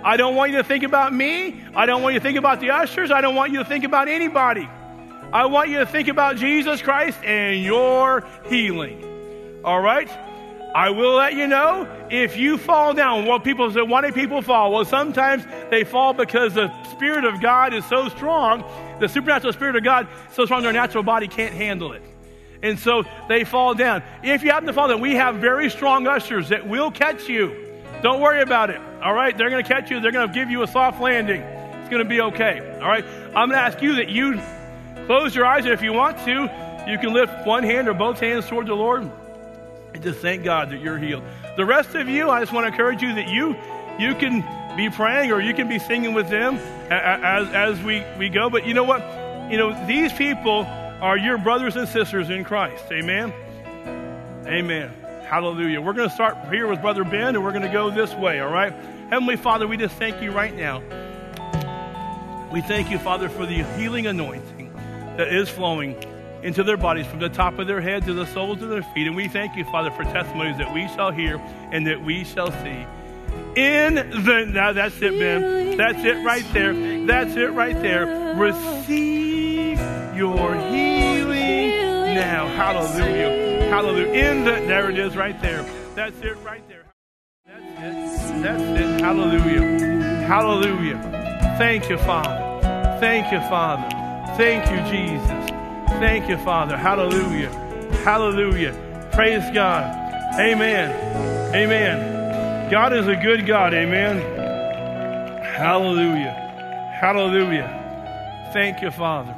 I 0.04 0.17
don't 0.17 0.36
want 0.36 0.51
you 0.51 0.58
to 0.58 0.63
think 0.63 0.84
about 0.84 1.15
me. 1.15 1.63
I 1.75 1.88
don't 1.88 2.04
want 2.04 2.13
you 2.13 2.19
to 2.19 2.23
think 2.23 2.38
about 2.38 2.60
the 2.60 2.69
ushers. 2.69 3.10
I 3.10 3.21
don't 3.21 3.34
want 3.34 3.51
you 3.51 3.58
to 3.58 3.65
think 3.65 3.86
about 3.86 4.08
anybody. 4.08 4.69
I 5.34 5.46
want 5.46 5.70
you 5.70 5.80
to 5.80 5.86
think 5.86 6.10
about 6.10 6.36
Jesus 6.36 6.82
Christ 6.82 7.17
and 7.24 7.63
your 7.63 8.28
healing. 8.50 9.62
All 9.63 9.80
right? 9.80 10.10
I 10.74 10.89
will 10.89 11.15
let 11.15 11.34
you 11.34 11.48
know 11.48 11.88
if 12.10 12.38
you 12.38 12.58
fall 12.58 12.94
down. 12.94 13.26
Well, 13.26 13.39
people 13.39 13.72
say, 13.72 13.82
why 13.82 14.02
do 14.02 14.12
people 14.13 14.41
fall? 14.41 14.72
Well, 14.72 14.86
sometimes 14.86 15.44
they 15.70 15.84
fall 15.84 16.13
because 16.13 16.54
the 16.54 16.72
Spirit 16.91 17.26
of 17.26 17.41
God 17.41 17.74
is 17.74 17.86
so 17.86 18.10
strong, 18.10 18.63
the 19.00 19.08
supernatural 19.08 19.54
Spirit 19.54 19.76
of 19.76 19.84
God 19.84 20.08
so 20.34 20.46
strong 20.46 20.63
their 20.63 20.72
natural 20.72 21.04
body 21.04 21.28
can't 21.28 21.54
handle 21.54 21.91
it. 21.94 22.02
And 22.63 22.78
so 22.78 23.04
they 23.28 23.44
fall 23.44 23.74
down. 23.74 24.04
If 24.24 24.44
you 24.44 24.52
happen 24.52 24.67
to 24.67 24.74
fall 24.74 24.88
down, 24.88 25.02
we 25.02 25.15
have 25.15 25.36
very 25.36 25.70
strong 25.70 26.08
ushers 26.08 26.50
that 26.50 26.67
will 26.67 26.91
catch 26.91 27.28
you. 27.28 27.56
Don't 28.02 28.22
worry 28.22 28.41
about 28.41 28.70
it. 28.70 28.80
All 29.02 29.13
right? 29.13 29.38
They're 29.38 29.50
going 29.50 29.63
to 29.63 29.67
catch 29.67 29.91
you. 29.91 30.00
They're 30.00 30.12
going 30.12 30.28
to 30.28 30.34
give 30.34 30.50
you 30.50 30.62
a 30.63 30.67
soft 30.67 31.02
landing. 31.02 31.41
It's 31.41 31.89
going 31.89 32.04
to 32.04 32.10
be 32.10 32.22
okay. 32.22 32.80
All 32.82 32.88
right? 32.88 33.04
I'm 33.04 33.50
going 33.50 33.52
to 33.52 33.58
ask 33.58 33.82
you 33.82 33.96
that 33.96 34.10
you 34.10 34.39
Close 35.05 35.35
your 35.35 35.45
eyes, 35.45 35.65
and 35.65 35.73
if 35.73 35.81
you 35.81 35.93
want 35.93 36.17
to, 36.25 36.49
you 36.87 36.97
can 36.97 37.13
lift 37.13 37.45
one 37.45 37.63
hand 37.63 37.87
or 37.87 37.93
both 37.93 38.19
hands 38.19 38.47
toward 38.47 38.67
the 38.67 38.73
Lord 38.73 39.09
and 39.93 40.03
just 40.03 40.19
thank 40.19 40.43
God 40.43 40.69
that 40.71 40.79
you're 40.79 40.97
healed. 40.97 41.23
The 41.57 41.65
rest 41.65 41.95
of 41.95 42.07
you, 42.07 42.29
I 42.29 42.39
just 42.39 42.53
want 42.53 42.65
to 42.65 42.71
encourage 42.71 43.01
you 43.01 43.13
that 43.15 43.27
you 43.27 43.55
you 43.99 44.15
can 44.15 44.43
be 44.77 44.89
praying 44.89 45.31
or 45.31 45.41
you 45.41 45.53
can 45.53 45.67
be 45.67 45.79
singing 45.79 46.13
with 46.13 46.29
them 46.29 46.55
as 46.89 47.47
as 47.49 47.81
we 47.83 48.03
we 48.17 48.29
go. 48.29 48.49
But 48.49 48.65
you 48.65 48.73
know 48.73 48.83
what? 48.83 49.01
You 49.51 49.57
know 49.57 49.85
these 49.85 50.13
people 50.13 50.65
are 51.01 51.17
your 51.17 51.37
brothers 51.37 51.75
and 51.75 51.87
sisters 51.87 52.29
in 52.29 52.43
Christ. 52.43 52.85
Amen. 52.91 53.33
Amen. 54.45 54.91
Hallelujah. 55.25 55.81
We're 55.81 55.93
going 55.93 56.09
to 56.09 56.13
start 56.13 56.37
here 56.49 56.67
with 56.67 56.81
Brother 56.81 57.03
Ben, 57.03 57.35
and 57.35 57.43
we're 57.43 57.51
going 57.51 57.61
to 57.61 57.69
go 57.69 57.89
this 57.89 58.13
way. 58.15 58.39
All 58.39 58.51
right. 58.51 58.73
Heavenly 59.09 59.37
Father, 59.37 59.67
we 59.67 59.77
just 59.77 59.95
thank 59.95 60.21
you 60.21 60.31
right 60.31 60.53
now. 60.53 60.81
We 62.51 62.61
thank 62.61 62.91
you, 62.91 62.99
Father, 62.99 63.29
for 63.29 63.45
the 63.45 63.63
healing 63.77 64.07
anointing 64.07 64.61
that 65.17 65.28
is 65.28 65.50
flowing 65.50 65.95
into 66.43 66.63
their 66.63 66.78
bodies 66.78 67.06
from 67.06 67.19
the 67.19 67.30
top 67.30 67.60
of 67.60 67.67
their 67.67 67.82
head 67.82 68.04
to 68.06 68.13
the 68.13 68.26
soles 68.28 68.62
of 68.62 68.69
their 68.69 68.82
feet. 68.82 69.08
And 69.08 69.15
we 69.15 69.28
thank 69.28 69.56
you, 69.56 69.63
Father, 69.65 69.91
for 69.91 70.04
testimonies 70.04 70.58
that 70.58 70.74
we 70.74 70.88
shall 70.89 71.12
hear 71.12 71.38
and 71.71 71.86
that 71.88 72.04
we 72.04 72.24
shall 72.24 72.52
see. 72.52 72.86
In 73.56 73.95
the 73.95 74.45
now 74.47 74.74
that's 74.74 75.02
it, 75.02 75.17
Ben. 75.19 75.78
That's 75.78 76.04
it 76.04 76.24
right 76.24 76.45
there. 76.54 77.06
That's 77.06 77.36
it 77.36 77.52
right 77.52 77.80
there. 77.82 78.36
Receive 78.36 79.80
your 80.15 80.56
healing 80.69 82.15
now. 82.15 82.47
Hallelujah. 82.47 83.69
Hallelujah. 83.69 84.13
In 84.13 84.43
the 84.43 84.52
there 84.52 84.89
it 84.89 84.97
is 84.97 85.15
right 85.15 85.39
there. 85.41 85.65
That's 85.95 86.19
it 86.21 86.38
right 86.43 86.67
there. 86.67 86.86
That's 87.45 88.30
it. 88.30 88.43
That's 88.43 88.80
it. 88.80 89.02
Hallelujah. 89.02 90.26
Hallelujah. 90.28 91.56
Thank 91.58 91.89
you, 91.89 91.97
Father. 91.97 92.97
Thank 93.00 93.32
you, 93.32 93.39
Father. 93.50 94.00
Thank 94.38 94.65
you, 94.72 94.78
Jesus. 94.91 95.50
Thank 96.00 96.30
you, 96.30 96.38
Father. 96.38 96.78
Hallelujah. 96.78 97.50
Hallelujah. 98.04 99.10
Praise 99.12 99.44
God. 99.54 99.84
Amen. 100.39 101.54
Amen. 101.54 102.72
God 102.72 102.94
is 102.94 103.08
a 103.08 103.15
good 103.15 103.46
God. 103.46 103.74
Amen. 103.74 104.22
Hallelujah. 105.44 106.32
Hallelujah. 107.00 108.50
Thank 108.54 108.82
you, 108.82 108.89
Father. 108.89 109.36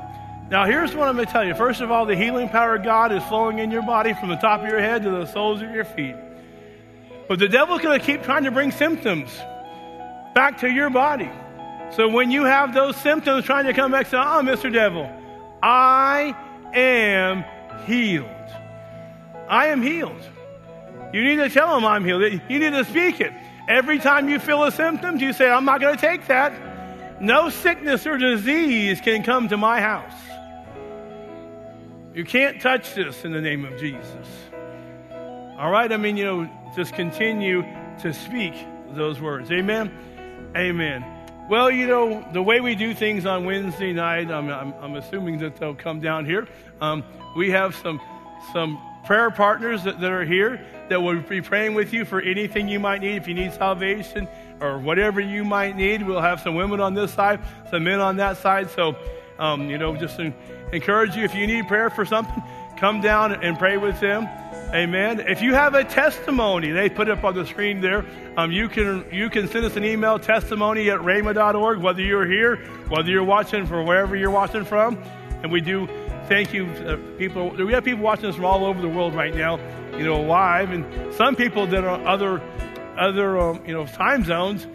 Now, 0.50 0.66
here's 0.66 0.96
what 0.96 1.08
I'm 1.08 1.16
going 1.16 1.26
to 1.26 1.32
tell 1.32 1.44
you. 1.44 1.56
First 1.56 1.82
of 1.82 1.90
all, 1.90 2.06
the 2.06 2.16
healing 2.16 2.48
power 2.48 2.76
of 2.76 2.84
God 2.84 3.12
is 3.12 3.24
flowing 3.24 3.58
in 3.58 3.72
your 3.72 3.82
body 3.82 4.14
from 4.14 4.30
the 4.30 4.36
top 4.36 4.62
of 4.62 4.68
your 4.68 4.80
head 4.80 5.02
to 5.04 5.10
the 5.10 5.26
soles 5.26 5.62
of 5.62 5.72
your 5.72 5.86
feet. 5.86 6.16
But 7.28 7.40
the 7.40 7.48
devil's 7.48 7.82
going 7.82 8.00
to 8.00 8.06
keep 8.06 8.24
trying 8.24 8.44
to 8.44 8.52
bring 8.52 8.72
symptoms 8.72 9.36
back 10.36 10.60
to 10.60 10.70
your 10.70 10.90
body. 10.90 11.30
So 11.96 12.10
when 12.10 12.32
you 12.32 12.44
have 12.44 12.74
those 12.74 12.96
symptoms 12.98 13.46
trying 13.46 13.66
to 13.66 13.74
come 13.74 13.92
back, 13.92 14.08
say, 14.08 14.18
oh, 14.18 14.42
Mr. 14.42 14.74
Devil, 14.74 15.10
I 15.62 16.36
am 16.74 17.46
healed. 17.86 18.30
I 19.48 19.68
am 19.68 19.82
healed. 19.82 20.30
You 21.14 21.24
need 21.24 21.36
to 21.36 21.50
tell 21.50 21.78
him 21.78 21.86
I'm 21.86 22.04
healed. 22.04 22.24
You 22.24 22.60
need 22.60 22.72
to 22.72 22.84
speak 22.86 23.22
it. 23.22 23.32
Every 23.68 24.00
time 24.00 24.28
you 24.28 24.40
feel 24.40 24.64
a 24.64 24.72
symptom, 24.72 25.18
you 25.20 25.34
say, 25.34 25.50
I'm 25.50 25.66
not 25.66 25.80
going 25.80 25.96
to 25.96 26.02
take 26.02 26.28
that. 26.28 27.22
No 27.22 27.50
sickness 27.50 28.08
or 28.08 28.18
disease 28.18 29.00
can 29.00 29.24
come 29.24 29.48
to 29.50 29.58
my 29.58 29.80
house. 29.80 30.14
You 32.16 32.26
can't 32.26 32.60
touch 32.60 32.96
this 32.96 33.24
in 33.24 33.32
the 33.32 33.42
name 33.42 33.66
of 33.66 33.80
Jesus. 33.80 34.28
All 35.12 35.70
right? 35.70 35.92
I 35.92 35.98
mean, 35.98 36.18
you 36.18 36.26
know, 36.26 36.50
just 36.76 36.94
continue 36.94 37.64
to 38.02 38.14
speak 38.14 38.54
those 38.94 39.22
words. 39.22 39.52
Amen? 39.52 39.92
Amen. 40.58 41.23
Well, 41.50 41.70
you 41.70 41.88
know, 41.88 42.26
the 42.32 42.42
way 42.42 42.62
we 42.62 42.74
do 42.74 42.94
things 42.94 43.26
on 43.26 43.44
Wednesday 43.44 43.92
night, 43.92 44.32
I'm, 44.32 44.50
I'm, 44.50 44.74
I'm 44.80 44.96
assuming 44.96 45.40
that 45.40 45.58
they'll 45.58 45.76
come 45.76 46.00
down 46.00 46.26
here. 46.26 46.48
Um, 46.80 47.04
we 47.36 47.52
have 47.52 47.76
some, 47.76 48.00
some 48.54 48.80
prayer 49.06 49.30
partners 49.30 49.84
that, 49.84 50.00
that 50.00 50.10
are 50.10 50.24
here 50.24 50.66
that 50.88 51.02
will 51.02 51.20
be 51.20 51.42
praying 51.42 51.74
with 51.74 51.92
you 51.92 52.06
for 52.06 52.22
anything 52.22 52.70
you 52.70 52.80
might 52.80 53.02
need. 53.02 53.18
If 53.18 53.28
you 53.28 53.34
need 53.34 53.52
salvation 53.52 54.26
or 54.62 54.80
whatever 54.80 55.20
you 55.20 55.44
might 55.44 55.76
need, 55.76 56.08
we'll 56.08 56.22
have 56.22 56.40
some 56.40 56.56
women 56.56 56.80
on 56.80 56.94
this 56.94 57.14
side, 57.14 57.42
some 57.70 57.84
men 57.84 58.00
on 58.00 58.16
that 58.18 58.38
side. 58.38 58.70
So, 58.70 58.96
um, 59.38 59.70
you 59.70 59.78
know, 59.78 59.98
just 59.98 60.16
to 60.18 60.34
encourage 60.72 61.14
you 61.18 61.26
if 61.26 61.36
you 61.36 61.46
need 61.46 61.68
prayer 61.68 61.90
for 61.90 62.06
something, 62.06 62.42
come 62.78 63.02
down 63.02 63.44
and 63.44 63.60
pray 63.60 63.76
with 63.76 64.00
them. 64.00 64.30
Amen. 64.74 65.20
If 65.20 65.44
you 65.44 65.54
have 65.54 65.76
a 65.76 65.84
testimony, 65.84 66.72
they 66.72 66.90
put 66.90 67.08
it 67.08 67.12
up 67.12 67.24
on 67.24 67.36
the 67.36 67.46
screen 67.46 67.80
there. 67.80 68.04
Um, 68.36 68.52
you 68.52 68.68
can 68.68 69.06
you 69.12 69.30
can 69.30 69.48
send 69.48 69.66
us 69.66 69.76
an 69.76 69.86
email 69.86 70.18
testimony 70.18 70.90
at 70.90 71.00
rhema.org, 71.00 71.78
whether 71.78 72.02
you're 72.02 72.26
here, 72.26 72.56
whether 72.90 73.08
you're 73.08 73.24
watching 73.24 73.68
from 73.68 73.86
wherever 73.86 74.16
you're 74.16 74.32
watching 74.32 74.66
from. 74.66 74.98
And 75.44 75.52
we 75.52 75.62
do 75.62 75.88
thank 76.28 76.54
you, 76.54 76.66
uh, 76.66 76.98
people. 77.20 77.52
We 77.52 77.72
have 77.74 77.84
people 77.84 78.04
watching 78.04 78.26
us 78.26 78.36
from 78.36 78.46
all 78.46 78.66
over 78.66 78.82
the 78.82 78.90
world 78.90 79.14
right 79.14 79.36
now, 79.36 79.60
you 79.96 80.06
know, 80.06 80.20
live, 80.22 80.72
and 80.72 81.14
some 81.14 81.36
people 81.36 81.68
that 81.68 81.84
are 81.84 82.04
other 82.08 82.42
other 82.97 83.39
um, 83.39 83.64
you 83.68 83.74
know 83.74 83.86
time 83.86 84.24
zones. 84.24 84.66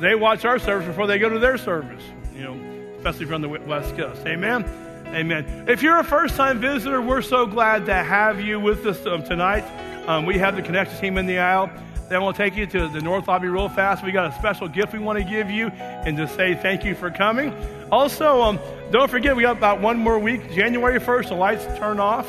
They 0.00 0.14
watch 0.14 0.46
our 0.46 0.58
service 0.58 0.86
before 0.86 1.06
they 1.06 1.18
go 1.18 1.28
to 1.28 1.38
their 1.38 1.58
service. 1.58 2.02
You 2.34 2.44
know, 2.44 2.94
especially 2.96 3.26
from 3.26 3.42
the 3.42 3.50
West 3.50 3.98
Coast. 3.98 4.26
Amen. 4.26 4.64
Amen. 5.12 5.66
If 5.68 5.82
you're 5.82 5.98
a 5.98 6.04
first 6.04 6.36
time 6.36 6.58
visitor, 6.58 7.02
we're 7.02 7.20
so 7.20 7.44
glad 7.44 7.84
to 7.84 7.94
have 7.94 8.40
you 8.40 8.58
with 8.58 8.86
us 8.86 9.04
um, 9.04 9.22
tonight. 9.22 9.62
Um, 10.08 10.24
we 10.24 10.38
have 10.38 10.56
the 10.56 10.62
connection 10.62 10.98
team 10.98 11.18
in 11.18 11.26
the 11.26 11.38
aisle. 11.38 11.70
Then 12.08 12.22
we'll 12.22 12.32
take 12.32 12.56
you 12.56 12.66
to 12.68 12.88
the 12.88 13.00
North 13.02 13.28
Lobby 13.28 13.48
real 13.48 13.68
fast. 13.68 14.02
We 14.02 14.10
got 14.10 14.32
a 14.32 14.38
special 14.38 14.68
gift 14.68 14.94
we 14.94 15.00
want 15.00 15.18
to 15.18 15.24
give 15.24 15.50
you 15.50 15.66
and 15.68 16.16
to 16.16 16.26
say 16.26 16.54
thank 16.54 16.82
you 16.82 16.94
for 16.94 17.10
coming. 17.10 17.54
Also, 17.90 18.40
um, 18.40 18.58
don't 18.90 19.10
forget, 19.10 19.36
we 19.36 19.42
got 19.42 19.58
about 19.58 19.82
one 19.82 19.98
more 19.98 20.18
week. 20.18 20.50
January 20.52 20.98
1st, 20.98 21.28
the 21.28 21.34
lights 21.34 21.66
turn 21.78 22.00
off. 22.00 22.26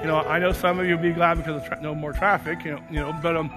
You 0.00 0.08
know, 0.08 0.16
I 0.16 0.38
know 0.38 0.52
some 0.52 0.78
of 0.78 0.86
you 0.86 0.96
will 0.96 1.02
be 1.02 1.12
glad 1.12 1.36
because 1.36 1.62
of 1.62 1.68
tra- 1.68 1.82
no 1.82 1.94
more 1.94 2.14
traffic, 2.14 2.64
you 2.64 2.72
know, 2.72 2.82
you 2.90 3.00
know 3.00 3.18
but, 3.22 3.36
um, 3.36 3.50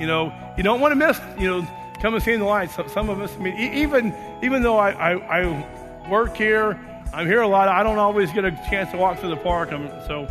you 0.00 0.06
know, 0.06 0.32
you 0.56 0.62
don't 0.62 0.80
want 0.80 0.92
to 0.92 0.96
miss, 0.96 1.20
you 1.38 1.48
know, 1.48 1.66
come 2.00 2.14
and 2.14 2.22
see 2.22 2.34
the 2.34 2.44
lights. 2.44 2.74
Some 2.76 2.88
some 2.88 3.10
of 3.10 3.20
us, 3.20 3.34
I 3.36 3.42
mean, 3.42 3.56
even, 3.58 4.14
even 4.42 4.62
though 4.62 4.78
I, 4.78 4.90
I, 5.12 5.40
I 5.40 6.08
work 6.10 6.34
here, 6.34 6.78
I'm 7.12 7.26
here 7.26 7.42
a 7.42 7.48
lot, 7.48 7.68
I 7.68 7.82
don't 7.82 7.98
always 7.98 8.32
get 8.32 8.44
a 8.44 8.50
chance 8.70 8.90
to 8.92 8.96
walk 8.96 9.18
through 9.18 9.30
the 9.30 9.36
park. 9.36 9.70
I'm, 9.70 9.88
so, 10.06 10.26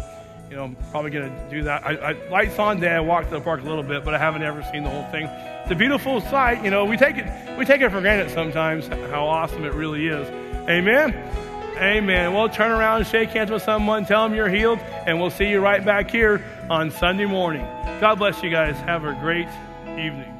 you 0.50 0.56
know, 0.56 0.64
I'm 0.64 0.76
probably 0.90 1.12
going 1.12 1.32
to 1.32 1.50
do 1.50 1.64
that. 1.64 1.86
I, 1.86 1.92
I, 1.96 2.30
lights 2.30 2.58
on 2.58 2.80
day, 2.80 2.90
I 2.90 3.00
walk 3.00 3.26
to 3.26 3.32
the 3.32 3.42
park 3.42 3.62
a 3.62 3.66
little 3.66 3.84
bit, 3.84 4.04
but 4.04 4.16
I 4.16 4.18
haven't 4.18 4.42
ever 4.42 4.64
seen 4.72 4.84
the 4.84 4.90
whole 4.90 5.06
thing. 5.12 5.26
It's 5.26 5.72
a 5.72 5.76
beautiful 5.76 6.22
sight. 6.22 6.64
You 6.64 6.72
know, 6.72 6.86
we 6.86 6.98
take 6.98 7.18
it, 7.18 7.58
we 7.58 7.66
take 7.66 7.82
it 7.82 7.92
for 7.92 8.02
granted 8.02 8.32
sometimes 8.32 8.88
how 8.88 9.26
awesome 9.26 9.64
it 9.64 9.74
really 9.74 10.08
is. 10.08 10.28
Amen. 10.68 11.14
Amen. 11.78 12.34
Well, 12.34 12.50
turn 12.50 12.72
around 12.72 13.06
shake 13.08 13.30
hands 13.30 13.52
with 13.52 13.64
someone, 13.64 14.06
tell 14.06 14.28
them 14.28 14.36
you're 14.36 14.50
healed, 14.50 14.80
and 14.80 15.20
we'll 15.20 15.32
see 15.32 15.50
you 15.50 15.60
right 15.60 15.84
back 15.84 16.12
here 16.12 16.44
on 16.70 16.92
Sunday 16.92 17.26
morning. 17.26 17.66
God 18.00 18.16
bless 18.16 18.44
you 18.44 18.50
guys. 18.50 18.76
Have 18.82 19.06
a 19.06 19.14
great 19.14 19.48
evening. 19.88 20.31